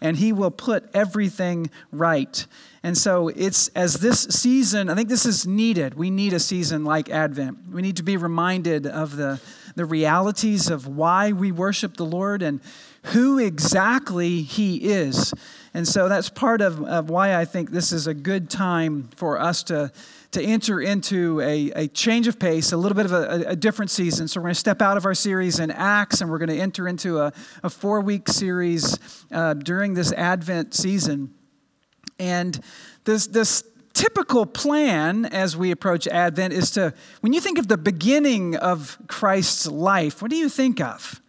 and 0.00 0.16
He 0.16 0.32
will 0.32 0.50
put 0.50 0.88
everything 0.94 1.70
right. 1.92 2.46
And 2.82 2.96
so 2.96 3.28
it's 3.28 3.68
as 3.68 3.94
this 3.94 4.22
season, 4.22 4.88
I 4.88 4.94
think 4.94 5.08
this 5.08 5.26
is 5.26 5.46
needed. 5.46 5.94
We 5.94 6.10
need 6.10 6.32
a 6.32 6.40
season 6.40 6.84
like 6.84 7.10
Advent. 7.10 7.58
We 7.70 7.82
need 7.82 7.96
to 7.96 8.02
be 8.02 8.16
reminded 8.16 8.86
of 8.86 9.16
the, 9.16 9.40
the 9.74 9.84
realities 9.84 10.70
of 10.70 10.86
why 10.86 11.32
we 11.32 11.52
worship 11.52 11.96
the 11.96 12.06
Lord 12.06 12.42
and 12.42 12.60
who 13.04 13.38
exactly 13.38 14.42
He 14.42 14.76
is. 14.76 15.34
And 15.72 15.86
so 15.86 16.08
that's 16.08 16.30
part 16.30 16.60
of, 16.60 16.82
of 16.82 17.10
why 17.10 17.36
I 17.36 17.44
think 17.44 17.70
this 17.70 17.92
is 17.92 18.06
a 18.06 18.14
good 18.14 18.50
time 18.50 19.10
for 19.16 19.38
us 19.38 19.62
to 19.64 19.92
to 20.32 20.42
enter 20.42 20.80
into 20.80 21.40
a, 21.40 21.70
a 21.72 21.88
change 21.88 22.28
of 22.28 22.38
pace, 22.38 22.72
a 22.72 22.76
little 22.76 22.94
bit 22.94 23.06
of 23.06 23.12
a, 23.12 23.44
a 23.48 23.56
different 23.56 23.90
season. 23.90 24.28
So 24.28 24.40
we're 24.40 24.44
going 24.44 24.54
to 24.54 24.60
step 24.60 24.80
out 24.80 24.96
of 24.96 25.04
our 25.04 25.14
series 25.14 25.58
in 25.58 25.70
Acts 25.70 26.20
and 26.20 26.30
we're 26.30 26.38
going 26.38 26.50
to 26.50 26.58
enter 26.58 26.86
into 26.86 27.18
a, 27.18 27.32
a 27.64 27.70
four 27.70 28.00
week 28.00 28.28
series 28.28 28.98
uh, 29.32 29.54
during 29.54 29.94
this 29.94 30.12
Advent 30.12 30.74
season. 30.74 31.34
And 32.18 32.60
this, 33.04 33.26
this 33.26 33.64
typical 33.92 34.46
plan 34.46 35.24
as 35.26 35.56
we 35.56 35.72
approach 35.72 36.06
Advent 36.06 36.52
is 36.52 36.70
to, 36.72 36.94
when 37.20 37.32
you 37.32 37.40
think 37.40 37.58
of 37.58 37.66
the 37.66 37.78
beginning 37.78 38.56
of 38.56 38.98
Christ's 39.08 39.66
life, 39.66 40.22
what 40.22 40.30
do 40.30 40.36
you 40.36 40.48
think 40.48 40.80
of? 40.80 41.19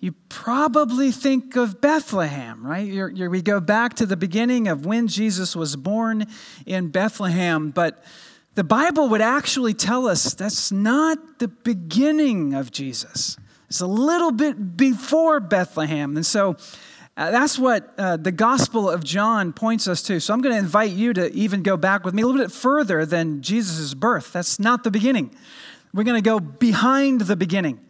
You 0.00 0.12
probably 0.28 1.10
think 1.10 1.56
of 1.56 1.80
Bethlehem, 1.80 2.66
right? 2.66 2.86
You're, 2.86 3.08
you're, 3.08 3.30
we 3.30 3.40
go 3.40 3.60
back 3.60 3.94
to 3.94 4.06
the 4.06 4.16
beginning 4.16 4.68
of 4.68 4.84
when 4.84 5.08
Jesus 5.08 5.56
was 5.56 5.74
born 5.74 6.26
in 6.66 6.88
Bethlehem, 6.88 7.70
but 7.70 8.04
the 8.54 8.64
Bible 8.64 9.08
would 9.08 9.22
actually 9.22 9.74
tell 9.74 10.06
us 10.06 10.34
that's 10.34 10.70
not 10.70 11.38
the 11.38 11.48
beginning 11.48 12.54
of 12.54 12.70
Jesus. 12.70 13.36
It's 13.68 13.80
a 13.80 13.86
little 13.86 14.32
bit 14.32 14.76
before 14.76 15.40
Bethlehem. 15.40 16.16
And 16.16 16.24
so 16.24 16.56
uh, 17.16 17.30
that's 17.30 17.58
what 17.58 17.94
uh, 17.98 18.18
the 18.18 18.32
Gospel 18.32 18.90
of 18.90 19.02
John 19.02 19.52
points 19.52 19.88
us 19.88 20.02
to. 20.02 20.20
So 20.20 20.34
I'm 20.34 20.42
going 20.42 20.54
to 20.54 20.58
invite 20.58 20.92
you 20.92 21.14
to 21.14 21.32
even 21.32 21.62
go 21.62 21.76
back 21.76 22.04
with 22.04 22.14
me 22.14 22.22
a 22.22 22.26
little 22.26 22.40
bit 22.40 22.52
further 22.52 23.06
than 23.06 23.40
Jesus' 23.40 23.94
birth. 23.94 24.32
That's 24.32 24.60
not 24.60 24.84
the 24.84 24.90
beginning. 24.90 25.34
We're 25.94 26.04
going 26.04 26.22
to 26.22 26.28
go 26.28 26.38
behind 26.38 27.22
the 27.22 27.36
beginning 27.36 27.80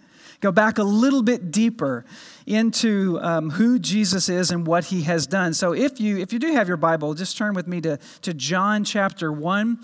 go 0.41 0.53
back 0.53 0.79
a 0.79 0.83
little 0.83 1.23
bit 1.23 1.51
deeper 1.51 2.05
into 2.47 3.19
um, 3.21 3.51
who 3.51 3.79
Jesus 3.79 4.29
is 4.29 4.51
and 4.51 4.67
what 4.67 4.87
he 4.87 5.03
has 5.03 5.27
done. 5.27 5.55
So 5.55 5.73
if 5.73 6.01
you 6.01 6.19
if 6.19 6.33
you 6.33 6.39
do 6.39 6.53
have 6.53 6.69
your 6.69 6.77
Bible, 6.77 7.15
just 7.15 7.37
turn 7.37 7.55
with 7.55 7.67
me 7.67 7.81
to, 7.83 7.99
to 8.23 8.35
John 8.35 8.85
chapter 8.85 9.33
1. 9.33 9.79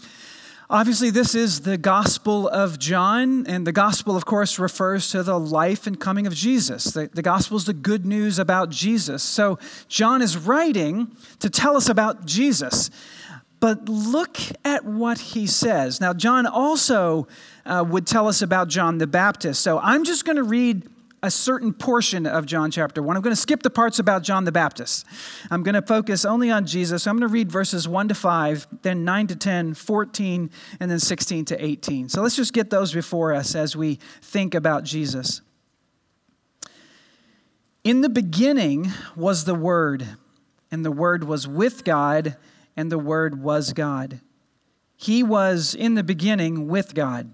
Obviously, 0.72 1.10
this 1.10 1.34
is 1.34 1.60
the 1.60 1.76
Gospel 1.76 2.48
of 2.48 2.78
John, 2.78 3.46
and 3.46 3.66
the 3.66 3.72
Gospel, 3.72 4.16
of 4.16 4.24
course, 4.24 4.58
refers 4.58 5.10
to 5.10 5.22
the 5.22 5.38
life 5.38 5.86
and 5.86 6.00
coming 6.00 6.26
of 6.26 6.34
Jesus. 6.34 6.84
The, 6.84 7.10
the 7.12 7.20
Gospel 7.20 7.58
is 7.58 7.66
the 7.66 7.74
good 7.74 8.06
news 8.06 8.38
about 8.38 8.70
Jesus. 8.70 9.22
So, 9.22 9.58
John 9.88 10.22
is 10.22 10.38
writing 10.38 11.14
to 11.40 11.50
tell 11.50 11.76
us 11.76 11.90
about 11.90 12.24
Jesus. 12.24 12.90
But 13.62 13.88
look 13.88 14.38
at 14.64 14.84
what 14.84 15.18
he 15.18 15.46
says. 15.46 16.00
Now, 16.00 16.12
John 16.12 16.46
also 16.46 17.28
uh, 17.64 17.84
would 17.88 18.08
tell 18.08 18.26
us 18.26 18.42
about 18.42 18.66
John 18.66 18.98
the 18.98 19.06
Baptist. 19.06 19.60
So 19.60 19.78
I'm 19.78 20.02
just 20.02 20.24
going 20.24 20.34
to 20.34 20.42
read 20.42 20.88
a 21.22 21.30
certain 21.30 21.72
portion 21.72 22.26
of 22.26 22.44
John 22.44 22.72
chapter 22.72 23.00
1. 23.00 23.16
I'm 23.16 23.22
going 23.22 23.36
to 23.36 23.40
skip 23.40 23.62
the 23.62 23.70
parts 23.70 24.00
about 24.00 24.24
John 24.24 24.42
the 24.46 24.50
Baptist. 24.50 25.06
I'm 25.48 25.62
going 25.62 25.76
to 25.76 25.82
focus 25.82 26.24
only 26.24 26.50
on 26.50 26.66
Jesus. 26.66 27.06
I'm 27.06 27.14
going 27.14 27.28
to 27.28 27.32
read 27.32 27.52
verses 27.52 27.86
1 27.86 28.08
to 28.08 28.16
5, 28.16 28.66
then 28.82 29.04
9 29.04 29.28
to 29.28 29.36
10, 29.36 29.74
14, 29.74 30.50
and 30.80 30.90
then 30.90 30.98
16 30.98 31.44
to 31.44 31.64
18. 31.64 32.08
So 32.08 32.20
let's 32.20 32.34
just 32.34 32.52
get 32.52 32.68
those 32.68 32.92
before 32.92 33.32
us 33.32 33.54
as 33.54 33.76
we 33.76 34.00
think 34.22 34.56
about 34.56 34.82
Jesus. 34.82 35.40
In 37.84 38.00
the 38.00 38.08
beginning 38.08 38.90
was 39.14 39.44
the 39.44 39.54
Word, 39.54 40.16
and 40.72 40.84
the 40.84 40.90
Word 40.90 41.22
was 41.22 41.46
with 41.46 41.84
God 41.84 42.36
and 42.76 42.90
the 42.90 42.98
Word 42.98 43.42
was 43.42 43.72
God. 43.72 44.20
He 44.96 45.22
was 45.22 45.74
in 45.74 45.94
the 45.94 46.04
beginning 46.04 46.68
with 46.68 46.94
God. 46.94 47.30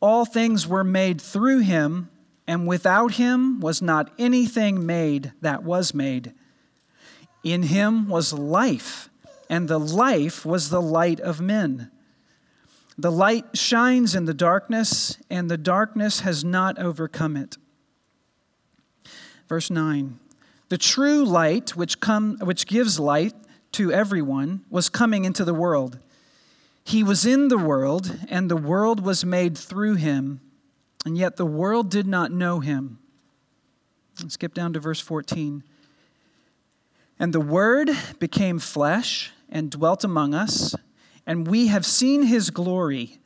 All 0.00 0.24
things 0.24 0.66
were 0.66 0.84
made 0.84 1.20
through 1.20 1.60
him, 1.60 2.08
and 2.46 2.66
without 2.66 3.14
him 3.14 3.60
was 3.60 3.82
not 3.82 4.12
anything 4.18 4.86
made 4.86 5.32
that 5.40 5.62
was 5.62 5.92
made. 5.92 6.32
In 7.44 7.64
him 7.64 8.08
was 8.08 8.32
life, 8.32 9.10
and 9.50 9.68
the 9.68 9.78
life 9.78 10.46
was 10.46 10.70
the 10.70 10.82
light 10.82 11.20
of 11.20 11.40
men. 11.40 11.90
The 12.96 13.12
light 13.12 13.56
shines 13.56 14.14
in 14.14 14.24
the 14.24 14.34
darkness, 14.34 15.18
and 15.30 15.50
the 15.50 15.58
darkness 15.58 16.20
has 16.20 16.44
not 16.44 16.78
overcome 16.78 17.36
it. 17.36 17.56
Verse 19.48 19.70
9 19.70 20.18
The 20.68 20.78
true 20.78 21.24
light, 21.24 21.76
which, 21.76 22.00
come, 22.00 22.38
which 22.38 22.66
gives 22.66 22.98
light, 22.98 23.34
to 23.72 23.92
everyone, 23.92 24.64
was 24.70 24.88
coming 24.88 25.24
into 25.24 25.44
the 25.44 25.54
world. 25.54 25.98
He 26.84 27.02
was 27.02 27.26
in 27.26 27.48
the 27.48 27.58
world, 27.58 28.18
and 28.28 28.50
the 28.50 28.56
world 28.56 29.00
was 29.04 29.24
made 29.24 29.56
through 29.56 29.94
him, 29.94 30.40
and 31.04 31.16
yet 31.16 31.36
the 31.36 31.46
world 31.46 31.90
did 31.90 32.06
not 32.06 32.32
know 32.32 32.60
him. 32.60 32.98
Let's 34.20 34.34
skip 34.34 34.54
down 34.54 34.72
to 34.72 34.80
verse 34.80 35.00
14. 35.00 35.62
And 37.20 37.32
the 37.32 37.40
Word 37.40 37.90
became 38.18 38.58
flesh 38.58 39.32
and 39.48 39.70
dwelt 39.70 40.04
among 40.04 40.34
us, 40.34 40.74
and 41.26 41.46
we 41.46 41.66
have 41.66 41.84
seen 41.84 42.22
his 42.22 42.50
glory 42.50 43.18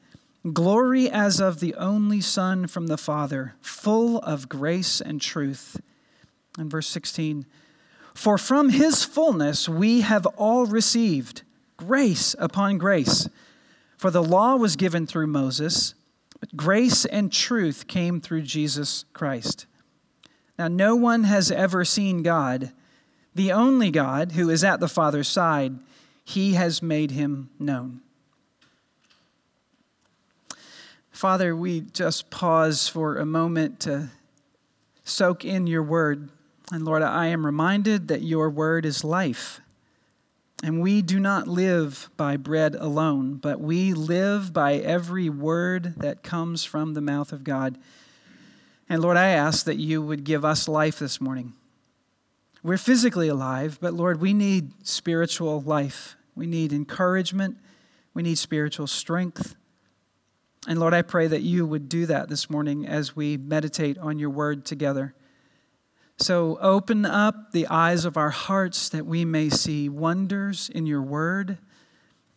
glory 0.53 1.09
as 1.09 1.41
of 1.41 1.61
the 1.61 1.75
only 1.77 2.21
Son 2.21 2.67
from 2.67 2.89
the 2.89 2.97
Father, 2.97 3.55
full 3.61 4.19
of 4.19 4.49
grace 4.49 5.01
and 5.01 5.21
truth. 5.21 5.81
And 6.59 6.71
verse 6.71 6.89
16. 6.89 7.47
For 8.15 8.39
from 8.39 8.71
his 8.71 9.05
fullness 9.05 9.69
we 9.69 10.03
have 10.03 10.27
all 10.37 10.67
received 10.67 11.43
grace 11.77 12.37
upon 12.39 12.79
grace. 12.79 13.29
For 13.97 14.11
the 14.11 14.23
law 14.23 14.57
was 14.57 14.77
given 14.77 15.07
through 15.07 15.29
Moses, 15.29 15.95
but 16.41 16.57
grace 16.57 17.05
and 17.05 17.33
truth 17.33 17.87
came 17.87 18.21
through 18.21 18.43
Jesus 18.43 19.05
Christ. 19.13 19.67
Now, 20.59 20.69
no 20.69 20.95
one 20.97 21.25
has 21.25 21.51
ever 21.51 21.85
seen 21.85 22.23
God, 22.23 22.73
the 23.35 23.53
only 23.53 23.91
God 23.91 24.33
who 24.33 24.51
is 24.51 24.63
at 24.63 24.81
the 24.81 24.89
Father's 24.89 25.29
side. 25.29 25.79
He 26.25 26.55
has 26.55 26.83
made 26.83 27.13
him 27.13 27.51
known. 27.59 28.01
Father, 31.11 31.55
we 31.55 31.81
just 31.81 32.31
pause 32.31 32.89
for 32.89 33.17
a 33.17 33.27
moment 33.27 33.81
to 33.81 34.09
soak 35.05 35.45
in 35.45 35.67
your 35.67 35.83
word. 35.83 36.29
And 36.73 36.87
Lord, 36.87 37.03
I 37.03 37.27
am 37.27 37.45
reminded 37.45 38.09
that 38.09 38.23
your 38.23 38.49
word 38.49 38.87
is 38.87 39.05
life. 39.05 39.61
And 40.65 40.81
we 40.81 41.03
do 41.03 41.21
not 41.21 41.47
live 41.47 42.09
by 42.17 42.39
bread 42.39 42.75
alone, 42.75 43.35
but 43.35 43.61
we 43.61 43.93
live 43.93 44.55
by 44.55 44.77
every 44.77 45.29
word 45.29 45.97
that 45.99 46.23
comes 46.23 46.65
from 46.65 46.95
the 46.95 47.03
mouth 47.03 47.31
of 47.31 47.45
God. 47.45 47.77
And 48.89 49.03
Lord, 49.03 49.19
I 49.19 49.29
ask 49.29 49.67
that 49.67 49.77
you 49.77 50.01
would 50.01 50.25
give 50.25 50.47
us 50.47 50.67
life 50.67 50.99
this 50.99 51.21
morning. 51.21 51.53
We're 52.63 52.79
physically 52.79 53.29
alive, 53.29 53.77
but 53.79 53.93
Lord, 53.93 54.19
we 54.19 54.33
need 54.33 54.71
spiritual 54.83 55.61
life. 55.61 56.17
We 56.35 56.47
need 56.47 56.73
encouragement. 56.73 57.59
We 58.15 58.23
need 58.23 58.39
spiritual 58.39 58.87
strength. 58.87 59.57
And 60.67 60.81
Lord, 60.81 60.95
I 60.95 61.03
pray 61.03 61.27
that 61.27 61.43
you 61.43 61.67
would 61.67 61.91
do 61.91 62.07
that 62.07 62.31
this 62.31 62.49
morning 62.49 62.87
as 62.87 63.15
we 63.15 63.37
meditate 63.37 63.99
on 63.99 64.19
your 64.19 64.31
word 64.31 64.65
together. 64.65 65.15
So 66.19 66.59
open 66.61 67.05
up 67.05 67.53
the 67.53 67.67
eyes 67.67 68.05
of 68.05 68.17
our 68.17 68.31
hearts 68.31 68.89
that 68.91 69.07
we 69.07 69.25
may 69.25 69.49
see 69.49 69.89
wonders 69.89 70.71
in 70.73 70.87
your 70.87 71.03
word. 71.03 71.59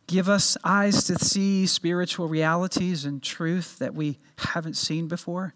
Give 0.07 0.29
us 0.29 0.57
eyes 0.63 1.03
to 1.05 1.17
see 1.17 1.65
spiritual 1.65 2.27
realities 2.27 3.05
and 3.05 3.21
truth 3.21 3.77
that 3.79 3.93
we 3.93 4.19
haven't 4.37 4.75
seen 4.75 5.07
before. 5.07 5.53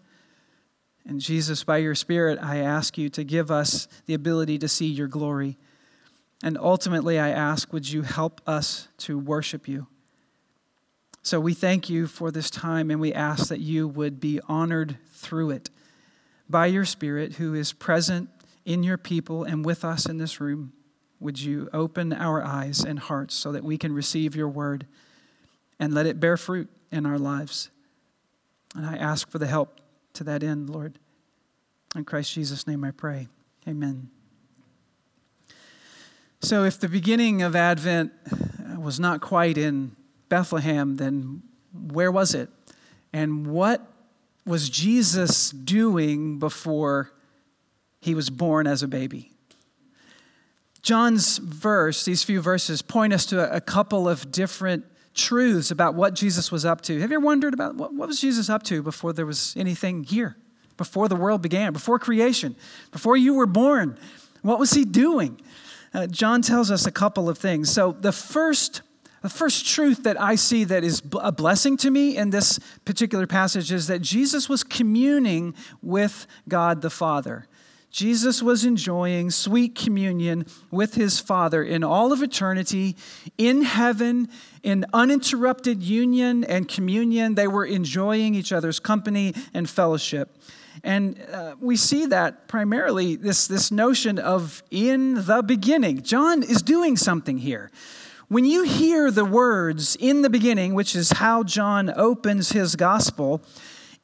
And 1.04 1.20
Jesus, 1.20 1.64
by 1.64 1.78
your 1.78 1.94
Spirit, 1.94 2.38
I 2.42 2.58
ask 2.58 2.98
you 2.98 3.08
to 3.10 3.24
give 3.24 3.50
us 3.50 3.88
the 4.06 4.14
ability 4.14 4.58
to 4.58 4.68
see 4.68 4.86
your 4.86 5.08
glory. 5.08 5.56
And 6.42 6.58
ultimately, 6.58 7.18
I 7.18 7.30
ask, 7.30 7.72
would 7.72 7.90
you 7.90 8.02
help 8.02 8.40
us 8.46 8.88
to 8.98 9.18
worship 9.18 9.66
you? 9.66 9.86
So 11.22 11.38
we 11.40 11.52
thank 11.52 11.90
you 11.90 12.06
for 12.06 12.30
this 12.30 12.50
time, 12.50 12.90
and 12.90 13.00
we 13.00 13.12
ask 13.12 13.48
that 13.48 13.60
you 13.60 13.88
would 13.88 14.20
be 14.20 14.40
honored 14.48 14.98
through 15.10 15.50
it 15.50 15.70
by 16.50 16.66
your 16.66 16.84
Spirit, 16.84 17.34
who 17.34 17.54
is 17.54 17.72
present 17.72 18.28
in 18.64 18.82
your 18.82 18.98
people 18.98 19.44
and 19.44 19.64
with 19.64 19.84
us 19.84 20.06
in 20.06 20.18
this 20.18 20.40
room, 20.40 20.72
would 21.20 21.40
you 21.40 21.68
open 21.72 22.12
our 22.12 22.42
eyes 22.42 22.80
and 22.80 22.98
hearts 22.98 23.34
so 23.34 23.52
that 23.52 23.62
we 23.62 23.78
can 23.78 23.92
receive 23.92 24.34
your 24.34 24.48
word 24.48 24.86
and 25.78 25.94
let 25.94 26.06
it 26.06 26.18
bear 26.18 26.36
fruit 26.36 26.68
in 26.90 27.06
our 27.06 27.18
lives? 27.18 27.70
And 28.74 28.86
I 28.86 28.96
ask 28.96 29.30
for 29.30 29.38
the 29.38 29.46
help 29.46 29.80
to 30.14 30.24
that 30.24 30.42
end, 30.42 30.70
Lord. 30.70 30.98
In 31.94 32.04
Christ 32.04 32.32
Jesus' 32.32 32.66
name 32.66 32.84
I 32.84 32.90
pray. 32.90 33.28
Amen. 33.68 34.10
So, 36.42 36.64
if 36.64 36.80
the 36.80 36.88
beginning 36.88 37.42
of 37.42 37.54
Advent 37.54 38.12
was 38.78 38.98
not 38.98 39.20
quite 39.20 39.58
in 39.58 39.94
Bethlehem, 40.30 40.96
then 40.96 41.42
where 41.72 42.10
was 42.10 42.34
it? 42.34 42.48
And 43.12 43.46
what 43.46 43.86
was 44.46 44.68
Jesus 44.68 45.50
doing 45.50 46.38
before 46.38 47.12
he 48.00 48.14
was 48.14 48.30
born 48.30 48.66
as 48.66 48.82
a 48.82 48.88
baby? 48.88 49.32
John's 50.82 51.38
verse, 51.38 52.04
these 52.04 52.22
few 52.22 52.40
verses, 52.40 52.80
point 52.82 53.12
us 53.12 53.26
to 53.26 53.54
a, 53.54 53.60
couple 53.60 54.08
of 54.08 54.32
different 54.32 54.84
truths 55.14 55.70
about 55.70 55.94
what 55.94 56.14
Jesus 56.14 56.50
was 56.50 56.64
up 56.64 56.80
to. 56.82 56.98
Have 57.00 57.10
you 57.10 57.16
ever 57.16 57.24
wondered 57.24 57.52
about 57.52 57.74
what, 57.74 57.92
what 57.92 58.08
was 58.08 58.20
Jesus 58.20 58.48
up 58.48 58.62
to 58.64 58.82
before 58.82 59.12
there 59.12 59.26
was 59.26 59.54
anything 59.56 60.04
here, 60.04 60.36
before 60.78 61.08
the 61.08 61.16
world 61.16 61.42
began, 61.42 61.72
before 61.72 61.98
creation, 61.98 62.56
before 62.92 63.16
you 63.16 63.34
were 63.34 63.46
born? 63.46 63.98
What 64.42 64.58
was 64.58 64.72
he 64.72 64.86
doing? 64.86 65.40
Uh, 65.92 66.06
John 66.06 66.40
tells 66.40 66.70
us 66.70 66.86
a 66.86 66.92
couple 66.92 67.28
of 67.28 67.36
things. 67.36 67.70
So, 67.70 67.92
the 67.92 68.12
first, 68.12 68.80
the 69.22 69.28
first 69.28 69.66
truth 69.66 70.02
that 70.04 70.20
I 70.20 70.34
see 70.34 70.64
that 70.64 70.82
is 70.82 71.02
a 71.20 71.32
blessing 71.32 71.76
to 71.78 71.90
me 71.90 72.16
in 72.16 72.30
this 72.30 72.58
particular 72.84 73.26
passage 73.26 73.70
is 73.70 73.86
that 73.88 74.00
Jesus 74.00 74.48
was 74.48 74.64
communing 74.64 75.54
with 75.82 76.26
God 76.48 76.82
the 76.82 76.90
Father. 76.90 77.46
Jesus 77.90 78.40
was 78.40 78.64
enjoying 78.64 79.30
sweet 79.30 79.74
communion 79.74 80.46
with 80.70 80.94
his 80.94 81.18
Father 81.18 81.62
in 81.62 81.82
all 81.82 82.12
of 82.12 82.22
eternity, 82.22 82.96
in 83.36 83.62
heaven, 83.62 84.28
in 84.62 84.86
uninterrupted 84.92 85.82
union 85.82 86.44
and 86.44 86.68
communion. 86.68 87.34
They 87.34 87.48
were 87.48 87.66
enjoying 87.66 88.34
each 88.36 88.52
other's 88.52 88.78
company 88.78 89.34
and 89.52 89.68
fellowship. 89.68 90.38
And 90.84 91.20
uh, 91.32 91.56
we 91.60 91.76
see 91.76 92.06
that 92.06 92.46
primarily 92.46 93.16
this, 93.16 93.48
this 93.48 93.72
notion 93.72 94.18
of 94.20 94.62
in 94.70 95.26
the 95.26 95.42
beginning. 95.42 96.02
John 96.02 96.44
is 96.44 96.62
doing 96.62 96.96
something 96.96 97.38
here. 97.38 97.70
When 98.30 98.44
you 98.44 98.62
hear 98.62 99.10
the 99.10 99.24
words 99.24 99.96
in 99.96 100.22
the 100.22 100.30
beginning, 100.30 100.74
which 100.74 100.94
is 100.94 101.10
how 101.10 101.42
John 101.42 101.92
opens 101.96 102.52
his 102.52 102.76
gospel, 102.76 103.42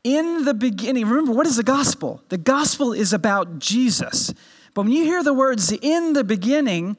in 0.03 0.45
the 0.45 0.53
beginning, 0.53 1.07
remember, 1.07 1.31
what 1.31 1.47
is 1.47 1.55
the 1.55 1.63
gospel? 1.63 2.21
The 2.29 2.37
gospel 2.37 2.93
is 2.93 3.13
about 3.13 3.61
Jesus. 3.61 4.35
But 4.75 4.83
when 4.83 4.91
you 4.91 5.05
hear 5.05 5.23
the 5.23 5.33
words 5.33 5.71
in 5.71 6.15
the 6.15 6.25
beginning, 6.25 6.97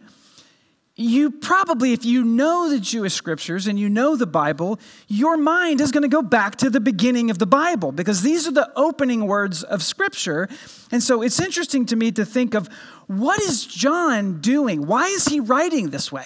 you 0.95 1.29
probably, 1.29 1.91
if 1.91 2.05
you 2.05 2.23
know 2.23 2.69
the 2.69 2.79
Jewish 2.79 3.15
scriptures 3.15 3.67
and 3.67 3.77
you 3.77 3.89
know 3.89 4.15
the 4.15 4.25
Bible, 4.25 4.79
your 5.09 5.35
mind 5.35 5.81
is 5.81 5.91
going 5.91 6.03
to 6.03 6.07
go 6.07 6.21
back 6.21 6.55
to 6.55 6.69
the 6.69 6.79
beginning 6.79 7.29
of 7.29 7.39
the 7.39 7.45
Bible 7.45 7.91
because 7.91 8.21
these 8.21 8.47
are 8.47 8.53
the 8.53 8.71
opening 8.77 9.27
words 9.27 9.63
of 9.63 9.83
scripture. 9.83 10.47
And 10.93 11.03
so 11.03 11.21
it's 11.21 11.41
interesting 11.41 11.85
to 11.87 11.97
me 11.97 12.13
to 12.13 12.23
think 12.23 12.53
of 12.53 12.69
what 13.07 13.41
is 13.41 13.65
John 13.65 14.39
doing? 14.39 14.87
Why 14.87 15.07
is 15.07 15.25
he 15.25 15.41
writing 15.41 15.89
this 15.89 16.09
way? 16.09 16.23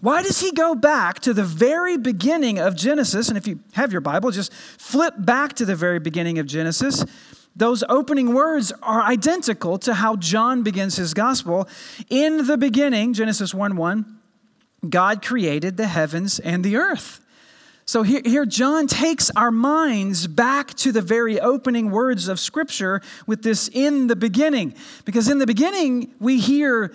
Why 0.00 0.22
does 0.22 0.40
he 0.40 0.52
go 0.52 0.74
back 0.74 1.20
to 1.20 1.34
the 1.34 1.44
very 1.44 1.96
beginning 1.96 2.58
of 2.58 2.76
Genesis? 2.76 3.28
And 3.28 3.36
if 3.36 3.46
you 3.46 3.58
have 3.72 3.90
your 3.90 4.00
Bible, 4.00 4.30
just 4.30 4.52
flip 4.52 5.14
back 5.18 5.54
to 5.54 5.64
the 5.64 5.74
very 5.74 5.98
beginning 5.98 6.38
of 6.38 6.46
Genesis 6.46 7.04
those 7.58 7.82
opening 7.88 8.34
words 8.34 8.72
are 8.82 9.02
identical 9.02 9.78
to 9.78 9.94
how 9.94 10.14
John 10.14 10.62
begins 10.62 10.96
his 10.96 11.12
gospel. 11.12 11.68
In 12.08 12.46
the 12.46 12.56
beginning, 12.56 13.12
Genesis 13.12 13.52
1 13.52 13.76
1, 13.76 14.18
God 14.88 15.24
created 15.24 15.76
the 15.76 15.88
heavens 15.88 16.38
and 16.38 16.64
the 16.64 16.76
earth. 16.76 17.20
So 17.84 18.02
here, 18.02 18.20
here, 18.24 18.46
John 18.46 18.86
takes 18.86 19.30
our 19.34 19.50
minds 19.50 20.28
back 20.28 20.74
to 20.74 20.92
the 20.92 21.02
very 21.02 21.40
opening 21.40 21.90
words 21.90 22.28
of 22.28 22.38
Scripture 22.38 23.00
with 23.26 23.42
this 23.42 23.68
in 23.72 24.06
the 24.06 24.16
beginning. 24.16 24.74
Because 25.04 25.28
in 25.28 25.38
the 25.38 25.46
beginning, 25.46 26.14
we 26.20 26.38
hear 26.38 26.92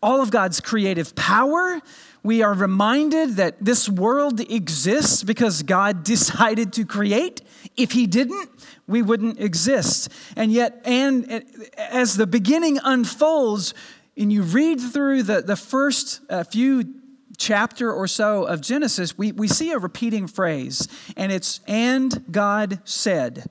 all 0.00 0.20
of 0.20 0.30
God's 0.30 0.60
creative 0.60 1.16
power. 1.16 1.80
We 2.24 2.42
are 2.42 2.54
reminded 2.54 3.36
that 3.36 3.62
this 3.62 3.86
world 3.86 4.40
exists 4.40 5.22
because 5.22 5.62
God 5.62 6.02
decided 6.04 6.72
to 6.72 6.84
create. 6.84 7.42
If 7.76 7.92
He 7.92 8.06
didn't, 8.06 8.48
we 8.88 9.02
wouldn't 9.02 9.38
exist. 9.38 10.10
And 10.34 10.50
yet, 10.50 10.80
and 10.84 11.44
as 11.76 12.16
the 12.16 12.26
beginning 12.26 12.80
unfolds, 12.82 13.74
and 14.16 14.32
you 14.32 14.42
read 14.42 14.80
through 14.80 15.24
the, 15.24 15.42
the 15.42 15.56
first 15.56 16.20
uh, 16.30 16.44
few 16.44 16.94
chapter 17.36 17.92
or 17.92 18.06
so 18.06 18.44
of 18.44 18.60
Genesis, 18.60 19.18
we, 19.18 19.32
we 19.32 19.46
see 19.46 19.72
a 19.72 19.78
repeating 19.78 20.26
phrase, 20.26 20.88
and 21.16 21.30
it's, 21.30 21.60
and 21.66 22.24
God 22.30 22.80
said. 22.84 23.50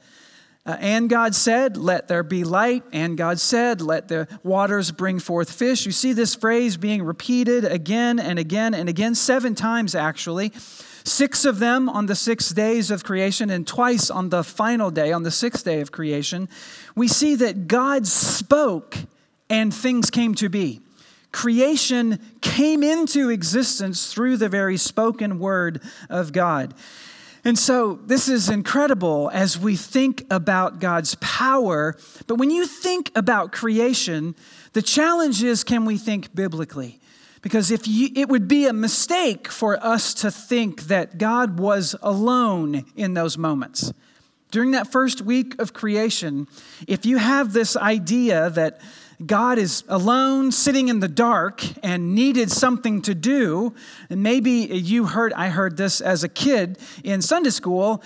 Uh, 0.65 0.77
and 0.79 1.09
God 1.09 1.35
said, 1.35 1.75
Let 1.75 2.07
there 2.07 2.23
be 2.23 2.43
light. 2.43 2.83
And 2.93 3.17
God 3.17 3.39
said, 3.39 3.81
Let 3.81 4.07
the 4.07 4.27
waters 4.43 4.91
bring 4.91 5.19
forth 5.19 5.51
fish. 5.51 5.85
You 5.85 5.91
see 5.91 6.13
this 6.13 6.35
phrase 6.35 6.77
being 6.77 7.03
repeated 7.03 7.65
again 7.65 8.19
and 8.19 8.39
again 8.39 8.73
and 8.73 8.87
again, 8.87 9.15
seven 9.15 9.55
times 9.55 9.93
actually. 9.93 10.53
Six 11.05 11.43
of 11.43 11.59
them 11.59 11.89
on 11.89 12.05
the 12.05 12.15
six 12.15 12.49
days 12.51 12.89
of 12.89 13.03
creation, 13.03 13.49
and 13.49 13.67
twice 13.67 14.09
on 14.09 14.29
the 14.29 14.41
final 14.41 14.89
day, 14.89 15.11
on 15.11 15.23
the 15.23 15.31
sixth 15.31 15.65
day 15.65 15.81
of 15.81 15.91
creation. 15.91 16.47
We 16.95 17.09
see 17.09 17.35
that 17.35 17.67
God 17.67 18.07
spoke 18.07 18.97
and 19.49 19.73
things 19.73 20.09
came 20.09 20.33
to 20.35 20.47
be. 20.47 20.79
Creation 21.33 22.19
came 22.41 22.83
into 22.83 23.29
existence 23.29 24.13
through 24.13 24.37
the 24.37 24.47
very 24.47 24.77
spoken 24.77 25.39
word 25.39 25.81
of 26.09 26.31
God. 26.31 26.73
And 27.45 27.59
so 27.59 27.99
this 28.05 28.29
is 28.29 28.49
incredible 28.49 29.29
as 29.33 29.59
we 29.59 29.75
think 29.75 30.25
about 30.29 30.79
God's 30.79 31.15
power. 31.15 31.97
But 32.25 32.35
when 32.35 32.49
you 32.49 32.65
think 32.65 33.11
about 33.15 33.51
creation, 33.51 34.35
the 34.71 34.81
challenge 34.81 35.43
is 35.43 35.63
can 35.63 35.83
we 35.83 35.97
think 35.97 36.33
biblically? 36.33 37.01
Because 37.41 37.69
if 37.69 37.85
you, 37.85 38.09
it 38.15 38.29
would 38.29 38.47
be 38.47 38.65
a 38.65 38.73
mistake 38.73 39.49
for 39.49 39.77
us 39.85 40.13
to 40.15 40.31
think 40.31 40.83
that 40.83 41.17
God 41.17 41.59
was 41.59 41.93
alone 42.01 42.85
in 42.95 43.13
those 43.13 43.37
moments. 43.37 43.91
During 44.49 44.71
that 44.71 44.89
first 44.89 45.21
week 45.21 45.59
of 45.59 45.73
creation, 45.73 46.47
if 46.87 47.05
you 47.05 47.17
have 47.17 47.51
this 47.51 47.75
idea 47.75 48.49
that 48.51 48.79
God 49.25 49.57
is 49.57 49.83
alone, 49.87 50.51
sitting 50.51 50.87
in 50.87 50.99
the 50.99 51.07
dark, 51.07 51.63
and 51.83 52.15
needed 52.15 52.51
something 52.51 53.01
to 53.03 53.15
do, 53.15 53.73
and 54.09 54.23
maybe 54.23 54.51
you 54.51 55.05
heard, 55.05 55.33
I 55.33 55.49
heard 55.49 55.77
this 55.77 56.01
as 56.01 56.23
a 56.23 56.29
kid 56.29 56.77
in 57.03 57.21
Sunday 57.21 57.51
school. 57.51 58.03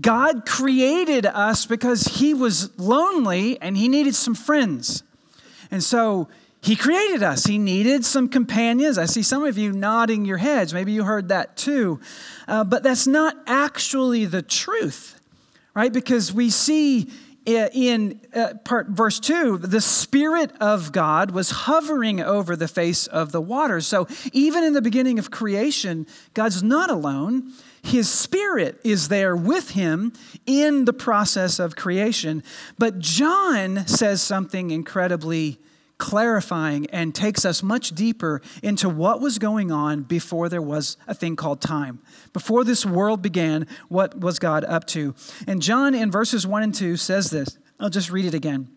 God 0.00 0.46
created 0.46 1.26
us 1.26 1.66
because 1.66 2.04
he 2.04 2.34
was 2.34 2.78
lonely 2.78 3.60
and 3.60 3.76
he 3.76 3.88
needed 3.88 4.14
some 4.14 4.34
friends. 4.34 5.02
And 5.70 5.82
so 5.82 6.28
he 6.60 6.76
created 6.76 7.22
us. 7.22 7.44
He 7.44 7.58
needed 7.58 8.04
some 8.04 8.28
companions. 8.28 8.98
I 8.98 9.06
see 9.06 9.22
some 9.22 9.44
of 9.44 9.56
you 9.56 9.72
nodding 9.72 10.24
your 10.24 10.38
heads. 10.38 10.74
Maybe 10.74 10.92
you 10.92 11.04
heard 11.04 11.28
that 11.28 11.56
too. 11.56 12.00
Uh, 12.46 12.64
but 12.64 12.82
that's 12.82 13.06
not 13.06 13.36
actually 13.46 14.24
the 14.24 14.42
truth, 14.42 15.20
right? 15.74 15.92
Because 15.92 16.32
we 16.32 16.50
see 16.50 17.08
in 17.48 18.20
uh, 18.34 18.54
part 18.64 18.88
verse 18.88 19.18
2 19.20 19.58
the 19.58 19.80
spirit 19.80 20.52
of 20.60 20.92
god 20.92 21.30
was 21.30 21.50
hovering 21.50 22.20
over 22.20 22.54
the 22.54 22.68
face 22.68 23.06
of 23.06 23.32
the 23.32 23.40
waters. 23.40 23.86
So 23.86 24.06
even 24.32 24.64
in 24.64 24.74
the 24.74 24.82
beginning 24.82 25.18
of 25.18 25.30
creation 25.30 26.06
god's 26.34 26.62
not 26.62 26.90
alone. 26.90 27.52
His 27.82 28.10
spirit 28.10 28.80
is 28.84 29.08
there 29.08 29.36
with 29.36 29.70
him 29.70 30.12
in 30.46 30.84
the 30.84 30.92
process 30.92 31.58
of 31.58 31.76
creation. 31.76 32.42
But 32.76 32.98
john 32.98 33.86
says 33.86 34.20
something 34.20 34.70
incredibly 34.70 35.58
clarifying 35.98 36.86
and 36.86 37.14
takes 37.14 37.44
us 37.44 37.62
much 37.62 37.90
deeper 37.90 38.40
into 38.62 38.88
what 38.88 39.20
was 39.20 39.38
going 39.38 39.70
on 39.70 40.02
before 40.02 40.48
there 40.48 40.62
was 40.62 40.96
a 41.06 41.14
thing 41.14 41.36
called 41.36 41.60
time. 41.60 42.00
Before 42.32 42.64
this 42.64 42.86
world 42.86 43.20
began, 43.20 43.66
what 43.88 44.18
was 44.18 44.38
God 44.38 44.64
up 44.64 44.86
to? 44.88 45.14
And 45.46 45.60
John, 45.60 45.94
in 45.94 46.10
verses 46.10 46.46
1 46.46 46.62
and 46.62 46.74
2, 46.74 46.96
says 46.96 47.30
this. 47.30 47.58
I'll 47.80 47.90
just 47.90 48.10
read 48.10 48.24
it 48.24 48.34
again. 48.34 48.68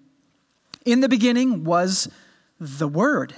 In 0.86 1.02
the 1.02 1.10
beginning 1.10 1.64
was 1.64 2.10
the 2.60 2.88
Word. 2.88 3.34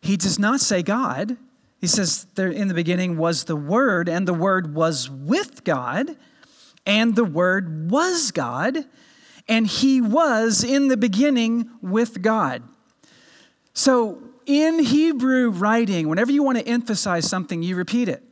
He 0.00 0.16
does 0.16 0.38
not 0.38 0.60
say 0.60 0.82
God. 0.82 1.36
He 1.80 1.86
says 1.86 2.26
there 2.34 2.50
in 2.50 2.68
the 2.68 2.74
beginning 2.74 3.16
was 3.16 3.44
the 3.44 3.56
Word, 3.56 4.08
and 4.08 4.28
the 4.28 4.34
Word 4.34 4.74
was 4.74 5.10
with 5.10 5.64
God, 5.64 6.16
and 6.86 7.16
the 7.16 7.24
Word 7.24 7.90
was 7.90 8.30
God, 8.30 8.84
and 9.48 9.66
He 9.66 10.00
was 10.00 10.62
in 10.62 10.88
the 10.88 10.96
beginning 10.96 11.70
with 11.80 12.22
God. 12.22 12.62
So, 13.74 14.22
in 14.44 14.80
Hebrew 14.80 15.50
writing, 15.50 16.08
whenever 16.08 16.32
you 16.32 16.42
want 16.42 16.58
to 16.58 16.66
emphasize 16.66 17.28
something, 17.28 17.62
you 17.62 17.76
repeat 17.76 18.08
it. 18.08 18.22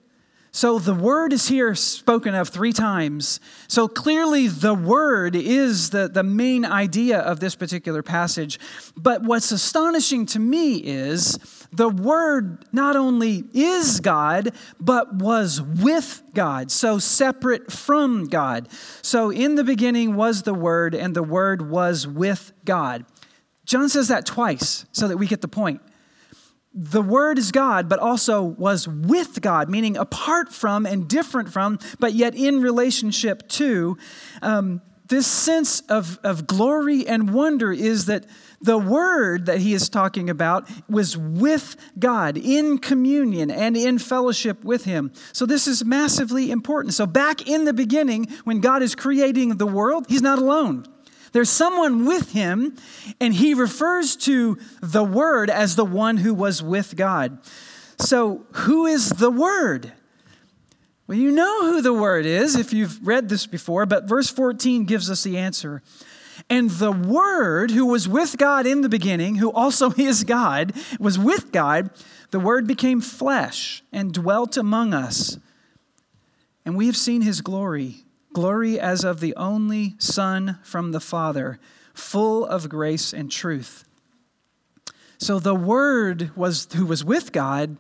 So 0.53 0.81
the 0.81 0.95
word 0.95 1.33
is 1.33 1.47
here 1.47 1.77
spoken 1.77 2.35
of 2.35 2.49
three 2.49 2.73
times. 2.73 3.39
So 3.69 3.87
clearly, 3.87 4.49
the 4.49 4.75
word 4.75 5.37
is 5.37 5.91
the, 5.91 6.09
the 6.09 6.25
main 6.25 6.65
idea 6.65 7.21
of 7.21 7.39
this 7.39 7.55
particular 7.55 8.03
passage. 8.03 8.59
But 8.97 9.23
what's 9.23 9.53
astonishing 9.53 10.27
to 10.27 10.41
me 10.41 10.79
is 10.79 11.39
the 11.73 11.89
word 11.89 12.65
not 12.73 12.97
only 12.97 13.45
is 13.55 14.01
God, 14.01 14.53
but 14.81 15.15
was 15.15 15.63
with 15.63 16.23
God, 16.35 16.73
so 16.73 16.99
separate 16.99 17.71
from 17.71 18.27
God. 18.27 18.69
So 19.03 19.31
in 19.31 19.55
the 19.55 19.65
beginning 19.65 20.17
was 20.17 20.43
the 20.43 20.55
word, 20.55 20.97
and 20.97 21.15
the 21.15 21.23
word 21.23 21.71
was 21.71 22.09
with 22.09 22.53
God. 22.65 23.05
John 23.71 23.89
says 23.89 24.09
that 24.09 24.27
twice 24.27 24.85
so 24.91 25.07
that 25.07 25.17
we 25.17 25.29
get 25.29 25.43
the 25.43 25.49
point. 25.49 25.81
The 26.75 27.03
Word 27.03 27.39
is 27.39 27.53
God, 27.53 27.89
but 27.89 28.01
also 28.01 28.43
was 28.43 28.89
with 28.89 29.41
God, 29.41 29.71
meaning 29.71 29.97
apart 29.97 30.53
from 30.53 30.87
and 30.87 31.07
different 31.09 31.53
from, 31.53 31.79
but 32.01 32.13
yet 32.13 32.35
in 32.35 32.61
relationship 32.61 33.47
to. 33.51 33.97
Um, 34.43 34.83
this 35.07 35.27
sense 35.27 35.81
of, 35.83 36.19
of 36.25 36.49
glory 36.49 37.07
and 37.07 37.33
wonder 37.33 37.73
is 37.73 38.07
that 38.07 38.27
the 38.61 38.79
word 38.79 39.47
that 39.47 39.59
he 39.59 39.75
is 39.75 39.89
talking 39.89 40.31
about 40.31 40.69
was 40.89 41.17
with 41.17 41.75
God 41.99 42.37
in 42.37 42.79
communion 42.79 43.51
and 43.51 43.77
in 43.77 43.99
fellowship 43.99 44.63
with 44.63 44.85
him. 44.85 45.13
So 45.33 45.47
this 45.47 45.67
is 45.67 45.85
massively 45.85 46.53
important. 46.53 46.95
So 46.95 47.07
back 47.07 47.49
in 47.49 47.65
the 47.65 47.73
beginning, 47.73 48.29
when 48.45 48.61
God 48.61 48.83
is 48.83 48.95
creating 48.95 49.57
the 49.57 49.67
world, 49.67 50.07
he's 50.09 50.23
not 50.23 50.39
alone. 50.39 50.87
There's 51.33 51.51
someone 51.51 52.07
with 52.07 52.33
him, 52.33 52.77
and 53.21 53.35
he 53.35 53.55
refers 53.55 54.17
to 54.17 54.59
the 54.81 55.05
Word 55.05 55.49
as 55.49 55.77
the 55.77 55.85
one 55.85 56.19
who 56.19 56.35
was 56.35 56.63
with 56.63 56.97
God. 56.97 57.39
So, 57.99 58.47
who 58.53 58.87
is 58.87 59.11
the 59.11 59.31
Word? 59.31 59.93
Well, 61.07 61.19
you 61.19 61.31
know 61.31 61.73
who 61.73 61.83
the 61.83 61.93
Word 61.93 62.27
is 62.27 62.57
if 62.57 62.73
you've 62.73 63.07
read 63.07 63.29
this 63.29 63.47
before, 63.47 63.87
but 63.87 64.09
verse 64.09 64.31
14 64.31 64.85
gives 64.85 65.11
us 65.11 65.23
the 65.23 65.39
answer. 65.39 65.83
And 66.49 66.71
the 66.71 66.93
Word, 66.93 67.71
who 67.71 67.87
was 67.87 68.09
with 68.09 68.39
God 68.39 68.67
in 68.67 68.81
the 68.81 68.89
beginning, 68.89 69.37
who 69.37 69.53
also 69.53 69.93
is 69.97 70.25
God, 70.25 70.73
was 70.99 71.19
with 71.19 71.53
God, 71.53 71.91
the 72.31 72.41
Word 72.41 72.67
became 72.67 73.01
flesh 73.01 73.83
and 73.93 74.13
dwelt 74.13 74.57
among 74.57 74.95
us. 74.95 75.39
And 76.65 76.77
we 76.77 76.87
have 76.87 76.97
seen 76.97 77.23
his 77.23 77.41
glory 77.41 78.05
glory 78.33 78.79
as 78.79 79.05
of 79.05 79.21
the 79.21 79.35
only 79.37 79.95
Son 79.99 80.59
from 80.63 80.93
the 80.93 81.01
Father, 81.01 81.59
full 81.95 82.45
of 82.45 82.69
grace 82.69 83.13
and 83.13 83.31
truth. 83.31 83.85
So 85.19 85.39
the 85.39 85.55
Word 85.55 86.31
was, 86.37 86.69
who 86.75 86.87
was 86.87 87.05
with 87.05 87.33
God 87.33 87.77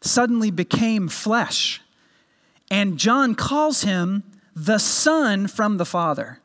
suddenly 0.00 0.50
became 0.50 1.08
flesh. 1.08 1.80
And 2.70 2.98
John 2.98 3.34
calls 3.34 3.82
him 3.82 4.24
the 4.54 4.78
Son 4.78 5.46
from 5.46 5.76
the 5.78 5.84
Father. 5.84 6.40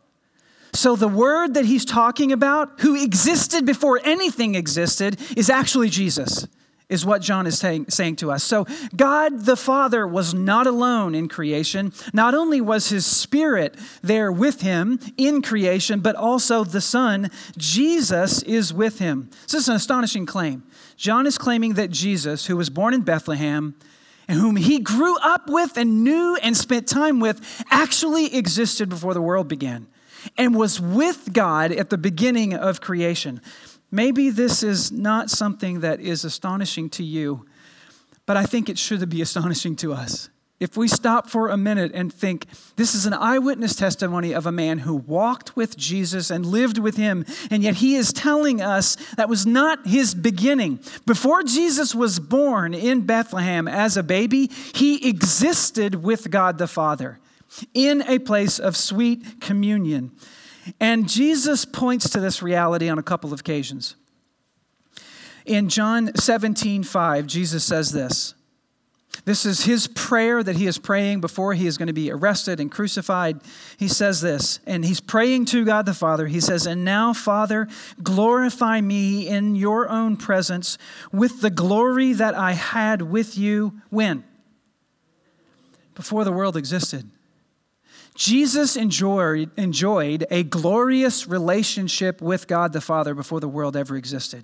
So 0.73 0.95
the 0.95 1.07
Word 1.07 1.53
that 1.55 1.65
he's 1.65 1.85
talking 1.85 2.31
about, 2.31 2.79
who 2.81 2.95
existed 2.95 3.65
before 3.65 3.99
anything 4.03 4.55
existed, 4.55 5.17
is 5.35 5.49
actually 5.49 5.89
Jesus 5.89 6.47
is 6.89 7.05
what 7.05 7.21
John 7.21 7.45
is 7.45 7.57
saying, 7.57 7.87
saying 7.89 8.15
to 8.17 8.31
us. 8.31 8.43
So, 8.43 8.65
God 8.95 9.41
the 9.41 9.57
Father 9.57 10.07
was 10.07 10.33
not 10.33 10.67
alone 10.67 11.15
in 11.15 11.27
creation. 11.27 11.91
Not 12.13 12.33
only 12.33 12.61
was 12.61 12.89
his 12.89 13.05
Spirit 13.05 13.75
there 14.01 14.31
with 14.31 14.61
him 14.61 14.99
in 15.17 15.41
creation, 15.41 15.99
but 15.99 16.15
also 16.15 16.63
the 16.63 16.81
Son, 16.81 17.29
Jesus, 17.57 18.41
is 18.43 18.73
with 18.73 18.99
him. 18.99 19.29
This 19.43 19.55
is 19.55 19.69
an 19.69 19.75
astonishing 19.75 20.25
claim. 20.25 20.63
John 20.95 21.27
is 21.27 21.37
claiming 21.37 21.73
that 21.73 21.91
Jesus, 21.91 22.45
who 22.45 22.55
was 22.55 22.69
born 22.69 22.93
in 22.93 23.01
Bethlehem, 23.01 23.75
and 24.29 24.39
whom 24.39 24.55
he 24.55 24.79
grew 24.79 25.17
up 25.19 25.49
with 25.49 25.77
and 25.77 26.03
knew 26.03 26.37
and 26.41 26.55
spent 26.55 26.87
time 26.87 27.19
with, 27.19 27.65
actually 27.69 28.35
existed 28.35 28.89
before 28.89 29.13
the 29.13 29.21
world 29.21 29.47
began 29.47 29.87
and 30.37 30.55
was 30.55 30.81
with 30.81 31.31
God 31.31 31.71
at 31.71 31.89
the 31.89 31.97
beginning 31.97 32.53
of 32.53 32.81
creation. 32.81 33.41
Maybe 33.91 34.29
this 34.29 34.63
is 34.63 34.91
not 34.91 35.29
something 35.29 35.79
that 35.79 35.99
is 35.99 36.25
astonishing 36.25 36.89
to 36.91 37.03
you, 37.03 37.45
but 38.25 38.35
I 38.35 38.43
think 38.43 38.69
it 38.69 38.77
should 38.77 39.07
be 39.09 39.21
astonishing 39.21 39.75
to 39.77 39.93
us. 39.93 40.29
If 40.59 40.75
we 40.75 40.87
stop 40.87 41.29
for 41.29 41.49
a 41.49 41.57
minute 41.57 41.91
and 41.93 42.11
think, 42.11 42.47
this 42.77 42.95
is 42.95 43.05
an 43.05 43.13
eyewitness 43.13 43.75
testimony 43.75 44.33
of 44.33 44.47
a 44.47 44.51
man 44.51 44.79
who 44.79 44.95
walked 44.95 45.55
with 45.55 45.77
Jesus 45.77 46.31
and 46.31 46.45
lived 46.47 46.79
with 46.79 46.97
him, 46.97 47.25
and 47.51 47.61
yet 47.61 47.75
he 47.75 47.95
is 47.95 48.11
telling 48.11 48.59
us 48.59 48.95
that 49.17 49.29
was 49.29 49.45
not 49.45 49.85
his 49.85 50.15
beginning. 50.15 50.79
Before 51.05 51.43
Jesus 51.43 51.93
was 51.93 52.19
born 52.19 52.73
in 52.73 53.01
Bethlehem 53.01 53.67
as 53.67 53.97
a 53.97 54.03
baby, 54.03 54.49
he 54.73 55.07
existed 55.07 56.03
with 56.03 56.31
God 56.31 56.57
the 56.57 56.67
Father 56.67 57.19
in 57.75 58.01
a 58.07 58.17
place 58.17 58.57
of 58.57 58.75
sweet 58.75 59.39
communion. 59.39 60.11
And 60.79 61.07
Jesus 61.07 61.65
points 61.65 62.09
to 62.09 62.19
this 62.19 62.41
reality 62.41 62.89
on 62.89 62.97
a 62.97 63.03
couple 63.03 63.33
of 63.33 63.39
occasions. 63.39 63.95
In 65.45 65.69
John 65.69 66.11
17, 66.15 66.83
5, 66.83 67.27
Jesus 67.27 67.63
says 67.63 67.91
this. 67.91 68.33
This 69.25 69.45
is 69.45 69.65
his 69.65 69.87
prayer 69.87 70.43
that 70.43 70.55
he 70.55 70.67
is 70.67 70.77
praying 70.77 71.21
before 71.21 71.53
he 71.53 71.67
is 71.67 71.77
going 71.77 71.87
to 71.87 71.93
be 71.93 72.11
arrested 72.11 72.59
and 72.59 72.71
crucified. 72.71 73.41
He 73.77 73.87
says 73.87 74.21
this, 74.21 74.59
and 74.65 74.85
he's 74.85 75.01
praying 75.01 75.45
to 75.47 75.65
God 75.65 75.85
the 75.85 75.93
Father. 75.93 76.27
He 76.27 76.39
says, 76.39 76.65
And 76.65 76.85
now, 76.85 77.13
Father, 77.13 77.67
glorify 78.01 78.79
me 78.79 79.27
in 79.27 79.55
your 79.55 79.89
own 79.89 80.17
presence 80.17 80.77
with 81.11 81.41
the 81.41 81.49
glory 81.49 82.13
that 82.13 82.35
I 82.35 82.53
had 82.53 83.01
with 83.01 83.37
you 83.37 83.81
when? 83.89 84.23
Before 85.95 86.23
the 86.23 86.31
world 86.31 86.55
existed. 86.55 87.09
Jesus 88.17 88.75
enjoyed, 88.75 89.51
enjoyed 89.57 90.25
a 90.31 90.41
glorious 90.41 91.27
relationship 91.27 92.19
with 92.19 92.47
God 92.47 92.73
the 92.73 92.81
Father 92.81 93.13
before 93.13 93.39
the 93.39 93.47
world 93.47 93.77
ever 93.77 93.95
existed. 93.95 94.43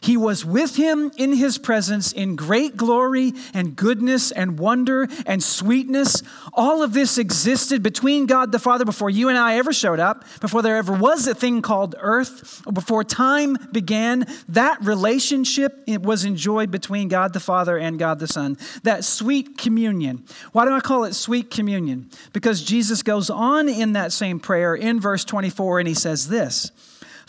He 0.00 0.16
was 0.16 0.44
with 0.44 0.76
him 0.76 1.10
in 1.16 1.32
his 1.32 1.58
presence 1.58 2.12
in 2.12 2.36
great 2.36 2.76
glory 2.76 3.32
and 3.54 3.74
goodness 3.74 4.30
and 4.30 4.58
wonder 4.58 5.08
and 5.26 5.42
sweetness. 5.42 6.22
All 6.52 6.82
of 6.82 6.92
this 6.92 7.18
existed 7.18 7.82
between 7.82 8.26
God 8.26 8.52
the 8.52 8.58
Father 8.58 8.84
before 8.84 9.10
you 9.10 9.28
and 9.28 9.38
I 9.38 9.56
ever 9.56 9.72
showed 9.72 10.00
up, 10.00 10.24
before 10.40 10.62
there 10.62 10.76
ever 10.76 10.92
was 10.92 11.26
a 11.26 11.34
thing 11.34 11.62
called 11.62 11.94
earth, 11.98 12.62
before 12.72 13.04
time 13.04 13.56
began. 13.72 14.26
That 14.48 14.82
relationship 14.82 15.84
was 15.88 16.24
enjoyed 16.24 16.70
between 16.70 17.08
God 17.08 17.32
the 17.32 17.40
Father 17.40 17.78
and 17.78 17.98
God 17.98 18.18
the 18.18 18.28
Son. 18.28 18.58
That 18.82 19.04
sweet 19.04 19.58
communion. 19.58 20.24
Why 20.52 20.64
do 20.64 20.72
I 20.72 20.80
call 20.80 21.04
it 21.04 21.14
sweet 21.14 21.50
communion? 21.50 22.10
Because 22.32 22.62
Jesus 22.62 23.02
goes 23.02 23.30
on 23.30 23.68
in 23.68 23.94
that 23.94 24.12
same 24.12 24.40
prayer 24.40 24.74
in 24.74 25.00
verse 25.00 25.24
24 25.24 25.80
and 25.80 25.88
he 25.88 25.94
says 25.94 26.28
this. 26.28 26.70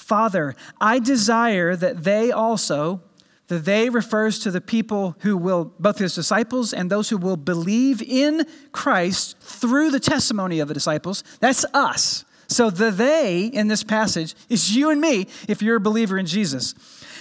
Father, 0.07 0.55
I 0.79 0.99
desire 0.99 1.75
that 1.75 2.05
they 2.05 2.31
also, 2.31 3.01
the 3.47 3.59
they 3.59 3.89
refers 3.89 4.39
to 4.39 4.51
the 4.51 4.61
people 4.61 5.17
who 5.19 5.35
will, 5.35 5.73
both 5.79 5.97
his 5.97 6.15
disciples 6.15 6.71
and 6.71 6.89
those 6.89 7.09
who 7.09 7.17
will 7.17 7.35
believe 7.35 8.01
in 8.01 8.47
Christ 8.71 9.37
through 9.41 9.91
the 9.91 9.99
testimony 9.99 10.61
of 10.61 10.69
the 10.69 10.73
disciples. 10.73 11.25
That's 11.41 11.65
us. 11.73 12.23
So 12.47 12.69
the 12.69 12.89
they 12.89 13.47
in 13.47 13.67
this 13.67 13.83
passage 13.83 14.33
is 14.47 14.73
you 14.73 14.91
and 14.91 15.01
me 15.01 15.27
if 15.49 15.61
you're 15.61 15.75
a 15.75 15.81
believer 15.81 16.17
in 16.17 16.25
Jesus. 16.25 16.73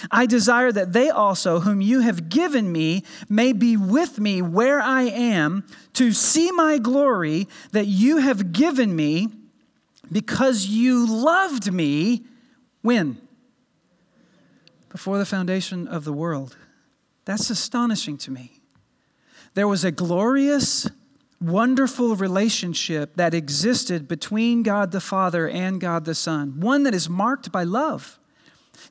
I 0.09 0.25
desire 0.25 0.71
that 0.71 0.93
they 0.93 1.09
also, 1.09 1.59
whom 1.59 1.81
you 1.81 1.99
have 1.99 2.29
given 2.29 2.71
me, 2.71 3.03
may 3.27 3.51
be 3.51 3.75
with 3.75 4.17
me 4.17 4.41
where 4.41 4.79
I 4.79 5.01
am 5.03 5.65
to 5.95 6.13
see 6.13 6.53
my 6.53 6.77
glory 6.77 7.49
that 7.73 7.87
you 7.87 8.19
have 8.19 8.53
given 8.53 8.95
me 8.95 9.27
because 10.09 10.67
you 10.67 11.05
loved 11.05 11.73
me 11.73 12.23
when? 12.87 13.17
Before 14.87 15.17
the 15.17 15.25
foundation 15.25 15.89
of 15.89 16.05
the 16.05 16.13
world. 16.13 16.55
That's 17.25 17.49
astonishing 17.49 18.17
to 18.19 18.31
me. 18.31 18.61
There 19.55 19.67
was 19.67 19.83
a 19.83 19.91
glorious, 19.91 20.89
wonderful 21.41 22.15
relationship 22.15 23.15
that 23.15 23.33
existed 23.33 24.07
between 24.07 24.63
God 24.63 24.93
the 24.93 25.01
Father 25.01 25.49
and 25.49 25.81
God 25.81 26.05
the 26.05 26.15
Son, 26.15 26.61
one 26.61 26.83
that 26.83 26.95
is 26.95 27.09
marked 27.09 27.51
by 27.51 27.63
love. 27.63 28.17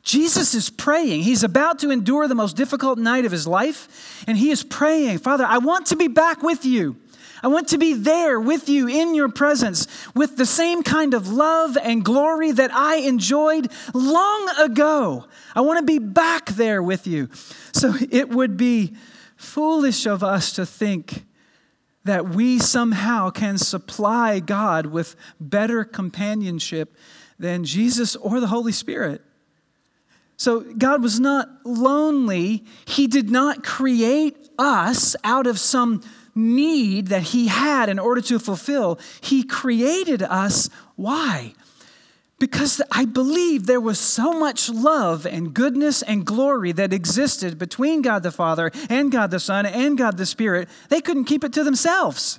Jesus 0.03 0.55
is 0.55 0.69
praying. 0.69 1.23
He's 1.23 1.43
about 1.43 1.79
to 1.79 1.91
endure 1.91 2.29
the 2.29 2.35
most 2.35 2.55
difficult 2.55 2.99
night 2.99 3.25
of 3.25 3.33
his 3.33 3.47
life, 3.47 4.23
and 4.27 4.37
he 4.37 4.51
is 4.51 4.63
praying, 4.63 5.19
Father, 5.19 5.47
I 5.49 5.57
want 5.57 5.87
to 5.87 5.97
be 5.97 6.09
back 6.09 6.43
with 6.43 6.67
you. 6.67 6.97
I 7.47 7.49
want 7.49 7.69
to 7.69 7.79
be 7.79 7.95
there 7.95 8.41
with 8.41 8.69
you 8.69 8.89
in 8.89 9.15
your 9.15 9.29
presence 9.29 9.87
with 10.17 10.37
the 10.37 10.45
same 10.45 10.83
kind 10.83 11.15
of 11.15 11.29
love 11.29 11.79
and 11.81 12.05
glory 12.05 12.51
that 12.51 12.75
I 12.75 12.97
enjoyed 12.97 13.71
long 13.95 14.49
ago. 14.59 15.27
I 15.55 15.61
want 15.61 15.79
to 15.79 15.85
be 15.85 16.01
back 16.01 16.47
there 16.47 16.83
with 16.83 17.07
you. 17.07 17.29
So 17.71 17.95
it 18.11 18.31
would 18.31 18.57
be 18.57 18.97
foolish 19.37 20.07
of 20.07 20.25
us 20.25 20.51
to 20.55 20.67
think 20.67 21.25
that 22.03 22.31
we 22.31 22.59
somehow 22.59 23.31
can 23.31 23.59
supply 23.59 24.41
God 24.41 24.87
with 24.87 25.15
better 25.39 25.85
companionship 25.85 26.97
than 27.39 27.63
Jesus 27.63 28.17
or 28.17 28.41
the 28.41 28.49
Holy 28.49 28.73
Spirit. 28.73 29.23
So 30.37 30.63
God 30.63 31.01
was 31.01 31.21
not 31.21 31.49
lonely. 31.65 32.65
He 32.87 33.07
did 33.07 33.31
not 33.31 33.63
create 33.63 34.49
us 34.59 35.15
out 35.23 35.47
of 35.47 35.61
some 35.61 36.03
need 36.37 37.09
that 37.09 37.23
He 37.23 37.49
had 37.49 37.89
in 37.89 37.99
order 37.99 38.21
to 38.23 38.39
fulfill. 38.39 38.99
He 39.21 39.43
created 39.43 40.23
us. 40.23 40.69
Why? 40.95 41.55
Because 42.39 42.83
I 42.93 43.07
believe 43.07 43.67
there 43.67 43.81
was 43.81 43.99
so 43.99 44.39
much 44.39 44.69
love 44.69 45.25
and 45.27 45.55
goodness 45.55 46.03
and 46.03 46.27
glory 46.27 46.73
that 46.73 46.93
existed 46.93 47.59
between 47.59 48.03
God 48.03 48.23
the 48.23 48.31
Father 48.31 48.71
and 48.91 49.11
God 49.11 49.31
the 49.31 49.41
Son 49.41 49.65
and 49.65 49.97
God 49.97 50.19
the 50.19 50.27
Spirit, 50.27 50.69
they 50.91 51.01
couldn't 51.01 51.25
keep 51.25 51.45
it 51.45 51.55
to 51.55 51.65
themselves. 51.65 52.39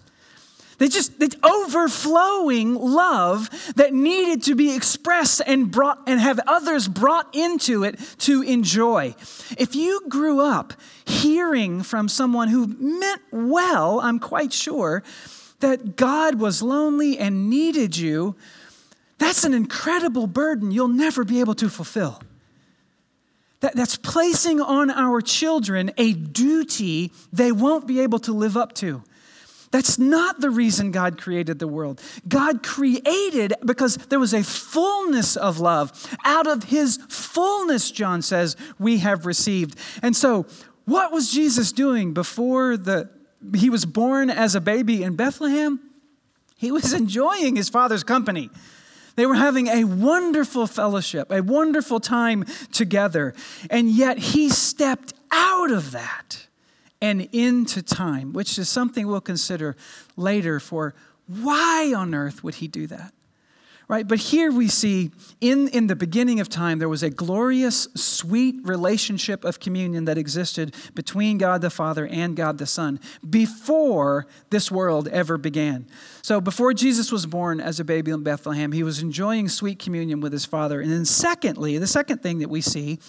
They 0.77 0.89
just, 0.89 1.21
it's 1.21 1.35
overflowing 1.43 2.75
love 2.75 3.49
that 3.75 3.93
needed 3.93 4.43
to 4.43 4.55
be 4.55 4.75
expressed 4.75 5.41
and 5.47 5.71
brought 5.71 5.99
and 6.05 6.19
have 6.19 6.39
others 6.45 6.87
brought 6.87 7.35
into 7.35 7.83
it 7.83 7.99
to 8.19 8.43
enjoy. 8.43 9.15
If 9.57 9.75
you 9.75 10.01
grew 10.07 10.39
up 10.39 10.73
hearing 11.05 11.81
from 11.81 12.07
someone 12.09 12.49
who 12.49 12.67
meant 12.67 13.21
well, 13.31 13.99
I'm 13.99 14.19
quite 14.19 14.53
sure, 14.53 15.03
that 15.61 15.95
God 15.95 16.39
was 16.39 16.61
lonely 16.61 17.17
and 17.17 17.49
needed 17.49 17.97
you, 17.97 18.35
That's 19.17 19.43
an 19.43 19.53
incredible 19.53 20.27
burden 20.27 20.71
you'll 20.71 20.87
never 20.87 21.23
be 21.23 21.39
able 21.39 21.55
to 21.55 21.69
fulfill. 21.69 22.21
That, 23.61 23.75
that's 23.75 23.97
placing 23.97 24.61
on 24.61 24.91
our 24.91 25.21
children 25.21 25.91
a 25.97 26.13
duty 26.13 27.11
they 27.33 27.51
won't 27.51 27.87
be 27.87 28.01
able 28.01 28.19
to 28.19 28.33
live 28.33 28.55
up 28.55 28.73
to. 28.73 29.01
That's 29.77 29.99
not 29.99 30.41
the 30.41 30.49
reason 30.49 30.89
God 30.89 31.21
created 31.21 31.59
the 31.59 31.67
world. 31.67 32.01
God 32.27 32.63
created 32.63 33.53
because 33.63 33.95
there 34.09 34.19
was 34.19 34.33
a 34.33 34.41
fullness 34.43 35.35
of 35.35 35.59
love. 35.59 36.17
Out 36.25 36.47
of 36.47 36.63
his 36.63 36.97
fullness, 37.09 37.91
John 37.91 38.23
says, 38.23 38.55
we 38.79 38.97
have 38.97 39.27
received. 39.27 39.77
And 40.01 40.15
so, 40.15 40.47
what 40.85 41.11
was 41.11 41.31
Jesus 41.31 41.71
doing 41.71 42.15
before 42.15 42.75
the, 42.75 43.11
he 43.55 43.69
was 43.69 43.85
born 43.85 44.31
as 44.31 44.55
a 44.55 44.61
baby 44.61 45.03
in 45.03 45.15
Bethlehem? 45.15 45.79
He 46.55 46.71
was 46.71 46.91
enjoying 47.01 47.55
his 47.55 47.69
father's 47.69 48.03
company. 48.03 48.49
They 49.15 49.27
were 49.27 49.35
having 49.35 49.67
a 49.67 49.83
wonderful 49.83 50.65
fellowship, 50.65 51.31
a 51.31 51.43
wonderful 51.43 51.99
time 51.99 52.45
together. 52.71 53.35
And 53.69 53.91
yet 53.91 54.17
he 54.17 54.49
stepped 54.49 55.13
out 55.31 55.69
of 55.69 55.91
that 55.91 56.46
and 57.01 57.27
into 57.31 57.81
time, 57.81 58.33
which 58.33 58.57
is 58.57 58.69
something 58.69 59.07
we'll 59.07 59.21
consider 59.21 59.75
later 60.15 60.59
for 60.59 60.95
why 61.27 61.93
on 61.95 62.15
earth 62.15 62.43
would 62.43 62.55
he 62.55 62.67
do 62.67 62.87
that? 62.87 63.13
Right? 63.89 64.05
But 64.05 64.19
here 64.19 64.51
we 64.51 64.67
see 64.67 65.11
in, 65.39 65.69
in 65.69 65.87
the 65.87 65.95
beginning 65.95 66.41
of 66.41 66.49
time, 66.49 66.77
there 66.77 66.89
was 66.89 67.03
a 67.03 67.09
glorious, 67.09 67.87
sweet 67.95 68.55
relationship 68.63 69.45
of 69.45 69.61
communion 69.61 70.03
that 70.05 70.17
existed 70.17 70.75
between 70.93 71.37
God 71.37 71.61
the 71.61 71.69
Father 71.69 72.05
and 72.05 72.35
God 72.35 72.57
the 72.57 72.65
Son 72.65 72.99
before 73.29 74.27
this 74.49 74.69
world 74.69 75.07
ever 75.07 75.37
began. 75.37 75.87
So 76.21 76.41
before 76.41 76.73
Jesus 76.73 77.13
was 77.13 77.25
born 77.25 77.61
as 77.61 77.79
a 77.79 77.85
baby 77.85 78.11
in 78.11 78.23
Bethlehem, 78.23 78.73
he 78.73 78.83
was 78.83 79.01
enjoying 79.01 79.47
sweet 79.47 79.79
communion 79.79 80.19
with 80.19 80.33
his 80.33 80.43
Father. 80.43 80.81
And 80.81 80.91
then, 80.91 81.05
secondly, 81.05 81.77
the 81.77 81.87
second 81.87 82.21
thing 82.21 82.39
that 82.39 82.49
we 82.49 82.59
see 82.59 82.99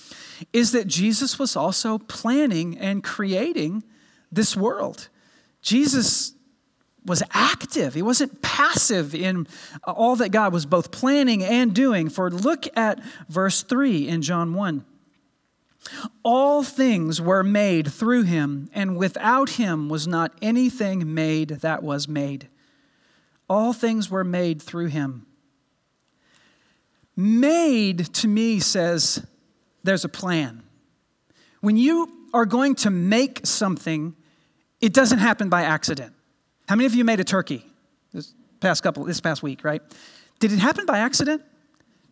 is 0.53 0.71
that 0.71 0.87
Jesus 0.87 1.41
was 1.41 1.57
also 1.57 1.99
planning 1.99 2.79
and 2.79 3.03
creating 3.03 3.83
this 4.31 4.57
world. 4.57 5.09
Jesus 5.61 6.35
was 7.09 7.23
active. 7.33 7.95
He 7.95 8.03
wasn't 8.03 8.43
passive 8.43 9.15
in 9.15 9.47
all 9.85 10.17
that 10.17 10.31
God 10.31 10.53
was 10.53 10.67
both 10.67 10.91
planning 10.91 11.43
and 11.43 11.75
doing. 11.75 12.09
For 12.09 12.31
look 12.31 12.67
at 12.77 13.01
verse 13.29 13.63
3 13.63 14.07
in 14.09 14.23
John 14.23 14.55
1. 14.55 14.85
All 16.23 16.63
things 16.63 17.21
were 17.21 17.43
made 17.43 17.91
through 17.91 18.25
him, 18.25 18.69
and 18.75 18.97
without 18.97 19.51
him 19.51 19.89
was 19.89 20.07
not 20.07 20.33
anything 20.43 21.15
made 21.15 21.49
that 21.49 21.83
was 21.83 22.09
made. 22.09 22.49
All 23.49 23.73
things 23.73 24.11
were 24.11 24.25
made 24.25 24.61
through 24.61 24.87
him. 24.87 25.27
Made 27.17 28.13
to 28.15 28.29
me 28.29 28.61
says 28.61 29.27
there's 29.83 30.05
a 30.05 30.09
plan. 30.09 30.63
When 31.61 31.77
you 31.77 32.29
are 32.35 32.47
going 32.47 32.75
to 32.77 32.91
make 32.91 33.47
something, 33.47 34.15
it 34.81 34.93
doesn't 34.93 35.19
happen 35.19 35.49
by 35.49 35.63
accident. 35.63 36.15
How 36.69 36.77
many 36.77 36.87
of 36.87 36.95
you 36.95 37.05
made 37.05 37.19
a 37.19 37.25
turkey 37.25 37.65
this 38.13 38.35
past 38.61 38.83
couple 38.83 39.05
this 39.05 39.21
past 39.21 39.43
week, 39.43 39.65
right? 39.65 39.83
Did 40.39 40.53
it 40.53 40.59
happen 40.59 40.85
by 40.87 40.99
accident? 40.99 41.43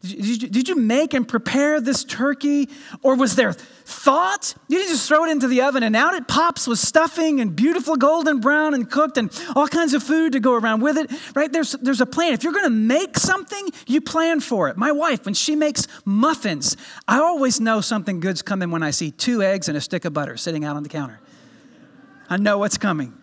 Did 0.03 0.43
you, 0.43 0.49
did 0.49 0.69
you, 0.69 0.77
make 0.77 1.15
and 1.15 1.27
prepare 1.27 1.81
this 1.81 2.05
turkey? 2.05 2.69
Or 3.03 3.17
was 3.17 3.35
there 3.35 3.53
thought? 3.53 4.55
You 4.69 4.79
didn't 4.79 4.91
just 4.91 5.09
throw 5.09 5.25
it 5.25 5.31
into 5.31 5.49
the 5.49 5.63
oven 5.63 5.83
and 5.83 5.97
out 5.97 6.15
it 6.15 6.29
pops 6.29 6.67
with 6.67 6.79
stuffing 6.79 7.41
and 7.41 7.57
beautiful 7.57 7.97
golden 7.97 8.41
brown 8.41 8.75
and 8.75 8.89
cooked 8.91 9.17
and 9.17 9.31
all 9.57 9.67
kinds 9.67 9.95
of 9.95 10.03
food 10.03 10.33
to 10.33 10.41
go 10.41 10.55
around 10.55 10.81
with 10.81 10.97
it, 10.97 11.11
right? 11.35 11.51
There's, 11.53 11.73
there's 11.73 12.01
a 12.01 12.07
plan. 12.07 12.35
If 12.35 12.45
you're 12.45 12.53
going 12.53 12.65
to 12.65 12.71
make 12.71 13.19
something, 13.19 13.71
you 13.87 14.01
plan 14.01 14.41
for 14.41 14.69
it. 14.69 14.77
My 14.77 14.93
wife, 14.93 15.25
when 15.25 15.35
she 15.35 15.57
makes 15.57 15.89
muffins, 16.05 16.77
I 17.09 17.19
always 17.19 17.59
know 17.59 17.81
something 17.81 18.21
good's 18.21 18.43
coming 18.43 18.71
when 18.71 18.83
I 18.83 18.91
see 18.91 19.11
two 19.11 19.43
eggs 19.43 19.69
and 19.69 19.77
a 19.77 19.81
stick 19.81 20.05
of 20.05 20.13
butter 20.13 20.37
sitting 20.37 20.65
out 20.65 20.77
on 20.77 20.83
the 20.83 20.89
counter. 20.89 21.21
I 22.29 22.37
know 22.37 22.59
what's 22.59 22.79
coming. 22.79 23.15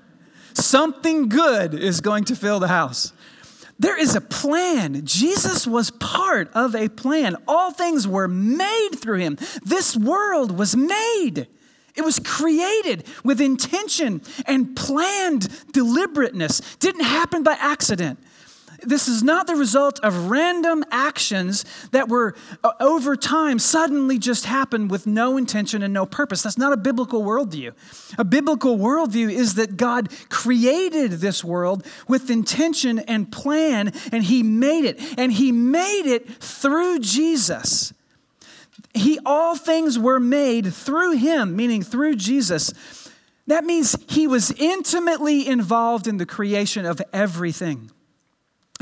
Something 0.54 1.30
good 1.30 1.74
is 1.74 2.01
going 2.01 2.26
to 2.26 2.36
fill 2.36 2.60
the 2.60 2.68
house. 2.68 3.14
There 3.80 3.99
is 3.99 4.16
a 4.16 4.22
plan. 4.22 5.06
Jesus 5.06 5.68
was 5.68 5.91
part 5.91 6.49
of 6.54 6.76
a 6.76 6.89
plan. 6.89 7.36
All 7.47 7.72
things 7.72 8.08
were 8.08 8.28
made 8.28 8.91
through 8.95 9.18
him. 9.18 9.38
This 9.64 9.97
world 9.97 10.58
was 10.58 10.76
made. 10.76 11.47
It 11.95 12.04
was 12.04 12.20
created 12.20 13.06
with 13.24 13.41
intention 13.41 14.22
and 14.45 14.76
planned 14.76 15.49
deliberateness. 15.72 16.62
Didn't 16.78 17.04
happen 17.04 17.43
by 17.43 17.54
accident 17.54 18.20
this 18.86 19.07
is 19.07 19.23
not 19.23 19.47
the 19.47 19.55
result 19.55 19.99
of 20.01 20.29
random 20.29 20.84
actions 20.91 21.65
that 21.91 22.09
were 22.09 22.36
uh, 22.63 22.71
over 22.79 23.15
time 23.15 23.59
suddenly 23.59 24.19
just 24.19 24.45
happened 24.45 24.91
with 24.91 25.07
no 25.07 25.38
intention 25.38 25.81
and 25.81 25.93
no 25.93 26.05
purpose. 26.05 26.43
That's 26.43 26.57
not 26.57 26.73
a 26.73 26.77
biblical 26.77 27.23
worldview. 27.23 27.73
A 28.17 28.23
biblical 28.23 28.77
worldview 28.77 29.31
is 29.31 29.55
that 29.55 29.77
God 29.77 30.09
created 30.29 31.13
this 31.13 31.43
world 31.43 31.86
with 32.07 32.29
intention 32.29 32.99
and 32.99 33.31
plan, 33.31 33.93
and 34.11 34.23
He 34.23 34.43
made 34.43 34.86
it. 34.86 34.99
And 35.17 35.31
He 35.31 35.51
made 35.51 36.05
it 36.05 36.29
through 36.29 36.99
Jesus. 36.99 37.93
He 38.93 39.19
all 39.25 39.55
things 39.55 39.97
were 39.97 40.19
made 40.19 40.73
through 40.73 41.13
Him, 41.13 41.55
meaning 41.55 41.81
through 41.81 42.15
Jesus. 42.15 42.73
That 43.47 43.63
means 43.63 43.95
He 44.07 44.27
was 44.27 44.51
intimately 44.51 45.47
involved 45.47 46.07
in 46.07 46.17
the 46.17 46.25
creation 46.25 46.86
of 46.86 47.01
everything. 47.11 47.89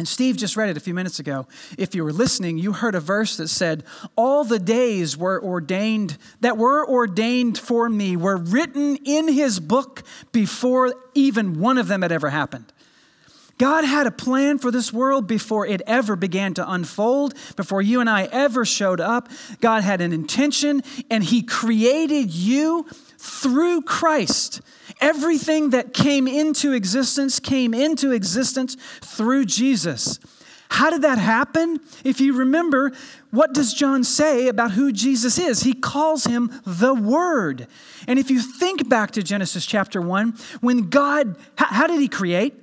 And 0.01 0.07
Steve 0.07 0.35
just 0.35 0.57
read 0.57 0.67
it 0.67 0.77
a 0.77 0.79
few 0.79 0.95
minutes 0.95 1.19
ago. 1.19 1.45
If 1.77 1.93
you 1.93 2.03
were 2.03 2.11
listening, 2.11 2.57
you 2.57 2.73
heard 2.73 2.95
a 2.95 2.99
verse 2.99 3.37
that 3.37 3.49
said, 3.49 3.83
All 4.15 4.43
the 4.43 4.57
days 4.57 5.15
were 5.15 5.39
ordained, 5.39 6.17
that 6.39 6.57
were 6.57 6.83
ordained 6.89 7.59
for 7.59 7.87
me, 7.87 8.17
were 8.17 8.35
written 8.35 8.97
in 9.05 9.27
his 9.27 9.59
book 9.59 10.01
before 10.31 10.95
even 11.13 11.59
one 11.59 11.77
of 11.77 11.87
them 11.87 12.01
had 12.01 12.11
ever 12.11 12.31
happened. 12.31 12.73
God 13.59 13.83
had 13.83 14.07
a 14.07 14.11
plan 14.11 14.57
for 14.57 14.71
this 14.71 14.91
world 14.91 15.27
before 15.27 15.67
it 15.67 15.83
ever 15.85 16.15
began 16.15 16.55
to 16.55 16.67
unfold, 16.67 17.35
before 17.55 17.83
you 17.83 17.99
and 17.99 18.09
I 18.09 18.23
ever 18.31 18.65
showed 18.65 18.99
up. 18.99 19.29
God 19.59 19.83
had 19.83 20.01
an 20.01 20.13
intention, 20.13 20.81
and 21.11 21.23
He 21.23 21.43
created 21.43 22.31
you 22.31 22.87
through 23.19 23.83
Christ. 23.83 24.61
Everything 25.01 25.71
that 25.71 25.93
came 25.93 26.27
into 26.27 26.71
existence 26.71 27.39
came 27.39 27.73
into 27.73 28.11
existence 28.11 28.77
through 29.01 29.45
Jesus. 29.45 30.19
How 30.69 30.89
did 30.89 31.01
that 31.01 31.17
happen? 31.17 31.81
If 32.05 32.21
you 32.21 32.33
remember, 32.33 32.93
what 33.31 33.53
does 33.53 33.73
John 33.73 34.05
say 34.05 34.47
about 34.47 34.71
who 34.71 34.93
Jesus 34.93 35.37
is? 35.37 35.63
He 35.63 35.73
calls 35.73 36.25
him 36.25 36.61
the 36.65 36.93
Word. 36.93 37.67
And 38.07 38.17
if 38.17 38.29
you 38.29 38.39
think 38.39 38.87
back 38.87 39.11
to 39.11 39.23
Genesis 39.23 39.65
chapter 39.65 39.99
1, 40.01 40.33
when 40.61 40.89
God, 40.89 41.35
how 41.55 41.87
did 41.87 41.99
he 41.99 42.07
create? 42.07 42.53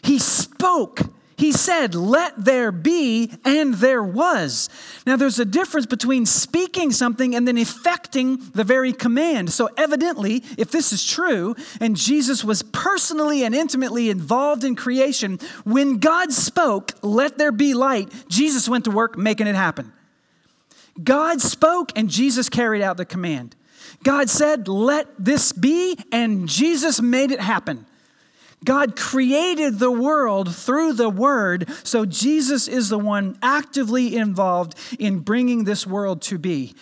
He 0.00 0.18
spoke 0.18 1.00
he 1.38 1.52
said, 1.52 1.94
Let 1.94 2.44
there 2.44 2.72
be, 2.72 3.32
and 3.44 3.74
there 3.74 4.02
was. 4.02 4.68
Now, 5.06 5.16
there's 5.16 5.38
a 5.38 5.44
difference 5.44 5.86
between 5.86 6.26
speaking 6.26 6.90
something 6.90 7.34
and 7.34 7.46
then 7.46 7.56
effecting 7.56 8.38
the 8.54 8.64
very 8.64 8.92
command. 8.92 9.52
So, 9.52 9.70
evidently, 9.76 10.42
if 10.58 10.72
this 10.72 10.92
is 10.92 11.06
true, 11.06 11.54
and 11.80 11.96
Jesus 11.96 12.42
was 12.42 12.62
personally 12.64 13.44
and 13.44 13.54
intimately 13.54 14.10
involved 14.10 14.64
in 14.64 14.74
creation, 14.74 15.38
when 15.64 15.98
God 15.98 16.32
spoke, 16.32 16.92
Let 17.02 17.38
there 17.38 17.52
be 17.52 17.72
light, 17.72 18.12
Jesus 18.28 18.68
went 18.68 18.84
to 18.86 18.90
work 18.90 19.16
making 19.16 19.46
it 19.46 19.54
happen. 19.54 19.92
God 21.02 21.40
spoke, 21.40 21.92
and 21.94 22.10
Jesus 22.10 22.48
carried 22.48 22.82
out 22.82 22.96
the 22.96 23.04
command. 23.04 23.54
God 24.02 24.28
said, 24.28 24.66
Let 24.66 25.06
this 25.18 25.52
be, 25.52 25.96
and 26.10 26.48
Jesus 26.48 27.00
made 27.00 27.30
it 27.30 27.40
happen. 27.40 27.86
God 28.64 28.96
created 28.96 29.78
the 29.78 29.90
world 29.90 30.54
through 30.54 30.94
the 30.94 31.08
Word, 31.08 31.70
so 31.84 32.04
Jesus 32.04 32.66
is 32.66 32.88
the 32.88 32.98
one 32.98 33.38
actively 33.42 34.16
involved 34.16 34.74
in 34.98 35.20
bringing 35.20 35.64
this 35.64 35.86
world 35.86 36.22
to 36.22 36.38
be. 36.38 36.74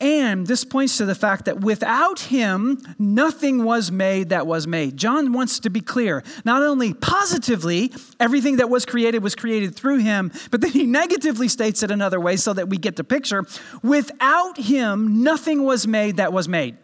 And 0.00 0.46
this 0.46 0.64
points 0.64 0.98
to 0.98 1.06
the 1.06 1.14
fact 1.14 1.46
that 1.46 1.60
without 1.60 2.20
Him, 2.20 2.80
nothing 2.98 3.64
was 3.64 3.90
made 3.90 4.28
that 4.28 4.46
was 4.46 4.66
made. 4.66 4.96
John 4.96 5.32
wants 5.32 5.58
to 5.60 5.70
be 5.70 5.80
clear. 5.80 6.22
Not 6.44 6.62
only 6.62 6.92
positively, 6.92 7.92
everything 8.20 8.56
that 8.56 8.68
was 8.68 8.84
created 8.84 9.22
was 9.22 9.34
created 9.34 9.74
through 9.74 9.98
Him, 9.98 10.32
but 10.50 10.60
then 10.60 10.70
he 10.72 10.84
negatively 10.84 11.48
states 11.48 11.82
it 11.82 11.90
another 11.90 12.20
way 12.20 12.36
so 12.36 12.52
that 12.52 12.68
we 12.68 12.76
get 12.76 12.96
the 12.96 13.04
picture. 13.04 13.44
Without 13.82 14.58
Him, 14.58 15.22
nothing 15.22 15.64
was 15.64 15.86
made 15.86 16.18
that 16.18 16.32
was 16.32 16.48
made 16.48 16.76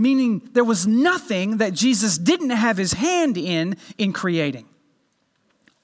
meaning 0.00 0.48
there 0.52 0.64
was 0.64 0.86
nothing 0.86 1.58
that 1.58 1.74
Jesus 1.74 2.18
didn't 2.18 2.50
have 2.50 2.76
his 2.78 2.94
hand 2.94 3.36
in 3.36 3.76
in 3.98 4.12
creating. 4.12 4.66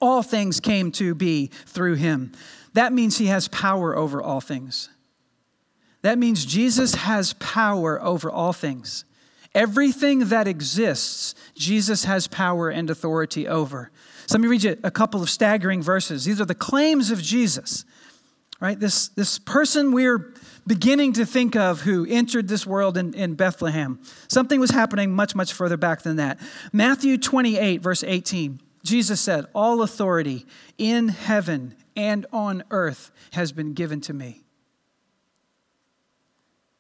All 0.01 0.23
things 0.23 0.59
came 0.59 0.91
to 0.93 1.15
be 1.15 1.49
through 1.67 1.95
him. 1.95 2.33
That 2.73 2.93
means 2.93 3.19
he 3.19 3.27
has 3.27 3.49
power 3.49 3.97
over 3.97 4.23
all 4.23 4.41
things. 4.41 4.89
That 6.03 6.19
means 6.19 6.45
Jesus 6.45 6.95
has 6.95 7.35
power 7.35 8.03
over 8.03 8.31
all 8.31 8.53
things. 8.53 9.05
Everything 9.55 10.29
that 10.29 10.47
exists, 10.47 11.35
Jesus 11.55 12.05
has 12.05 12.27
power 12.27 12.69
and 12.69 12.91
authority 12.91 13.49
over. 13.49 13.91
So 14.27 14.35
let 14.37 14.43
me 14.43 14.49
read 14.49 14.65
you 14.65 14.77
a 14.83 14.91
couple 14.91 15.23
of 15.23 15.31
staggering 15.31 15.83
verses. 15.83 16.25
These 16.25 16.41
are 16.41 16.45
the 16.45 16.55
claims 16.55 17.11
of 17.11 17.23
Jesus. 17.23 17.85
right? 18.61 18.79
This, 18.79 19.09
this 19.09 19.39
person 19.39 19.93
we're 19.93 20.35
beginning 20.67 21.13
to 21.15 21.25
think 21.25 21.55
of 21.57 21.83
who 21.83 22.07
entered 22.07 22.49
this 22.49 22.67
world 22.67 22.97
in, 22.97 23.15
in 23.15 23.35
Bethlehem. 23.35 24.01
Something 24.29 24.61
was 24.61 24.71
happening 24.71 25.15
much, 25.15 25.35
much 25.35 25.53
further 25.53 25.77
back 25.77 26.03
than 26.03 26.17
that. 26.17 26.39
Matthew 26.73 27.19
28, 27.19 27.81
verse 27.81 28.03
18, 28.03 28.61
Jesus 28.83 29.21
said, 29.21 29.47
All 29.55 29.83
authority 29.83 30.47
in 30.79 31.09
heaven 31.09 31.75
and 31.97 32.27
on 32.33 32.63
earth 32.71 33.11
has 33.33 33.53
been 33.53 33.73
given 33.73 34.01
to 34.03 34.13
me. 34.13 34.43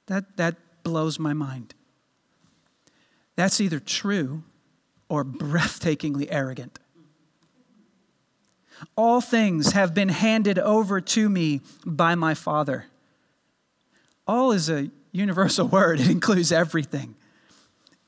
That, 0.06 0.36
that 0.36 0.56
blows 0.82 1.18
my 1.18 1.32
mind. 1.32 1.74
That's 3.34 3.60
either 3.60 3.80
true 3.80 4.44
or 5.08 5.24
breathtakingly 5.24 6.28
arrogant. 6.30 6.78
All 8.96 9.20
things 9.20 9.72
have 9.72 9.94
been 9.94 10.08
handed 10.10 10.58
over 10.58 11.00
to 11.00 11.28
me 11.28 11.60
by 11.84 12.14
my 12.14 12.34
Father. 12.34 12.86
All 14.26 14.52
is 14.52 14.68
a 14.68 14.90
universal 15.12 15.66
word, 15.68 16.00
it 16.00 16.10
includes 16.10 16.52
everything. 16.52 17.14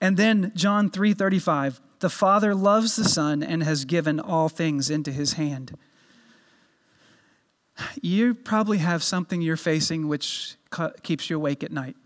And 0.00 0.16
then 0.16 0.52
John 0.54 0.90
3:35, 0.90 1.80
the 2.00 2.10
Father 2.10 2.54
loves 2.54 2.96
the 2.96 3.04
Son 3.04 3.42
and 3.42 3.62
has 3.62 3.84
given 3.84 4.20
all 4.20 4.48
things 4.48 4.90
into 4.90 5.10
his 5.10 5.34
hand. 5.34 5.76
You 8.00 8.34
probably 8.34 8.78
have 8.78 9.02
something 9.02 9.40
you're 9.40 9.56
facing 9.56 10.08
which 10.08 10.56
keeps 11.02 11.30
you 11.30 11.36
awake 11.36 11.62
at 11.62 11.72
night. 11.72 11.96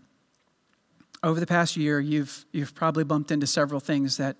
Over 1.23 1.39
the 1.39 1.47
past 1.47 1.77
year, 1.77 1.99
you've, 1.99 2.45
you've 2.51 2.75
probably 2.75 3.03
bumped 3.03 3.31
into 3.31 3.47
several 3.47 3.79
things 3.79 4.17
that 4.17 4.35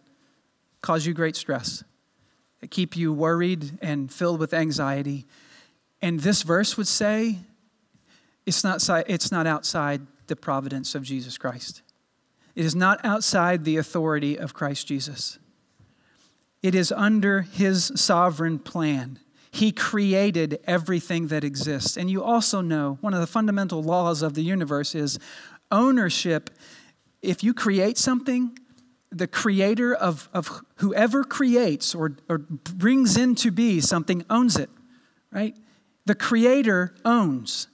cause 0.82 1.06
you 1.06 1.14
great 1.14 1.36
stress, 1.36 1.84
that 2.62 2.70
keep 2.70 2.96
you 2.96 3.14
worried 3.14 3.80
and 3.82 4.12
filled 4.12 4.40
with 4.40 4.54
anxiety. 4.54 5.26
And 6.02 6.20
this 6.20 6.44
verse 6.44 6.78
would 6.78 6.88
say 6.88 7.40
it's 8.46 8.64
not, 8.64 8.88
it's 9.10 9.32
not 9.32 9.48
outside 9.48 10.02
the 10.28 10.36
providence 10.36 10.96
of 10.96 11.04
Jesus 11.04 11.38
Christ. 11.38 11.82
It 12.56 12.66
is 12.66 12.76
not 12.76 13.04
outside 13.04 13.66
the 13.66 13.78
authority 13.78 14.38
of 14.38 14.54
Christ 14.54 14.88
Jesus. 14.88 15.40
It 16.62 16.76
is 16.76 16.92
under 16.92 17.42
his 17.42 17.92
sovereign 17.96 18.60
plan. 18.60 19.20
He 19.52 19.72
created 19.72 20.60
everything 20.66 21.28
that 21.28 21.44
exists. 21.44 21.98
And 21.98 22.10
you 22.10 22.24
also 22.24 22.62
know 22.62 22.98
one 23.02 23.14
of 23.14 23.20
the 23.20 23.28
fundamental 23.28 23.84
laws 23.84 24.22
of 24.22 24.34
the 24.34 24.44
universe 24.44 24.96
is 24.96 25.20
ownership. 25.72 26.50
If 27.22 27.44
you 27.44 27.54
create 27.54 27.98
something, 27.98 28.58
the 29.12 29.28
creator 29.28 29.94
of, 29.94 30.30
of 30.34 30.64
whoever 30.78 31.24
creates 31.24 31.94
or, 31.94 32.18
or 32.30 32.40
brings 32.40 33.16
into 33.18 33.52
be 33.52 33.80
something 33.80 34.26
owns 34.30 34.58
it, 34.58 34.70
right? 35.32 35.56
The 36.06 36.16
creator 36.16 36.96
owns. 37.06 37.68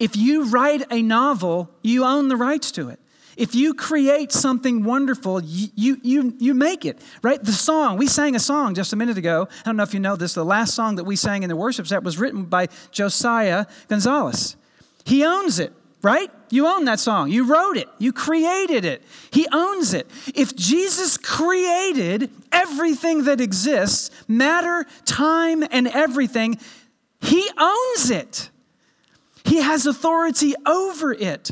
If 0.00 0.16
you 0.16 0.44
write 0.46 0.90
a 0.90 1.02
novel, 1.02 1.70
you 1.82 2.04
own 2.04 2.28
the 2.28 2.36
rights 2.36 2.72
to 2.72 2.88
it. 2.88 2.98
If 3.36 3.54
you 3.54 3.74
create 3.74 4.32
something 4.32 4.82
wonderful, 4.82 5.42
you, 5.42 5.68
you, 5.74 6.00
you, 6.02 6.34
you 6.38 6.54
make 6.54 6.84
it, 6.84 6.98
right? 7.22 7.42
The 7.42 7.52
song, 7.52 7.96
we 7.96 8.06
sang 8.06 8.34
a 8.34 8.40
song 8.40 8.74
just 8.74 8.92
a 8.92 8.96
minute 8.96 9.18
ago. 9.18 9.46
I 9.50 9.62
don't 9.64 9.76
know 9.76 9.82
if 9.82 9.94
you 9.94 10.00
know 10.00 10.16
this, 10.16 10.34
the 10.34 10.44
last 10.44 10.74
song 10.74 10.96
that 10.96 11.04
we 11.04 11.16
sang 11.16 11.42
in 11.42 11.48
the 11.48 11.56
worship 11.56 11.86
set 11.86 12.02
was 12.02 12.18
written 12.18 12.44
by 12.44 12.68
Josiah 12.90 13.66
Gonzalez. 13.88 14.56
He 15.04 15.24
owns 15.24 15.58
it, 15.58 15.72
right? 16.02 16.30
You 16.50 16.66
own 16.66 16.86
that 16.86 16.98
song. 16.98 17.30
You 17.30 17.44
wrote 17.44 17.76
it. 17.76 17.88
You 17.98 18.12
created 18.12 18.84
it. 18.84 19.02
He 19.30 19.46
owns 19.52 19.94
it. 19.94 20.10
If 20.34 20.56
Jesus 20.56 21.16
created 21.16 22.30
everything 22.52 23.24
that 23.24 23.40
exists, 23.40 24.10
matter, 24.26 24.86
time, 25.04 25.62
and 25.70 25.88
everything, 25.88 26.58
He 27.20 27.48
owns 27.58 28.10
it. 28.10 28.50
He 29.50 29.60
has 29.62 29.84
authority 29.84 30.54
over 30.64 31.12
it. 31.12 31.50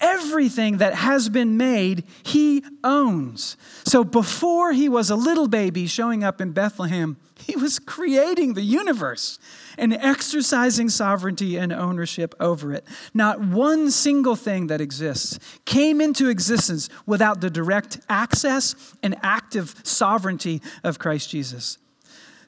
Everything 0.00 0.78
that 0.78 0.92
has 0.92 1.28
been 1.28 1.56
made, 1.56 2.02
he 2.24 2.64
owns. 2.82 3.56
So 3.84 4.02
before 4.02 4.72
he 4.72 4.88
was 4.88 5.08
a 5.08 5.14
little 5.14 5.46
baby 5.46 5.86
showing 5.86 6.24
up 6.24 6.40
in 6.40 6.50
Bethlehem, 6.50 7.16
he 7.38 7.54
was 7.54 7.78
creating 7.78 8.54
the 8.54 8.62
universe 8.62 9.38
and 9.78 9.92
exercising 9.92 10.88
sovereignty 10.88 11.56
and 11.56 11.72
ownership 11.72 12.34
over 12.40 12.72
it. 12.72 12.84
Not 13.14 13.40
one 13.40 13.92
single 13.92 14.34
thing 14.34 14.66
that 14.66 14.80
exists 14.80 15.38
came 15.64 16.00
into 16.00 16.28
existence 16.28 16.88
without 17.06 17.40
the 17.40 17.50
direct 17.50 18.00
access 18.08 18.74
and 19.00 19.14
active 19.22 19.76
sovereignty 19.84 20.60
of 20.82 20.98
Christ 20.98 21.30
Jesus. 21.30 21.78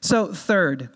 So, 0.01 0.33
third, 0.33 0.89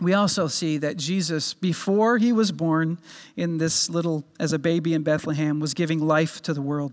we 0.00 0.12
also 0.12 0.46
see 0.46 0.76
that 0.78 0.96
Jesus, 0.96 1.54
before 1.54 2.18
he 2.18 2.32
was 2.32 2.52
born 2.52 2.98
in 3.36 3.58
this 3.58 3.88
little, 3.88 4.24
as 4.38 4.52
a 4.52 4.58
baby 4.58 4.92
in 4.92 5.02
Bethlehem, 5.02 5.58
was 5.58 5.74
giving 5.74 6.00
life 6.00 6.42
to 6.42 6.52
the 6.52 6.62
world. 6.62 6.92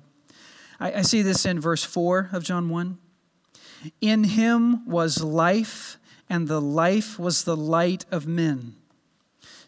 I, 0.80 0.94
I 0.94 1.02
see 1.02 1.22
this 1.22 1.46
in 1.46 1.60
verse 1.60 1.84
4 1.84 2.30
of 2.32 2.44
John 2.44 2.70
1. 2.70 2.98
In 4.00 4.24
him 4.24 4.88
was 4.88 5.22
life, 5.22 5.98
and 6.30 6.48
the 6.48 6.62
life 6.62 7.20
was 7.20 7.44
the 7.44 7.58
light 7.58 8.06
of 8.10 8.26
men. 8.26 8.76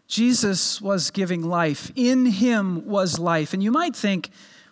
Jesus 0.08 0.82
was 0.82 1.12
giving 1.12 1.42
life. 1.42 1.92
In 1.96 2.28
him 2.28 2.86
was 2.86 3.20
life. 3.20 3.54
And 3.54 3.62
you 3.64 3.72
might 3.72 3.96
think, 3.96 4.30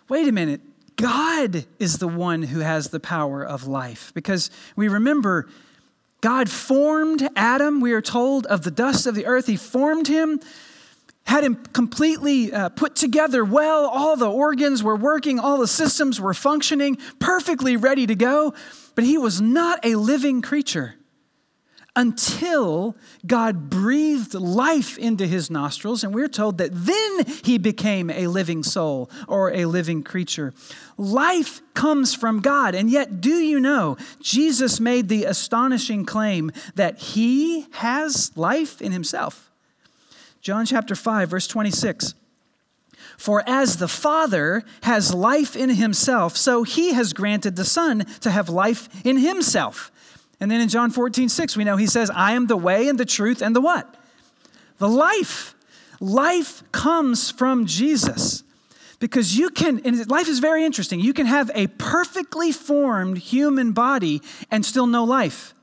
wait 0.08 0.28
a 0.28 0.32
minute, 0.32 0.60
God 0.96 1.66
is 1.78 1.98
the 1.98 2.08
one 2.08 2.44
who 2.44 2.60
has 2.60 2.88
the 2.88 3.00
power 3.00 3.44
of 3.44 3.66
life. 3.66 4.12
Because 4.14 4.50
we 4.76 4.88
remember 4.88 5.48
God 6.24 6.48
formed 6.48 7.28
Adam, 7.36 7.82
we 7.82 7.92
are 7.92 8.00
told, 8.00 8.46
of 8.46 8.62
the 8.62 8.70
dust 8.70 9.06
of 9.06 9.14
the 9.14 9.26
earth. 9.26 9.46
He 9.46 9.56
formed 9.56 10.08
him, 10.08 10.40
had 11.24 11.44
him 11.44 11.56
completely 11.74 12.50
uh, 12.50 12.70
put 12.70 12.96
together 12.96 13.44
well. 13.44 13.84
All 13.84 14.16
the 14.16 14.30
organs 14.30 14.82
were 14.82 14.96
working, 14.96 15.38
all 15.38 15.58
the 15.58 15.68
systems 15.68 16.18
were 16.18 16.32
functioning, 16.32 16.96
perfectly 17.18 17.76
ready 17.76 18.06
to 18.06 18.14
go. 18.14 18.54
But 18.94 19.04
he 19.04 19.18
was 19.18 19.42
not 19.42 19.84
a 19.84 19.96
living 19.96 20.40
creature 20.40 20.94
until 21.96 22.96
God 23.24 23.70
breathed 23.70 24.34
life 24.34 24.98
into 24.98 25.26
his 25.26 25.50
nostrils, 25.50 26.02
and 26.02 26.12
we're 26.12 26.28
told 26.28 26.58
that 26.58 26.70
then 26.72 27.24
he 27.44 27.56
became 27.58 28.10
a 28.10 28.26
living 28.26 28.62
soul 28.62 29.10
or 29.28 29.52
a 29.52 29.66
living 29.66 30.02
creature. 30.02 30.52
Life 30.96 31.60
comes 31.74 32.14
from 32.14 32.40
God, 32.40 32.74
and 32.74 32.90
yet, 32.90 33.20
do 33.20 33.34
you 33.34 33.60
know, 33.60 33.96
Jesus 34.20 34.80
made 34.80 35.08
the 35.08 35.24
astonishing 35.24 36.04
claim 36.04 36.50
that 36.74 36.98
he 36.98 37.66
has 37.72 38.32
life 38.36 38.82
in 38.82 38.90
himself. 38.90 39.50
John 40.40 40.66
chapter 40.66 40.94
5, 40.94 41.30
verse 41.30 41.46
26. 41.46 42.14
For 43.16 43.42
as 43.46 43.76
the 43.76 43.88
Father 43.88 44.64
has 44.82 45.14
life 45.14 45.54
in 45.54 45.70
himself, 45.70 46.36
so 46.36 46.64
he 46.64 46.92
has 46.92 47.12
granted 47.12 47.54
the 47.56 47.64
Son 47.64 48.04
to 48.20 48.30
have 48.30 48.48
life 48.48 48.88
in 49.06 49.18
himself. 49.18 49.92
And 50.44 50.50
then 50.50 50.60
in 50.60 50.68
John 50.68 50.90
14, 50.90 51.30
6, 51.30 51.56
we 51.56 51.64
know 51.64 51.78
he 51.78 51.86
says, 51.86 52.10
I 52.10 52.32
am 52.32 52.48
the 52.48 52.56
way 52.58 52.86
and 52.88 53.00
the 53.00 53.06
truth 53.06 53.40
and 53.40 53.56
the 53.56 53.62
what? 53.62 53.94
The 54.76 54.90
life. 54.90 55.54
Life 56.00 56.70
comes 56.70 57.30
from 57.30 57.64
Jesus. 57.64 58.44
Because 58.98 59.38
you 59.38 59.48
can, 59.48 59.80
and 59.86 60.06
life 60.10 60.28
is 60.28 60.40
very 60.40 60.66
interesting. 60.66 61.00
You 61.00 61.14
can 61.14 61.24
have 61.24 61.50
a 61.54 61.68
perfectly 61.68 62.52
formed 62.52 63.16
human 63.16 63.72
body 63.72 64.20
and 64.50 64.66
still 64.66 64.86
no 64.86 65.02
life. 65.02 65.54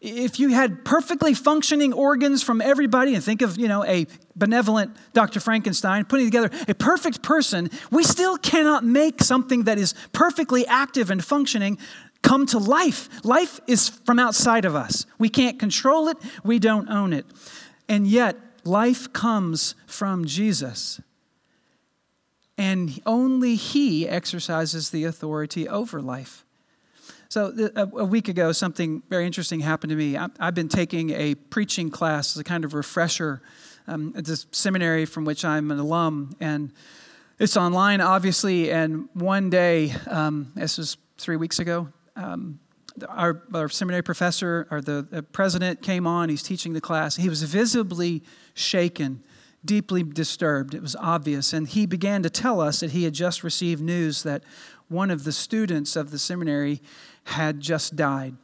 If 0.00 0.40
you 0.40 0.48
had 0.48 0.86
perfectly 0.86 1.34
functioning 1.34 1.92
organs 1.92 2.42
from 2.42 2.62
everybody, 2.62 3.14
and 3.14 3.22
think 3.22 3.42
of, 3.42 3.58
you 3.58 3.68
know, 3.68 3.84
a 3.84 4.06
benevolent 4.34 4.96
Dr. 5.12 5.38
Frankenstein 5.38 6.06
putting 6.06 6.24
together 6.24 6.48
a 6.66 6.74
perfect 6.74 7.22
person, 7.22 7.68
we 7.90 8.04
still 8.04 8.38
cannot 8.38 8.84
make 8.84 9.22
something 9.22 9.64
that 9.64 9.76
is 9.76 9.94
perfectly 10.14 10.66
active 10.66 11.10
and 11.10 11.22
functioning 11.22 11.76
come 12.22 12.46
to 12.46 12.58
life. 12.58 13.08
Life 13.24 13.60
is 13.66 13.88
from 13.88 14.18
outside 14.18 14.64
of 14.64 14.74
us. 14.74 15.06
We 15.18 15.28
can't 15.28 15.58
control 15.58 16.08
it, 16.08 16.16
we 16.44 16.58
don't 16.58 16.88
own 16.88 17.12
it. 17.12 17.26
And 17.88 18.06
yet, 18.06 18.36
life 18.64 19.12
comes 19.12 19.74
from 19.86 20.24
Jesus. 20.24 21.00
And 22.56 23.00
only 23.06 23.54
He 23.56 24.08
exercises 24.08 24.90
the 24.90 25.04
authority 25.04 25.68
over 25.68 26.00
life. 26.00 26.44
So, 27.28 27.70
a 27.74 28.04
week 28.04 28.28
ago, 28.28 28.52
something 28.52 29.02
very 29.08 29.24
interesting 29.24 29.60
happened 29.60 29.88
to 29.88 29.96
me. 29.96 30.18
I've 30.18 30.54
been 30.54 30.68
taking 30.68 31.10
a 31.10 31.34
preaching 31.34 31.90
class 31.90 32.36
as 32.36 32.40
a 32.40 32.44
kind 32.44 32.62
of 32.62 32.74
refresher 32.74 33.40
um, 33.86 34.12
at 34.14 34.26
this 34.26 34.46
seminary 34.52 35.06
from 35.06 35.24
which 35.24 35.42
I'm 35.42 35.70
an 35.70 35.78
alum. 35.78 36.36
And 36.40 36.72
it's 37.38 37.56
online, 37.56 38.02
obviously. 38.02 38.70
And 38.70 39.08
one 39.14 39.48
day, 39.48 39.94
um, 40.08 40.52
this 40.54 40.76
was 40.76 40.98
three 41.16 41.36
weeks 41.36 41.58
ago, 41.58 41.88
um, 42.16 42.60
our, 43.08 43.42
our, 43.54 43.68
seminary 43.68 44.02
professor 44.02 44.66
or 44.70 44.80
the, 44.80 45.06
the 45.10 45.22
president 45.22 45.82
came 45.82 46.06
on, 46.06 46.28
he's 46.28 46.42
teaching 46.42 46.72
the 46.72 46.80
class. 46.80 47.16
He 47.16 47.28
was 47.28 47.42
visibly 47.42 48.22
shaken, 48.54 49.22
deeply 49.64 50.02
disturbed. 50.02 50.74
It 50.74 50.82
was 50.82 50.94
obvious. 50.96 51.52
And 51.52 51.66
he 51.68 51.86
began 51.86 52.22
to 52.22 52.30
tell 52.30 52.60
us 52.60 52.80
that 52.80 52.90
he 52.90 53.04
had 53.04 53.14
just 53.14 53.42
received 53.42 53.82
news 53.82 54.22
that 54.24 54.42
one 54.88 55.10
of 55.10 55.24
the 55.24 55.32
students 55.32 55.96
of 55.96 56.10
the 56.10 56.18
seminary 56.18 56.82
had 57.24 57.60
just 57.60 57.96
died. 57.96 58.36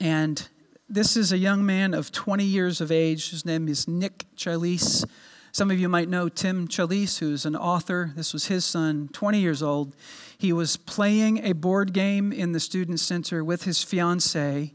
And 0.00 0.48
This 0.88 1.16
is 1.16 1.32
a 1.32 1.38
young 1.38 1.66
man 1.66 1.92
of 1.92 2.12
20 2.12 2.44
years 2.44 2.80
of 2.80 2.90
age. 2.90 3.30
His 3.30 3.44
name 3.44 3.68
is 3.68 3.86
Nick 3.86 4.24
Chalise. 4.36 5.04
Some 5.52 5.70
of 5.70 5.78
you 5.78 5.88
might 5.88 6.08
know 6.08 6.28
Tim 6.28 6.68
Challies, 6.68 7.18
who's 7.18 7.46
an 7.46 7.56
author. 7.56 8.12
This 8.14 8.32
was 8.32 8.46
his 8.46 8.64
son, 8.64 9.08
20 9.12 9.40
years 9.40 9.62
old. 9.62 9.96
He 10.36 10.52
was 10.52 10.76
playing 10.76 11.44
a 11.44 11.52
board 11.52 11.92
game 11.92 12.32
in 12.32 12.52
the 12.52 12.60
student 12.60 13.00
center 13.00 13.42
with 13.42 13.64
his 13.64 13.82
fiance 13.82 14.74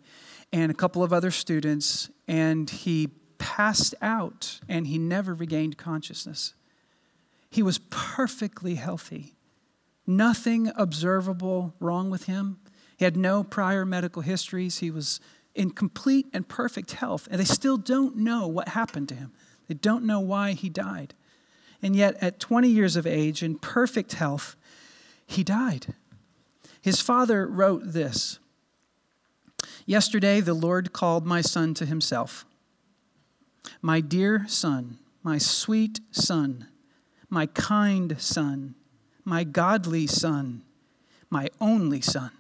and 0.52 0.72
a 0.72 0.76
couple 0.76 1.04
of 1.04 1.14
other 1.14 1.32
students, 1.32 2.10
and 2.28 2.70
he 2.70 3.10
passed 3.38 3.96
out 4.02 4.60
and 4.70 4.88
he 4.88 4.98
never 4.98 5.34
regained 5.34 5.78
consciousness. 5.78 6.54
He 7.50 7.62
was 7.62 7.80
perfectly 7.90 8.76
healthy, 8.76 9.36
nothing 10.08 10.72
observable 10.76 11.74
wrong 11.80 12.10
with 12.10 12.26
him. 12.26 12.60
He 12.98 13.06
had 13.06 13.16
no 13.16 13.44
prior 13.44 13.86
medical 13.86 14.22
histories. 14.22 14.80
He 14.80 14.90
was 14.90 15.20
in 15.54 15.70
complete 15.72 16.28
and 16.34 16.48
perfect 16.48 16.94
health, 16.94 17.28
and 17.30 17.40
they 17.40 17.46
still 17.46 17.78
don't 17.78 18.18
know 18.18 18.48
what 18.48 18.70
happened 18.70 19.10
to 19.10 19.16
him. 19.16 19.32
They 19.68 19.76
don't 19.76 20.06
know 20.06 20.20
why 20.20 20.54
he 20.54 20.70
died. 20.70 21.14
And 21.82 21.96
yet, 21.96 22.16
at 22.22 22.40
20 22.40 22.70
years 22.70 22.96
of 22.96 23.06
age, 23.06 23.44
in 23.44 23.58
perfect 23.58 24.14
health, 24.14 24.56
he 25.26 25.44
died. 25.44 25.94
His 26.82 27.02
father 27.02 27.48
wrote 27.48 27.82
this 27.86 28.40
Yesterday, 29.86 30.40
the 30.40 30.54
Lord 30.54 30.94
called 30.94 31.26
my 31.26 31.42
son 31.42 31.74
to 31.76 31.86
himself. 31.86 32.46
My 33.82 34.02
dear 34.02 34.46
son, 34.48 35.00
my 35.24 35.38
sweet 35.38 36.00
son, 36.12 36.68
my 37.30 37.46
kind 37.48 38.20
son, 38.20 38.76
my 39.26 39.44
godly 39.44 40.08
son, 40.08 40.64
my 41.30 41.50
only 41.60 42.02
son. 42.02 42.32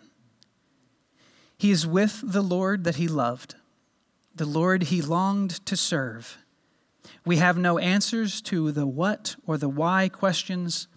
He 1.57 1.71
is 1.71 1.87
with 1.87 2.21
the 2.23 2.41
Lord 2.41 2.83
that 2.83 2.97
he 2.97 3.07
loved, 3.07 3.55
the 4.35 4.45
Lord 4.45 4.83
he 4.83 5.01
longed 5.01 5.65
to 5.65 5.77
serve. 5.77 6.37
We 7.25 7.37
have 7.37 7.57
no 7.57 7.77
answers 7.77 8.41
to 8.43 8.71
the 8.71 8.85
what 8.87 9.35
or 9.45 9.57
the 9.57 9.69
why 9.69 10.09
questions. 10.09 10.87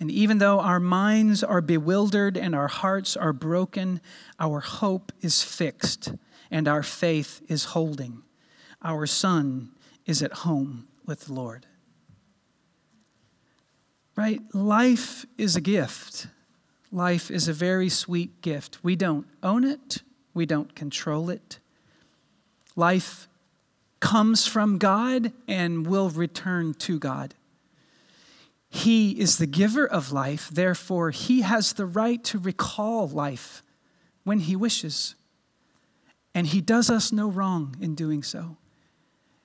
And 0.00 0.10
even 0.10 0.38
though 0.38 0.60
our 0.60 0.80
minds 0.80 1.44
are 1.44 1.60
bewildered 1.60 2.36
and 2.36 2.54
our 2.54 2.68
hearts 2.68 3.16
are 3.16 3.32
broken, 3.32 4.00
our 4.38 4.60
hope 4.60 5.12
is 5.20 5.42
fixed 5.42 6.12
and 6.50 6.68
our 6.68 6.82
faith 6.82 7.42
is 7.48 7.64
holding. 7.64 8.22
Our 8.82 9.06
son 9.06 9.70
is 10.06 10.22
at 10.22 10.32
home 10.32 10.88
with 11.06 11.26
the 11.26 11.32
Lord. 11.32 11.66
Right? 14.16 14.40
Life 14.52 15.26
is 15.38 15.56
a 15.56 15.60
gift. 15.60 16.28
Life 16.92 17.30
is 17.30 17.48
a 17.48 17.52
very 17.52 17.88
sweet 17.88 18.40
gift. 18.40 18.78
We 18.84 18.94
don't 18.94 19.26
own 19.42 19.64
it, 19.64 20.02
we 20.32 20.46
don't 20.46 20.74
control 20.74 21.28
it. 21.30 21.58
Life 22.76 23.28
comes 24.04 24.46
from 24.46 24.76
God 24.76 25.32
and 25.48 25.86
will 25.86 26.10
return 26.10 26.74
to 26.74 26.98
God. 26.98 27.34
He 28.68 29.18
is 29.18 29.38
the 29.38 29.46
giver 29.46 29.86
of 29.86 30.12
life, 30.12 30.50
therefore, 30.52 31.10
He 31.10 31.40
has 31.40 31.72
the 31.72 31.86
right 31.86 32.22
to 32.24 32.38
recall 32.38 33.08
life 33.08 33.62
when 34.22 34.40
He 34.40 34.56
wishes. 34.56 35.14
And 36.34 36.46
He 36.46 36.60
does 36.60 36.90
us 36.90 37.12
no 37.12 37.28
wrong 37.30 37.76
in 37.80 37.94
doing 37.94 38.22
so. 38.22 38.58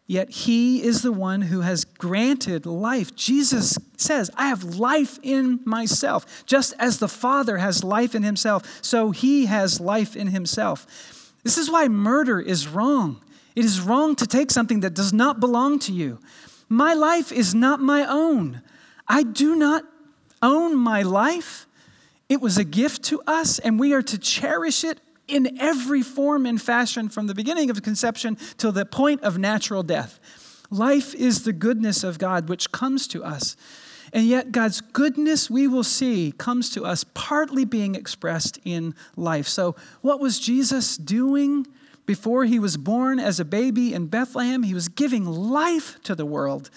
Yet 0.05 0.29
He 0.29 0.83
is 0.83 1.03
the 1.03 1.13
one 1.13 1.43
who 1.43 1.61
has 1.61 1.85
granted 1.85 2.65
life. 2.65 3.15
Jesus 3.15 3.77
says, 3.95 4.29
I 4.35 4.49
have 4.49 4.75
life 4.75 5.19
in 5.23 5.61
myself. 5.63 6.43
Just 6.45 6.73
as 6.77 6.99
the 6.99 7.07
Father 7.07 7.59
has 7.59 7.81
life 7.81 8.13
in 8.13 8.23
Himself, 8.23 8.79
so 8.81 9.11
He 9.11 9.45
has 9.45 9.79
life 9.79 10.17
in 10.17 10.27
Himself. 10.27 11.31
This 11.45 11.57
is 11.57 11.71
why 11.71 11.87
murder 11.87 12.41
is 12.41 12.67
wrong. 12.67 13.21
It 13.55 13.65
is 13.65 13.81
wrong 13.81 14.15
to 14.15 14.27
take 14.27 14.51
something 14.51 14.81
that 14.81 14.93
does 14.93 15.13
not 15.13 15.39
belong 15.39 15.79
to 15.79 15.91
you. 15.91 16.19
My 16.67 16.93
life 16.93 17.31
is 17.31 17.55
not 17.55 17.79
my 17.79 18.05
own. 18.05 18.61
I 19.07 19.23
do 19.23 19.55
not 19.55 19.83
own 20.41 20.75
my 20.75 21.01
life. 21.01 21.65
It 22.29 22.41
was 22.41 22.57
a 22.57 22.63
gift 22.63 23.03
to 23.05 23.21
us, 23.25 23.57
and 23.59 23.79
we 23.79 23.93
are 23.93 24.03
to 24.03 24.17
cherish 24.17 24.83
it 24.83 24.99
in 25.27 25.59
every 25.59 26.01
form 26.01 26.45
and 26.45 26.61
fashion 26.61 27.09
from 27.09 27.27
the 27.27 27.35
beginning 27.35 27.69
of 27.69 27.81
conception 27.81 28.37
till 28.57 28.71
the 28.71 28.85
point 28.85 29.21
of 29.21 29.37
natural 29.37 29.83
death. 29.83 30.19
Life 30.69 31.15
is 31.15 31.43
the 31.43 31.53
goodness 31.53 32.03
of 32.03 32.19
God 32.19 32.49
which 32.49 32.71
comes 32.71 33.07
to 33.07 33.23
us. 33.23 33.55
And 34.11 34.25
yet, 34.25 34.51
God's 34.51 34.81
goodness, 34.81 35.49
we 35.49 35.67
will 35.67 35.83
see, 35.83 36.31
comes 36.37 36.69
to 36.71 36.83
us 36.83 37.03
partly 37.13 37.63
being 37.63 37.93
expressed 37.95 38.59
in 38.63 38.95
life. 39.15 39.47
So, 39.47 39.75
what 40.01 40.19
was 40.19 40.39
Jesus 40.39 40.97
doing? 40.97 41.67
Before 42.09 42.45
he 42.45 42.57
was 42.57 42.75
born 42.75 43.19
as 43.19 43.39
a 43.39 43.45
baby 43.45 43.93
in 43.93 44.07
Bethlehem, 44.07 44.63
he 44.63 44.73
was 44.73 44.89
giving 44.89 45.25
life 45.25 46.01
to 46.01 46.15
the 46.15 46.25
world 46.25 46.71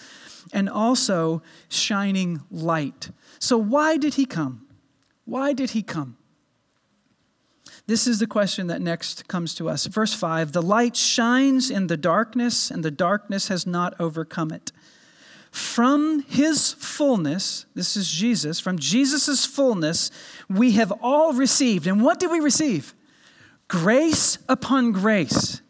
and 0.53 0.69
also 0.69 1.41
shining 1.69 2.43
light. 2.51 3.09
So, 3.39 3.57
why 3.57 3.97
did 3.97 4.13
he 4.13 4.27
come? 4.27 4.67
Why 5.25 5.53
did 5.53 5.71
he 5.71 5.81
come? 5.81 6.17
This 7.87 8.05
is 8.05 8.19
the 8.19 8.27
question 8.27 8.67
that 8.67 8.79
next 8.79 9.27
comes 9.27 9.55
to 9.55 9.69
us. 9.69 9.87
Verse 9.87 10.13
5 10.13 10.51
The 10.51 10.61
light 10.61 10.95
shines 10.95 11.71
in 11.71 11.87
the 11.87 11.97
darkness, 11.97 12.69
and 12.69 12.85
the 12.85 12.91
darkness 12.91 13.47
has 13.47 13.65
not 13.65 13.99
overcome 13.99 14.51
it. 14.51 14.71
From 15.49 16.21
his 16.27 16.73
fullness, 16.73 17.65
this 17.73 17.97
is 17.97 18.07
Jesus, 18.07 18.59
from 18.59 18.77
Jesus' 18.77 19.47
fullness, 19.47 20.11
we 20.47 20.73
have 20.73 20.93
all 21.01 21.33
received. 21.33 21.87
And 21.87 22.03
what 22.03 22.19
did 22.19 22.29
we 22.29 22.39
receive? 22.39 22.93
Grace 23.67 24.37
upon 24.47 24.91
grace. 24.91 25.61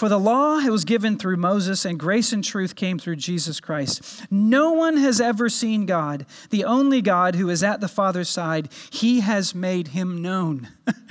For 0.00 0.08
the 0.08 0.18
law 0.18 0.60
was 0.62 0.86
given 0.86 1.18
through 1.18 1.36
Moses, 1.36 1.84
and 1.84 1.98
grace 1.98 2.32
and 2.32 2.42
truth 2.42 2.74
came 2.74 2.98
through 2.98 3.16
Jesus 3.16 3.60
Christ. 3.60 4.26
No 4.30 4.72
one 4.72 4.96
has 4.96 5.20
ever 5.20 5.50
seen 5.50 5.84
God, 5.84 6.24
the 6.48 6.64
only 6.64 7.02
God 7.02 7.34
who 7.34 7.50
is 7.50 7.62
at 7.62 7.82
the 7.82 7.88
Father's 7.88 8.30
side. 8.30 8.70
He 8.90 9.20
has 9.20 9.54
made 9.54 9.88
him 9.88 10.22
known. 10.22 10.68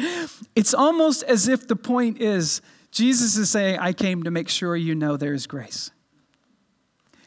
it's 0.55 0.73
almost 0.73 1.21
as 1.23 1.47
if 1.47 1.67
the 1.67 1.75
point 1.75 2.19
is 2.19 2.63
Jesus 2.91 3.37
is 3.37 3.51
saying, 3.51 3.77
I 3.77 3.93
came 3.93 4.23
to 4.23 4.31
make 4.31 4.49
sure 4.49 4.75
you 4.75 4.95
know 4.95 5.17
there 5.17 5.35
is 5.35 5.45
grace. 5.45 5.91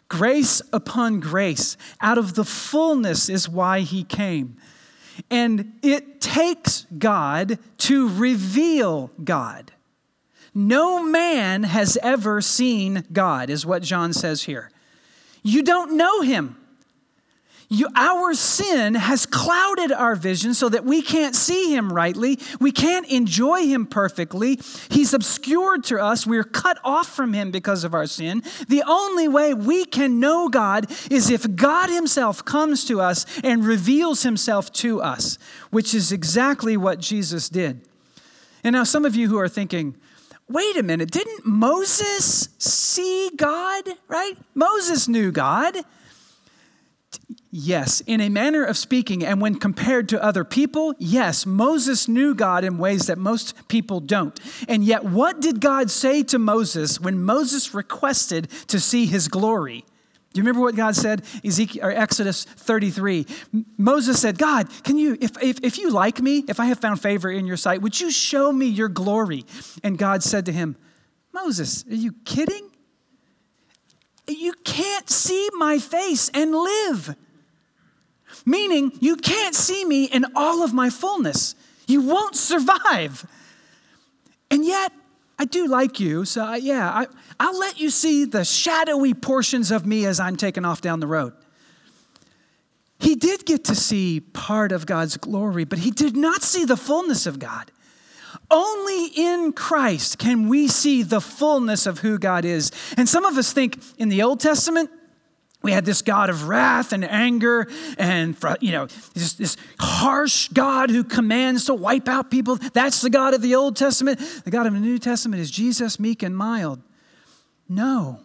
Grace 0.08 0.60
upon 0.72 1.20
grace. 1.20 1.76
Out 2.00 2.18
of 2.18 2.34
the 2.34 2.44
fullness 2.44 3.28
is 3.28 3.48
why 3.48 3.80
he 3.80 4.04
came. 4.04 4.56
And 5.30 5.74
it 5.82 6.20
takes 6.20 6.86
God 6.98 7.58
to 7.78 8.08
reveal 8.08 9.10
God. 9.22 9.72
No 10.54 11.02
man 11.02 11.62
has 11.64 11.98
ever 12.02 12.40
seen 12.40 13.04
God, 13.12 13.48
is 13.50 13.64
what 13.64 13.82
John 13.82 14.12
says 14.12 14.42
here. 14.42 14.70
You 15.42 15.62
don't 15.62 15.96
know 15.96 16.20
him. 16.20 16.56
You, 17.72 17.88
our 17.96 18.34
sin 18.34 18.96
has 18.96 19.24
clouded 19.24 19.92
our 19.92 20.14
vision 20.14 20.52
so 20.52 20.68
that 20.68 20.84
we 20.84 21.00
can't 21.00 21.34
see 21.34 21.74
him 21.74 21.90
rightly. 21.90 22.38
We 22.60 22.70
can't 22.70 23.08
enjoy 23.08 23.66
him 23.66 23.86
perfectly. 23.86 24.60
He's 24.90 25.14
obscured 25.14 25.82
to 25.84 25.98
us. 25.98 26.26
We're 26.26 26.44
cut 26.44 26.78
off 26.84 27.08
from 27.08 27.32
him 27.32 27.50
because 27.50 27.82
of 27.82 27.94
our 27.94 28.04
sin. 28.04 28.42
The 28.68 28.82
only 28.86 29.26
way 29.26 29.54
we 29.54 29.86
can 29.86 30.20
know 30.20 30.50
God 30.50 30.90
is 31.10 31.30
if 31.30 31.56
God 31.56 31.88
himself 31.88 32.44
comes 32.44 32.84
to 32.84 33.00
us 33.00 33.24
and 33.42 33.64
reveals 33.64 34.22
himself 34.22 34.70
to 34.74 35.00
us, 35.00 35.38
which 35.70 35.94
is 35.94 36.12
exactly 36.12 36.76
what 36.76 37.00
Jesus 37.00 37.48
did. 37.48 37.80
And 38.62 38.74
now, 38.74 38.84
some 38.84 39.06
of 39.06 39.16
you 39.16 39.28
who 39.28 39.38
are 39.38 39.48
thinking, 39.48 39.94
wait 40.46 40.76
a 40.76 40.82
minute, 40.82 41.10
didn't 41.10 41.46
Moses 41.46 42.50
see 42.58 43.30
God, 43.34 43.88
right? 44.08 44.36
Moses 44.54 45.08
knew 45.08 45.32
God. 45.32 45.74
Yes, 47.50 48.00
in 48.06 48.20
a 48.20 48.28
manner 48.28 48.64
of 48.64 48.76
speaking, 48.76 49.24
and 49.24 49.40
when 49.40 49.56
compared 49.56 50.08
to 50.08 50.22
other 50.22 50.44
people, 50.44 50.94
yes, 50.98 51.44
Moses 51.44 52.08
knew 52.08 52.34
God 52.34 52.64
in 52.64 52.78
ways 52.78 53.06
that 53.06 53.18
most 53.18 53.68
people 53.68 54.00
don't. 54.00 54.38
And 54.68 54.82
yet, 54.82 55.04
what 55.04 55.40
did 55.40 55.60
God 55.60 55.90
say 55.90 56.22
to 56.24 56.38
Moses 56.38 57.00
when 57.00 57.22
Moses 57.22 57.74
requested 57.74 58.48
to 58.68 58.80
see 58.80 59.06
his 59.06 59.28
glory? 59.28 59.84
Do 60.32 60.40
you 60.40 60.44
remember 60.44 60.62
what 60.62 60.76
God 60.76 60.96
said? 60.96 61.22
Ezekiel, 61.44 61.84
or 61.84 61.90
Exodus 61.90 62.44
33. 62.44 63.26
Moses 63.76 64.20
said, 64.20 64.38
God, 64.38 64.68
can 64.82 64.96
you, 64.96 65.18
if, 65.20 65.30
if, 65.42 65.60
if 65.62 65.78
you 65.78 65.90
like 65.90 66.22
me, 66.22 66.44
if 66.48 66.58
I 66.58 66.66
have 66.66 66.78
found 66.78 67.02
favor 67.02 67.30
in 67.30 67.44
your 67.44 67.58
sight, 67.58 67.82
would 67.82 68.00
you 68.00 68.10
show 68.10 68.50
me 68.50 68.66
your 68.66 68.88
glory? 68.88 69.44
And 69.84 69.98
God 69.98 70.22
said 70.22 70.46
to 70.46 70.52
him, 70.52 70.76
Moses, 71.34 71.84
are 71.86 71.94
you 71.94 72.12
kidding? 72.24 72.71
You 74.28 74.52
can't 74.64 75.10
see 75.10 75.48
my 75.54 75.78
face 75.78 76.30
and 76.32 76.52
live. 76.52 77.16
Meaning, 78.46 78.92
you 79.00 79.16
can't 79.16 79.54
see 79.54 79.84
me 79.84 80.04
in 80.04 80.24
all 80.34 80.62
of 80.62 80.72
my 80.72 80.90
fullness. 80.90 81.54
You 81.86 82.02
won't 82.02 82.36
survive. 82.36 83.26
And 84.50 84.64
yet, 84.64 84.92
I 85.38 85.44
do 85.44 85.66
like 85.66 85.98
you, 85.98 86.24
so 86.24 86.44
I, 86.44 86.56
yeah, 86.56 86.88
I, 86.88 87.06
I'll 87.40 87.58
let 87.58 87.80
you 87.80 87.90
see 87.90 88.24
the 88.24 88.44
shadowy 88.44 89.12
portions 89.12 89.70
of 89.70 89.84
me 89.84 90.06
as 90.06 90.20
I'm 90.20 90.36
taking 90.36 90.64
off 90.64 90.80
down 90.80 91.00
the 91.00 91.06
road. 91.06 91.32
He 93.00 93.16
did 93.16 93.44
get 93.44 93.64
to 93.64 93.74
see 93.74 94.20
part 94.20 94.70
of 94.70 94.86
God's 94.86 95.16
glory, 95.16 95.64
but 95.64 95.80
he 95.80 95.90
did 95.90 96.16
not 96.16 96.42
see 96.42 96.64
the 96.64 96.76
fullness 96.76 97.26
of 97.26 97.40
God. 97.40 97.71
Only 98.52 99.06
in 99.06 99.52
Christ 99.52 100.18
can 100.18 100.48
we 100.48 100.68
see 100.68 101.02
the 101.02 101.20
fullness 101.20 101.86
of 101.86 102.00
who 102.00 102.18
God 102.18 102.44
is. 102.44 102.70
And 102.96 103.08
some 103.08 103.24
of 103.24 103.36
us 103.36 103.52
think 103.52 103.78
in 103.98 104.08
the 104.08 104.22
Old 104.22 104.38
Testament, 104.38 104.90
we 105.62 105.72
had 105.72 105.84
this 105.84 106.02
God 106.02 106.28
of 106.28 106.48
wrath 106.48 106.92
and 106.92 107.04
anger 107.04 107.68
and, 107.96 108.36
you 108.60 108.72
know, 108.72 108.86
this, 109.14 109.34
this 109.34 109.56
harsh 109.78 110.48
God 110.48 110.90
who 110.90 111.04
commands 111.04 111.66
to 111.66 111.74
wipe 111.74 112.08
out 112.08 112.30
people. 112.30 112.56
That's 112.74 113.00
the 113.00 113.10
God 113.10 113.32
of 113.32 113.42
the 113.42 113.54
Old 113.54 113.76
Testament. 113.76 114.18
The 114.44 114.50
God 114.50 114.66
of 114.66 114.72
the 114.74 114.80
New 114.80 114.98
Testament 114.98 115.40
is 115.40 115.50
Jesus, 115.50 116.00
meek 116.00 116.22
and 116.22 116.36
mild. 116.36 116.80
No. 117.68 118.20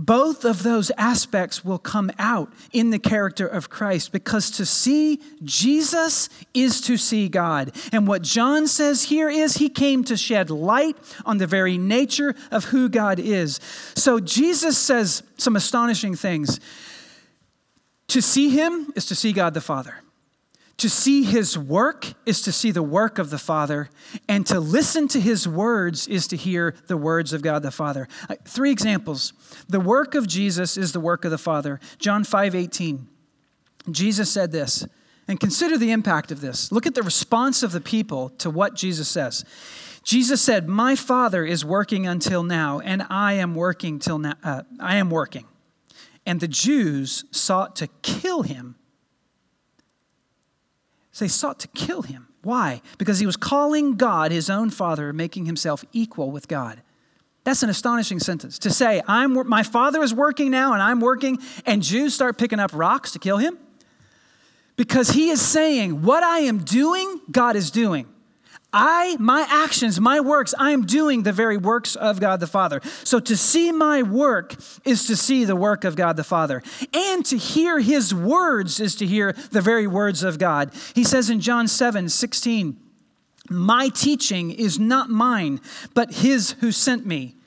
Both 0.00 0.44
of 0.44 0.62
those 0.62 0.92
aspects 0.96 1.64
will 1.64 1.80
come 1.80 2.12
out 2.20 2.52
in 2.72 2.90
the 2.90 3.00
character 3.00 3.48
of 3.48 3.68
Christ 3.68 4.12
because 4.12 4.48
to 4.52 4.64
see 4.64 5.20
Jesus 5.42 6.28
is 6.54 6.80
to 6.82 6.96
see 6.96 7.28
God. 7.28 7.74
And 7.90 8.06
what 8.06 8.22
John 8.22 8.68
says 8.68 9.02
here 9.02 9.28
is 9.28 9.56
he 9.56 9.68
came 9.68 10.04
to 10.04 10.16
shed 10.16 10.50
light 10.50 10.96
on 11.26 11.38
the 11.38 11.48
very 11.48 11.76
nature 11.78 12.36
of 12.52 12.66
who 12.66 12.88
God 12.88 13.18
is. 13.18 13.58
So 13.96 14.20
Jesus 14.20 14.78
says 14.78 15.24
some 15.36 15.56
astonishing 15.56 16.14
things. 16.14 16.60
To 18.06 18.22
see 18.22 18.50
him 18.50 18.92
is 18.94 19.04
to 19.06 19.16
see 19.16 19.32
God 19.32 19.52
the 19.52 19.60
Father. 19.60 19.96
To 20.78 20.88
see 20.88 21.24
his 21.24 21.58
work 21.58 22.14
is 22.24 22.40
to 22.42 22.52
see 22.52 22.70
the 22.70 22.84
work 22.84 23.18
of 23.18 23.30
the 23.30 23.38
Father, 23.38 23.90
and 24.28 24.46
to 24.46 24.60
listen 24.60 25.08
to 25.08 25.20
his 25.20 25.46
words 25.46 26.06
is 26.06 26.28
to 26.28 26.36
hear 26.36 26.74
the 26.86 26.96
words 26.96 27.32
of 27.32 27.42
God 27.42 27.64
the 27.64 27.72
Father. 27.72 28.06
Uh, 28.28 28.36
three 28.44 28.70
examples. 28.70 29.32
The 29.68 29.80
work 29.80 30.14
of 30.14 30.28
Jesus 30.28 30.76
is 30.76 30.92
the 30.92 31.00
work 31.00 31.24
of 31.24 31.32
the 31.32 31.38
Father. 31.38 31.80
John 31.98 32.22
5 32.22 32.54
18. 32.54 33.08
Jesus 33.90 34.30
said 34.30 34.52
this, 34.52 34.86
and 35.26 35.40
consider 35.40 35.76
the 35.76 35.90
impact 35.90 36.30
of 36.30 36.40
this. 36.40 36.70
Look 36.70 36.86
at 36.86 36.94
the 36.94 37.02
response 37.02 37.62
of 37.62 37.72
the 37.72 37.80
people 37.80 38.30
to 38.38 38.48
what 38.48 38.74
Jesus 38.74 39.08
says. 39.08 39.44
Jesus 40.04 40.40
said, 40.40 40.68
My 40.68 40.94
Father 40.94 41.44
is 41.44 41.64
working 41.64 42.06
until 42.06 42.42
now, 42.42 42.78
and 42.80 43.04
I 43.10 43.34
am 43.34 43.54
working 43.54 43.98
till 43.98 44.18
now. 44.18 44.34
Uh, 44.44 44.62
I 44.80 44.96
am 44.96 45.10
working. 45.10 45.44
And 46.24 46.40
the 46.40 46.48
Jews 46.48 47.24
sought 47.30 47.74
to 47.76 47.88
kill 48.02 48.42
him 48.42 48.76
so 51.18 51.24
they 51.24 51.28
sought 51.28 51.58
to 51.58 51.68
kill 51.68 52.02
him. 52.02 52.28
Why? 52.42 52.80
Because 52.96 53.18
he 53.18 53.26
was 53.26 53.36
calling 53.36 53.96
God 53.96 54.30
his 54.30 54.48
own 54.48 54.70
father, 54.70 55.12
making 55.12 55.46
himself 55.46 55.84
equal 55.92 56.30
with 56.30 56.46
God. 56.46 56.80
That's 57.42 57.64
an 57.64 57.70
astonishing 57.70 58.20
sentence. 58.20 58.56
To 58.60 58.70
say, 58.70 59.02
I'm, 59.08 59.48
my 59.48 59.64
father 59.64 60.00
is 60.00 60.14
working 60.14 60.52
now 60.52 60.74
and 60.74 60.80
I'm 60.80 61.00
working, 61.00 61.38
and 61.66 61.82
Jews 61.82 62.14
start 62.14 62.38
picking 62.38 62.60
up 62.60 62.70
rocks 62.72 63.10
to 63.12 63.18
kill 63.18 63.38
him? 63.38 63.58
Because 64.76 65.10
he 65.10 65.30
is 65.30 65.40
saying, 65.40 66.02
What 66.02 66.22
I 66.22 66.40
am 66.40 66.58
doing, 66.58 67.20
God 67.32 67.56
is 67.56 67.72
doing. 67.72 68.06
I, 68.72 69.16
my 69.18 69.46
actions, 69.48 69.98
my 69.98 70.20
works, 70.20 70.54
I 70.58 70.72
am 70.72 70.84
doing 70.84 71.22
the 71.22 71.32
very 71.32 71.56
works 71.56 71.96
of 71.96 72.20
God 72.20 72.40
the 72.40 72.46
Father. 72.46 72.82
So 73.02 73.18
to 73.18 73.36
see 73.36 73.72
my 73.72 74.02
work 74.02 74.56
is 74.84 75.06
to 75.06 75.16
see 75.16 75.44
the 75.44 75.56
work 75.56 75.84
of 75.84 75.96
God 75.96 76.16
the 76.16 76.24
Father. 76.24 76.62
And 76.92 77.24
to 77.26 77.38
hear 77.38 77.80
his 77.80 78.14
words 78.14 78.78
is 78.78 78.94
to 78.96 79.06
hear 79.06 79.32
the 79.32 79.62
very 79.62 79.86
words 79.86 80.22
of 80.22 80.38
God. 80.38 80.72
He 80.94 81.02
says 81.02 81.30
in 81.30 81.40
John 81.40 81.66
7 81.66 82.10
16, 82.10 82.76
My 83.48 83.88
teaching 83.88 84.50
is 84.50 84.78
not 84.78 85.08
mine, 85.08 85.60
but 85.94 86.16
his 86.16 86.52
who 86.60 86.70
sent 86.70 87.06
me. 87.06 87.37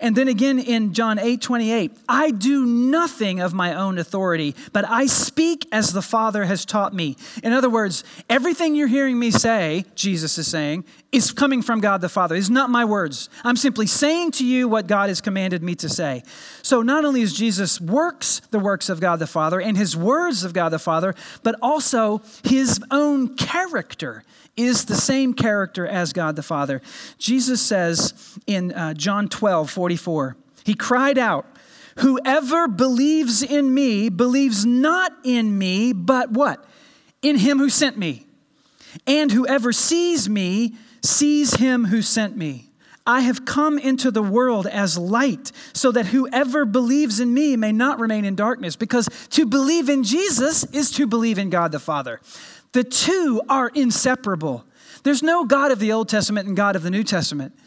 And 0.00 0.16
then 0.16 0.28
again 0.28 0.58
in 0.58 0.92
John 0.92 1.18
8 1.18 1.40
28, 1.40 1.96
I 2.08 2.30
do 2.30 2.64
nothing 2.64 3.40
of 3.40 3.54
my 3.54 3.74
own 3.74 3.98
authority, 3.98 4.54
but 4.72 4.88
I 4.88 5.06
speak 5.06 5.66
as 5.72 5.92
the 5.92 6.02
Father 6.02 6.44
has 6.44 6.64
taught 6.64 6.94
me. 6.94 7.16
In 7.42 7.52
other 7.52 7.70
words, 7.70 8.04
everything 8.28 8.74
you're 8.74 8.88
hearing 8.88 9.18
me 9.18 9.30
say, 9.30 9.84
Jesus 9.94 10.38
is 10.38 10.48
saying, 10.48 10.84
is 11.10 11.32
coming 11.32 11.62
from 11.62 11.80
God 11.80 12.00
the 12.00 12.08
Father. 12.08 12.34
It's 12.34 12.50
not 12.50 12.70
my 12.70 12.84
words. 12.84 13.30
I'm 13.42 13.56
simply 13.56 13.86
saying 13.86 14.32
to 14.32 14.44
you 14.44 14.68
what 14.68 14.86
God 14.86 15.08
has 15.08 15.20
commanded 15.20 15.62
me 15.62 15.74
to 15.76 15.88
say. 15.88 16.22
So 16.62 16.82
not 16.82 17.04
only 17.04 17.22
is 17.22 17.32
Jesus 17.32 17.80
works 17.80 18.40
the 18.50 18.58
works 18.58 18.88
of 18.88 19.00
God 19.00 19.18
the 19.18 19.26
Father 19.26 19.60
and 19.60 19.76
his 19.76 19.96
words 19.96 20.44
of 20.44 20.52
God 20.52 20.70
the 20.70 20.78
Father, 20.78 21.14
but 21.42 21.54
also 21.62 22.20
his 22.44 22.80
own 22.90 23.36
character 23.36 24.24
is 24.58 24.84
the 24.84 24.96
same 24.96 25.32
character 25.32 25.86
as 25.86 26.12
God 26.12 26.36
the 26.36 26.42
Father. 26.42 26.82
Jesus 27.16 27.62
says 27.62 28.38
in 28.46 28.72
uh, 28.72 28.94
John 28.94 29.28
12, 29.28 29.70
44, 29.70 30.36
He 30.64 30.74
cried 30.74 31.16
out, 31.16 31.46
Whoever 31.98 32.68
believes 32.68 33.42
in 33.42 33.72
me 33.74 34.08
believes 34.08 34.64
not 34.64 35.12
in 35.24 35.58
me, 35.58 35.92
but 35.92 36.30
what? 36.30 36.64
In 37.22 37.36
him 37.36 37.58
who 37.58 37.70
sent 37.70 37.98
me. 37.98 38.26
And 39.06 39.32
whoever 39.32 39.72
sees 39.72 40.28
me 40.28 40.74
sees 41.02 41.54
him 41.54 41.86
who 41.86 42.02
sent 42.02 42.36
me. 42.36 42.68
I 43.08 43.20
have 43.20 43.46
come 43.46 43.78
into 43.78 44.10
the 44.10 44.22
world 44.22 44.66
as 44.66 44.98
light, 44.98 45.50
so 45.72 45.90
that 45.92 46.06
whoever 46.06 46.66
believes 46.66 47.20
in 47.20 47.32
me 47.32 47.56
may 47.56 47.72
not 47.72 47.98
remain 47.98 48.26
in 48.26 48.36
darkness. 48.36 48.76
Because 48.76 49.08
to 49.30 49.46
believe 49.46 49.88
in 49.88 50.04
Jesus 50.04 50.64
is 50.64 50.90
to 50.92 51.06
believe 51.06 51.38
in 51.38 51.48
God 51.48 51.72
the 51.72 51.80
Father. 51.80 52.20
The 52.72 52.84
two 52.84 53.40
are 53.48 53.68
inseparable. 53.74 54.64
There's 55.02 55.22
no 55.22 55.44
God 55.44 55.70
of 55.72 55.78
the 55.78 55.92
Old 55.92 56.08
Testament 56.08 56.48
and 56.48 56.56
God 56.56 56.76
of 56.76 56.82
the 56.82 56.90
New 56.90 57.04
Testament. 57.04 57.58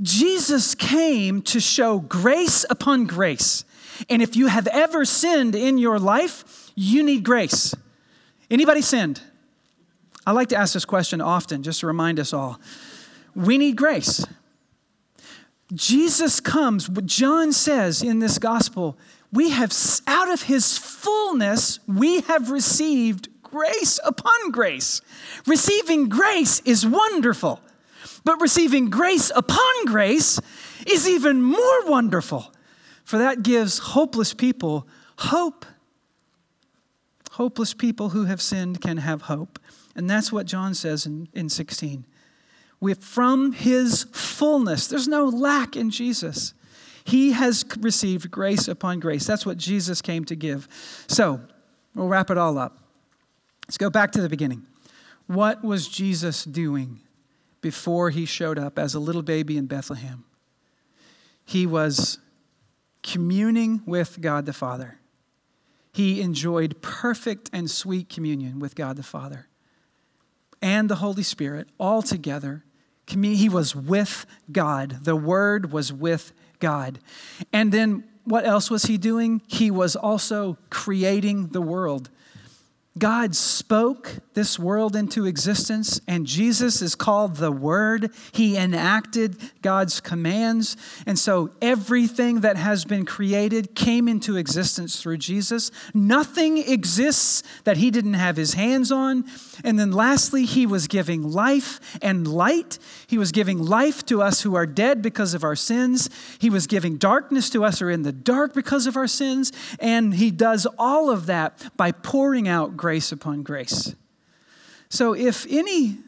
Jesus 0.00 0.74
came 0.74 1.42
to 1.42 1.60
show 1.60 1.98
grace 1.98 2.64
upon 2.70 3.06
grace. 3.06 3.64
And 4.08 4.22
if 4.22 4.36
you 4.36 4.46
have 4.46 4.66
ever 4.68 5.04
sinned 5.04 5.54
in 5.54 5.78
your 5.78 5.98
life, 5.98 6.72
you 6.74 7.02
need 7.02 7.24
grace. 7.24 7.74
Anybody 8.50 8.80
sinned? 8.82 9.22
I 10.26 10.32
like 10.32 10.48
to 10.48 10.56
ask 10.56 10.74
this 10.74 10.84
question 10.84 11.20
often 11.20 11.62
just 11.62 11.80
to 11.80 11.86
remind 11.86 12.18
us 12.18 12.32
all. 12.32 12.60
We 13.34 13.58
need 13.58 13.76
grace. 13.76 14.24
Jesus 15.74 16.40
comes, 16.40 16.88
John 17.06 17.52
says 17.52 18.02
in 18.02 18.18
this 18.18 18.38
gospel, 18.38 18.98
we 19.32 19.50
have, 19.50 19.72
out 20.06 20.30
of 20.30 20.42
his 20.42 20.76
fullness, 20.76 21.80
we 21.86 22.20
have 22.22 22.50
received 22.50 23.28
grace 23.52 24.00
upon 24.04 24.50
grace. 24.50 25.00
Receiving 25.46 26.08
grace 26.08 26.60
is 26.60 26.86
wonderful, 26.86 27.60
but 28.24 28.40
receiving 28.40 28.90
grace 28.90 29.30
upon 29.34 29.84
grace 29.84 30.40
is 30.86 31.08
even 31.08 31.42
more 31.42 31.86
wonderful, 31.86 32.52
for 33.04 33.18
that 33.18 33.42
gives 33.42 33.78
hopeless 33.78 34.34
people 34.34 34.88
hope. 35.18 35.66
Hopeless 37.32 37.72
people 37.72 38.10
who 38.10 38.24
have 38.24 38.42
sinned 38.42 38.80
can 38.80 38.98
have 38.98 39.22
hope. 39.22 39.58
And 39.94 40.08
that's 40.08 40.32
what 40.32 40.46
John 40.46 40.74
says 40.74 41.06
in, 41.06 41.28
in 41.32 41.48
16. 41.48 42.04
We, 42.80 42.94
from 42.94 43.52
his 43.52 44.04
fullness, 44.12 44.86
there's 44.86 45.08
no 45.08 45.26
lack 45.26 45.76
in 45.76 45.90
Jesus. 45.90 46.52
He 47.04 47.32
has 47.32 47.64
received 47.78 48.30
grace 48.30 48.68
upon 48.68 49.00
grace. 49.00 49.26
That's 49.26 49.46
what 49.46 49.56
Jesus 49.56 50.02
came 50.02 50.24
to 50.26 50.36
give. 50.36 50.68
So, 51.06 51.40
we'll 51.94 52.08
wrap 52.08 52.30
it 52.30 52.38
all 52.38 52.58
up. 52.58 52.81
Let's 53.66 53.78
go 53.78 53.90
back 53.90 54.12
to 54.12 54.20
the 54.20 54.28
beginning. 54.28 54.66
What 55.26 55.64
was 55.64 55.88
Jesus 55.88 56.44
doing 56.44 57.00
before 57.60 58.10
he 58.10 58.26
showed 58.26 58.58
up 58.58 58.78
as 58.78 58.94
a 58.94 59.00
little 59.00 59.22
baby 59.22 59.56
in 59.56 59.66
Bethlehem? 59.66 60.24
He 61.44 61.66
was 61.66 62.18
communing 63.02 63.82
with 63.86 64.20
God 64.20 64.46
the 64.46 64.52
Father. 64.52 64.98
He 65.92 66.20
enjoyed 66.20 66.80
perfect 66.80 67.50
and 67.52 67.70
sweet 67.70 68.08
communion 68.08 68.58
with 68.58 68.74
God 68.74 68.96
the 68.96 69.02
Father 69.02 69.48
and 70.62 70.88
the 70.88 70.96
Holy 70.96 71.22
Spirit 71.22 71.68
all 71.78 72.02
together. 72.02 72.64
He 73.06 73.48
was 73.48 73.76
with 73.76 74.24
God. 74.50 75.04
The 75.04 75.16
Word 75.16 75.72
was 75.72 75.92
with 75.92 76.32
God. 76.60 77.00
And 77.52 77.72
then 77.72 78.04
what 78.24 78.46
else 78.46 78.70
was 78.70 78.84
he 78.84 78.96
doing? 78.96 79.42
He 79.48 79.70
was 79.70 79.96
also 79.96 80.56
creating 80.70 81.48
the 81.48 81.60
world. 81.60 82.08
God 82.98 83.34
spoke 83.34 84.18
this 84.34 84.58
world 84.58 84.94
into 84.94 85.24
existence, 85.24 86.00
and 86.06 86.26
Jesus 86.26 86.82
is 86.82 86.94
called 86.94 87.36
the 87.36 87.50
Word. 87.50 88.10
He 88.32 88.56
enacted 88.56 89.36
God's 89.62 89.98
commands. 89.98 90.76
And 91.06 91.18
so 91.18 91.50
everything 91.62 92.40
that 92.40 92.58
has 92.58 92.84
been 92.84 93.06
created 93.06 93.74
came 93.74 94.08
into 94.08 94.36
existence 94.36 95.00
through 95.00 95.18
Jesus. 95.18 95.70
Nothing 95.94 96.58
exists 96.58 97.42
that 97.64 97.78
He 97.78 97.90
didn't 97.90 98.14
have 98.14 98.36
His 98.36 98.54
hands 98.54 98.92
on. 98.92 99.24
And 99.64 99.78
then 99.78 99.92
lastly, 99.92 100.44
He 100.44 100.66
was 100.66 100.86
giving 100.86 101.22
life 101.22 101.80
and 102.02 102.28
light. 102.28 102.78
He 103.06 103.16
was 103.16 103.32
giving 103.32 103.58
life 103.58 104.04
to 104.06 104.20
us 104.20 104.42
who 104.42 104.54
are 104.54 104.66
dead 104.66 105.00
because 105.00 105.32
of 105.32 105.44
our 105.44 105.56
sins. 105.56 106.10
He 106.38 106.50
was 106.50 106.66
giving 106.66 106.98
darkness 106.98 107.48
to 107.50 107.64
us 107.64 107.78
who 107.78 107.86
are 107.86 107.90
in 107.90 108.02
the 108.02 108.12
dark 108.12 108.52
because 108.52 108.86
of 108.86 108.96
our 108.98 109.08
sins. 109.08 109.50
And 109.80 110.14
He 110.14 110.30
does 110.30 110.66
all 110.78 111.08
of 111.08 111.24
that 111.26 111.70
by 111.76 111.92
pouring 111.92 112.48
out 112.48 112.76
grace 112.82 113.12
upon 113.12 113.44
grace. 113.44 113.94
So 114.88 115.14
if 115.14 115.46
any 115.48 115.98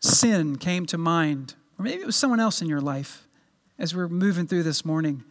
sin 0.00 0.56
came 0.56 0.86
to 0.86 0.96
mind, 0.96 1.54
or 1.78 1.84
maybe 1.84 2.00
it 2.00 2.06
was 2.06 2.16
someone 2.16 2.40
else 2.40 2.62
in 2.62 2.70
your 2.70 2.80
life, 2.80 3.28
as 3.78 3.94
we're 3.94 4.08
moving 4.08 4.46
through 4.46 4.62
this 4.62 4.82
morning, 4.82 5.24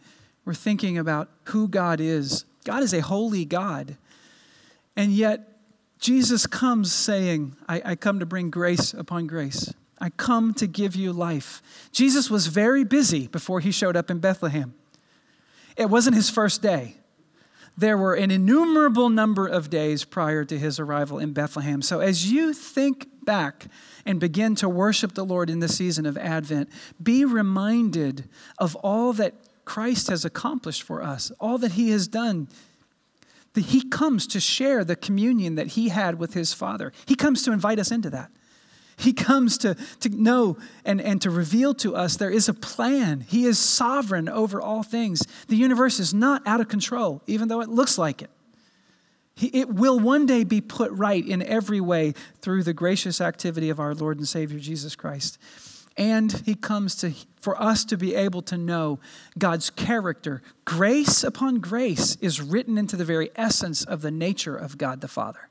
we're 0.44 0.54
thinking 0.54 0.96
about 0.96 1.28
who 1.46 1.66
God 1.66 2.00
is. 2.00 2.44
God 2.62 2.84
is 2.84 2.94
a 2.94 3.00
holy 3.00 3.44
God. 3.44 3.96
And 4.94 5.10
yet, 5.10 5.58
Jesus 5.98 6.46
comes 6.46 6.92
saying, 6.92 7.56
I, 7.68 7.82
I 7.84 7.96
come 7.96 8.20
to 8.20 8.26
bring 8.26 8.50
grace 8.50 8.94
upon 8.94 9.26
grace. 9.26 9.74
I 10.00 10.10
come 10.10 10.54
to 10.54 10.68
give 10.68 10.94
you 10.94 11.12
life. 11.12 11.62
Jesus 11.90 12.30
was 12.30 12.46
very 12.46 12.84
busy 12.84 13.26
before 13.26 13.58
he 13.58 13.72
showed 13.72 13.96
up 13.96 14.08
in 14.08 14.20
Bethlehem. 14.20 14.72
It 15.76 15.90
wasn't 15.90 16.14
his 16.14 16.30
first 16.30 16.62
day. 16.62 16.94
There 17.76 17.98
were 17.98 18.14
an 18.14 18.30
innumerable 18.30 19.10
number 19.10 19.46
of 19.46 19.68
days 19.68 20.04
prior 20.04 20.44
to 20.44 20.58
his 20.58 20.80
arrival 20.80 21.18
in 21.18 21.32
Bethlehem. 21.32 21.82
So 21.82 22.00
as 22.00 22.32
you 22.32 22.54
think 22.54 23.08
back 23.24 23.66
and 24.06 24.18
begin 24.18 24.54
to 24.56 24.68
worship 24.68 25.14
the 25.14 25.24
Lord 25.24 25.50
in 25.50 25.58
the 25.58 25.68
season 25.68 26.06
of 26.06 26.16
Advent, 26.16 26.70
be 27.02 27.24
reminded 27.24 28.28
of 28.58 28.76
all 28.76 29.12
that 29.14 29.34
Christ 29.66 30.08
has 30.08 30.24
accomplished 30.24 30.84
for 30.84 31.02
us, 31.02 31.30
all 31.38 31.58
that 31.58 31.72
he 31.72 31.90
has 31.90 32.08
done. 32.08 32.48
That 33.54 33.66
he 33.66 33.88
comes 33.88 34.26
to 34.28 34.40
share 34.40 34.84
the 34.84 34.96
communion 34.96 35.54
that 35.56 35.68
he 35.68 35.88
had 35.88 36.18
with 36.18 36.34
his 36.34 36.52
Father. 36.52 36.92
He 37.06 37.14
comes 37.14 37.42
to 37.42 37.52
invite 37.52 37.78
us 37.78 37.90
into 37.90 38.10
that. 38.10 38.30
He 38.98 39.12
comes 39.12 39.58
to, 39.58 39.76
to 40.00 40.08
know 40.08 40.56
and, 40.84 41.00
and 41.00 41.20
to 41.22 41.30
reveal 41.30 41.74
to 41.74 41.94
us 41.94 42.16
there 42.16 42.30
is 42.30 42.48
a 42.48 42.54
plan. 42.54 43.20
He 43.20 43.44
is 43.44 43.58
sovereign 43.58 44.28
over 44.28 44.60
all 44.60 44.82
things. 44.82 45.22
The 45.48 45.56
universe 45.56 46.00
is 46.00 46.14
not 46.14 46.46
out 46.46 46.60
of 46.60 46.68
control, 46.68 47.22
even 47.26 47.48
though 47.48 47.60
it 47.60 47.68
looks 47.68 47.98
like 47.98 48.22
it. 48.22 48.30
He, 49.34 49.48
it 49.48 49.68
will 49.68 50.00
one 50.00 50.24
day 50.24 50.44
be 50.44 50.62
put 50.62 50.90
right 50.92 51.24
in 51.24 51.42
every 51.42 51.80
way 51.80 52.14
through 52.40 52.62
the 52.62 52.72
gracious 52.72 53.20
activity 53.20 53.68
of 53.68 53.78
our 53.78 53.94
Lord 53.94 54.16
and 54.16 54.26
Savior 54.26 54.58
Jesus 54.58 54.96
Christ. 54.96 55.38
And 55.98 56.32
he 56.44 56.54
comes 56.54 56.96
to 56.96 57.12
for 57.40 57.60
us 57.62 57.84
to 57.86 57.96
be 57.96 58.14
able 58.14 58.42
to 58.42 58.58
know 58.58 58.98
God's 59.38 59.70
character. 59.70 60.42
Grace 60.64 61.22
upon 61.22 61.60
grace 61.60 62.16
is 62.16 62.40
written 62.40 62.76
into 62.76 62.96
the 62.96 63.04
very 63.04 63.30
essence 63.36 63.84
of 63.84 64.02
the 64.02 64.10
nature 64.10 64.56
of 64.56 64.78
God 64.78 65.00
the 65.00 65.08
Father. 65.08 65.48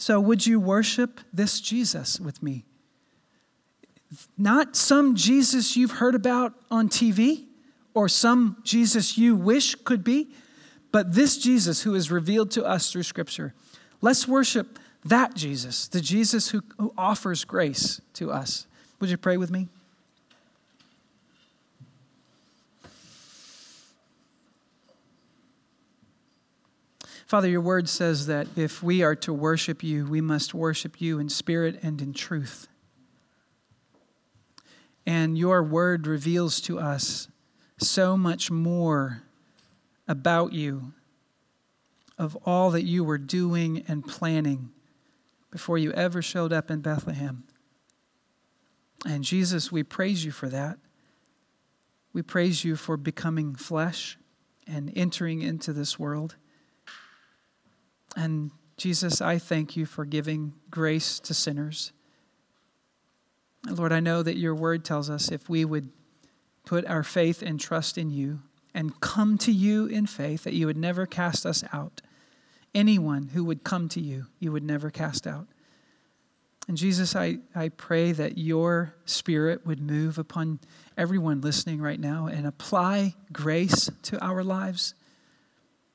So, 0.00 0.18
would 0.18 0.46
you 0.46 0.58
worship 0.58 1.20
this 1.30 1.60
Jesus 1.60 2.18
with 2.18 2.42
me? 2.42 2.64
Not 4.38 4.74
some 4.74 5.14
Jesus 5.14 5.76
you've 5.76 5.90
heard 5.90 6.14
about 6.14 6.54
on 6.70 6.88
TV 6.88 7.44
or 7.92 8.08
some 8.08 8.56
Jesus 8.64 9.18
you 9.18 9.36
wish 9.36 9.74
could 9.74 10.02
be, 10.02 10.32
but 10.90 11.12
this 11.12 11.36
Jesus 11.36 11.82
who 11.82 11.94
is 11.94 12.10
revealed 12.10 12.50
to 12.52 12.64
us 12.64 12.90
through 12.90 13.02
Scripture. 13.02 13.52
Let's 14.00 14.26
worship 14.26 14.78
that 15.04 15.34
Jesus, 15.34 15.86
the 15.86 16.00
Jesus 16.00 16.48
who, 16.48 16.62
who 16.78 16.94
offers 16.96 17.44
grace 17.44 18.00
to 18.14 18.32
us. 18.32 18.66
Would 19.00 19.10
you 19.10 19.18
pray 19.18 19.36
with 19.36 19.50
me? 19.50 19.68
Father, 27.30 27.46
your 27.48 27.60
word 27.60 27.88
says 27.88 28.26
that 28.26 28.48
if 28.56 28.82
we 28.82 29.04
are 29.04 29.14
to 29.14 29.32
worship 29.32 29.84
you, 29.84 30.04
we 30.04 30.20
must 30.20 30.52
worship 30.52 31.00
you 31.00 31.20
in 31.20 31.28
spirit 31.28 31.78
and 31.80 32.02
in 32.02 32.12
truth. 32.12 32.66
And 35.06 35.38
your 35.38 35.62
word 35.62 36.08
reveals 36.08 36.60
to 36.62 36.80
us 36.80 37.28
so 37.78 38.16
much 38.16 38.50
more 38.50 39.22
about 40.08 40.52
you, 40.52 40.92
of 42.18 42.36
all 42.44 42.72
that 42.72 42.82
you 42.82 43.04
were 43.04 43.16
doing 43.16 43.84
and 43.86 44.04
planning 44.04 44.70
before 45.52 45.78
you 45.78 45.92
ever 45.92 46.20
showed 46.20 46.52
up 46.52 46.68
in 46.68 46.80
Bethlehem. 46.80 47.44
And 49.06 49.22
Jesus, 49.22 49.70
we 49.70 49.84
praise 49.84 50.24
you 50.24 50.32
for 50.32 50.48
that. 50.48 50.78
We 52.12 52.22
praise 52.22 52.64
you 52.64 52.74
for 52.74 52.96
becoming 52.96 53.54
flesh 53.54 54.18
and 54.66 54.92
entering 54.96 55.42
into 55.42 55.72
this 55.72 55.96
world. 55.96 56.34
And 58.16 58.50
Jesus, 58.76 59.20
I 59.20 59.38
thank 59.38 59.76
you 59.76 59.86
for 59.86 60.04
giving 60.04 60.54
grace 60.70 61.20
to 61.20 61.34
sinners. 61.34 61.92
Lord, 63.68 63.92
I 63.92 64.00
know 64.00 64.22
that 64.22 64.38
your 64.38 64.54
word 64.54 64.84
tells 64.84 65.10
us 65.10 65.30
if 65.30 65.48
we 65.48 65.64
would 65.64 65.90
put 66.64 66.86
our 66.86 67.02
faith 67.02 67.42
and 67.42 67.60
trust 67.60 67.98
in 67.98 68.10
you 68.10 68.40
and 68.74 69.00
come 69.00 69.36
to 69.38 69.52
you 69.52 69.86
in 69.86 70.06
faith, 70.06 70.44
that 70.44 70.54
you 70.54 70.66
would 70.66 70.76
never 70.76 71.04
cast 71.04 71.44
us 71.44 71.64
out. 71.72 72.00
Anyone 72.74 73.30
who 73.34 73.44
would 73.44 73.64
come 73.64 73.88
to 73.90 74.00
you, 74.00 74.26
you 74.38 74.52
would 74.52 74.62
never 74.62 74.90
cast 74.90 75.26
out. 75.26 75.48
And 76.68 76.76
Jesus, 76.76 77.16
I, 77.16 77.38
I 77.54 77.70
pray 77.70 78.12
that 78.12 78.38
your 78.38 78.94
spirit 79.04 79.66
would 79.66 79.80
move 79.80 80.18
upon 80.18 80.60
everyone 80.96 81.40
listening 81.40 81.80
right 81.80 81.98
now 81.98 82.26
and 82.26 82.46
apply 82.46 83.14
grace 83.32 83.90
to 84.02 84.24
our 84.24 84.44
lives. 84.44 84.94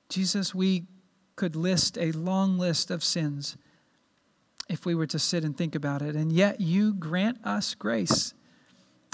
Jesus, 0.09 0.53
we 0.53 0.83
could 1.35 1.55
list 1.55 1.97
a 1.97 2.11
long 2.11 2.57
list 2.57 2.89
of 2.91 3.03
sins 3.03 3.57
if 4.69 4.85
we 4.85 4.95
were 4.95 5.07
to 5.07 5.19
sit 5.19 5.43
and 5.43 5.57
think 5.57 5.75
about 5.75 6.01
it. 6.01 6.15
And 6.15 6.31
yet 6.31 6.61
you 6.61 6.93
grant 6.93 7.45
us 7.45 7.75
grace. 7.75 8.33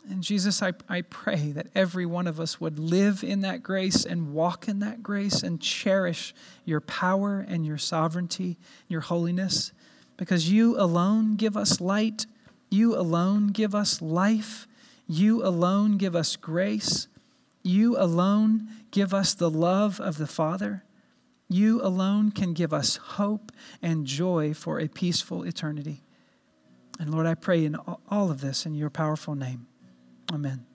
And 0.09 0.23
Jesus, 0.23 0.63
I, 0.63 0.73
I 0.89 1.01
pray 1.01 1.51
that 1.51 1.67
every 1.75 2.05
one 2.05 2.25
of 2.25 2.39
us 2.39 2.59
would 2.59 2.79
live 2.79 3.23
in 3.23 3.41
that 3.41 3.61
grace 3.61 4.03
and 4.03 4.33
walk 4.33 4.67
in 4.67 4.79
that 4.79 5.03
grace 5.03 5.43
and 5.43 5.61
cherish 5.61 6.33
your 6.65 6.81
power 6.81 7.45
and 7.47 7.65
your 7.65 7.77
sovereignty, 7.77 8.57
your 8.87 9.01
holiness, 9.01 9.71
because 10.17 10.51
you 10.51 10.79
alone 10.79 11.35
give 11.35 11.55
us 11.55 11.79
light. 11.79 12.25
You 12.69 12.95
alone 12.97 13.47
give 13.47 13.75
us 13.75 14.01
life. 14.01 14.67
You 15.07 15.45
alone 15.45 15.97
give 15.97 16.15
us 16.15 16.35
grace. 16.35 17.07
You 17.63 17.97
alone 17.97 18.69
give 18.89 19.13
us 19.13 19.33
the 19.33 19.49
love 19.49 19.99
of 19.99 20.17
the 20.17 20.27
Father. 20.27 20.83
You 21.51 21.81
alone 21.81 22.31
can 22.31 22.53
give 22.53 22.71
us 22.71 22.95
hope 22.95 23.51
and 23.81 24.05
joy 24.05 24.53
for 24.53 24.79
a 24.79 24.87
peaceful 24.87 25.43
eternity. 25.43 26.01
And 26.97 27.13
Lord, 27.13 27.25
I 27.25 27.35
pray 27.35 27.65
in 27.65 27.75
all 27.75 28.31
of 28.31 28.39
this 28.39 28.65
in 28.65 28.73
your 28.73 28.89
powerful 28.89 29.35
name. 29.35 29.67
Amen. 30.31 30.70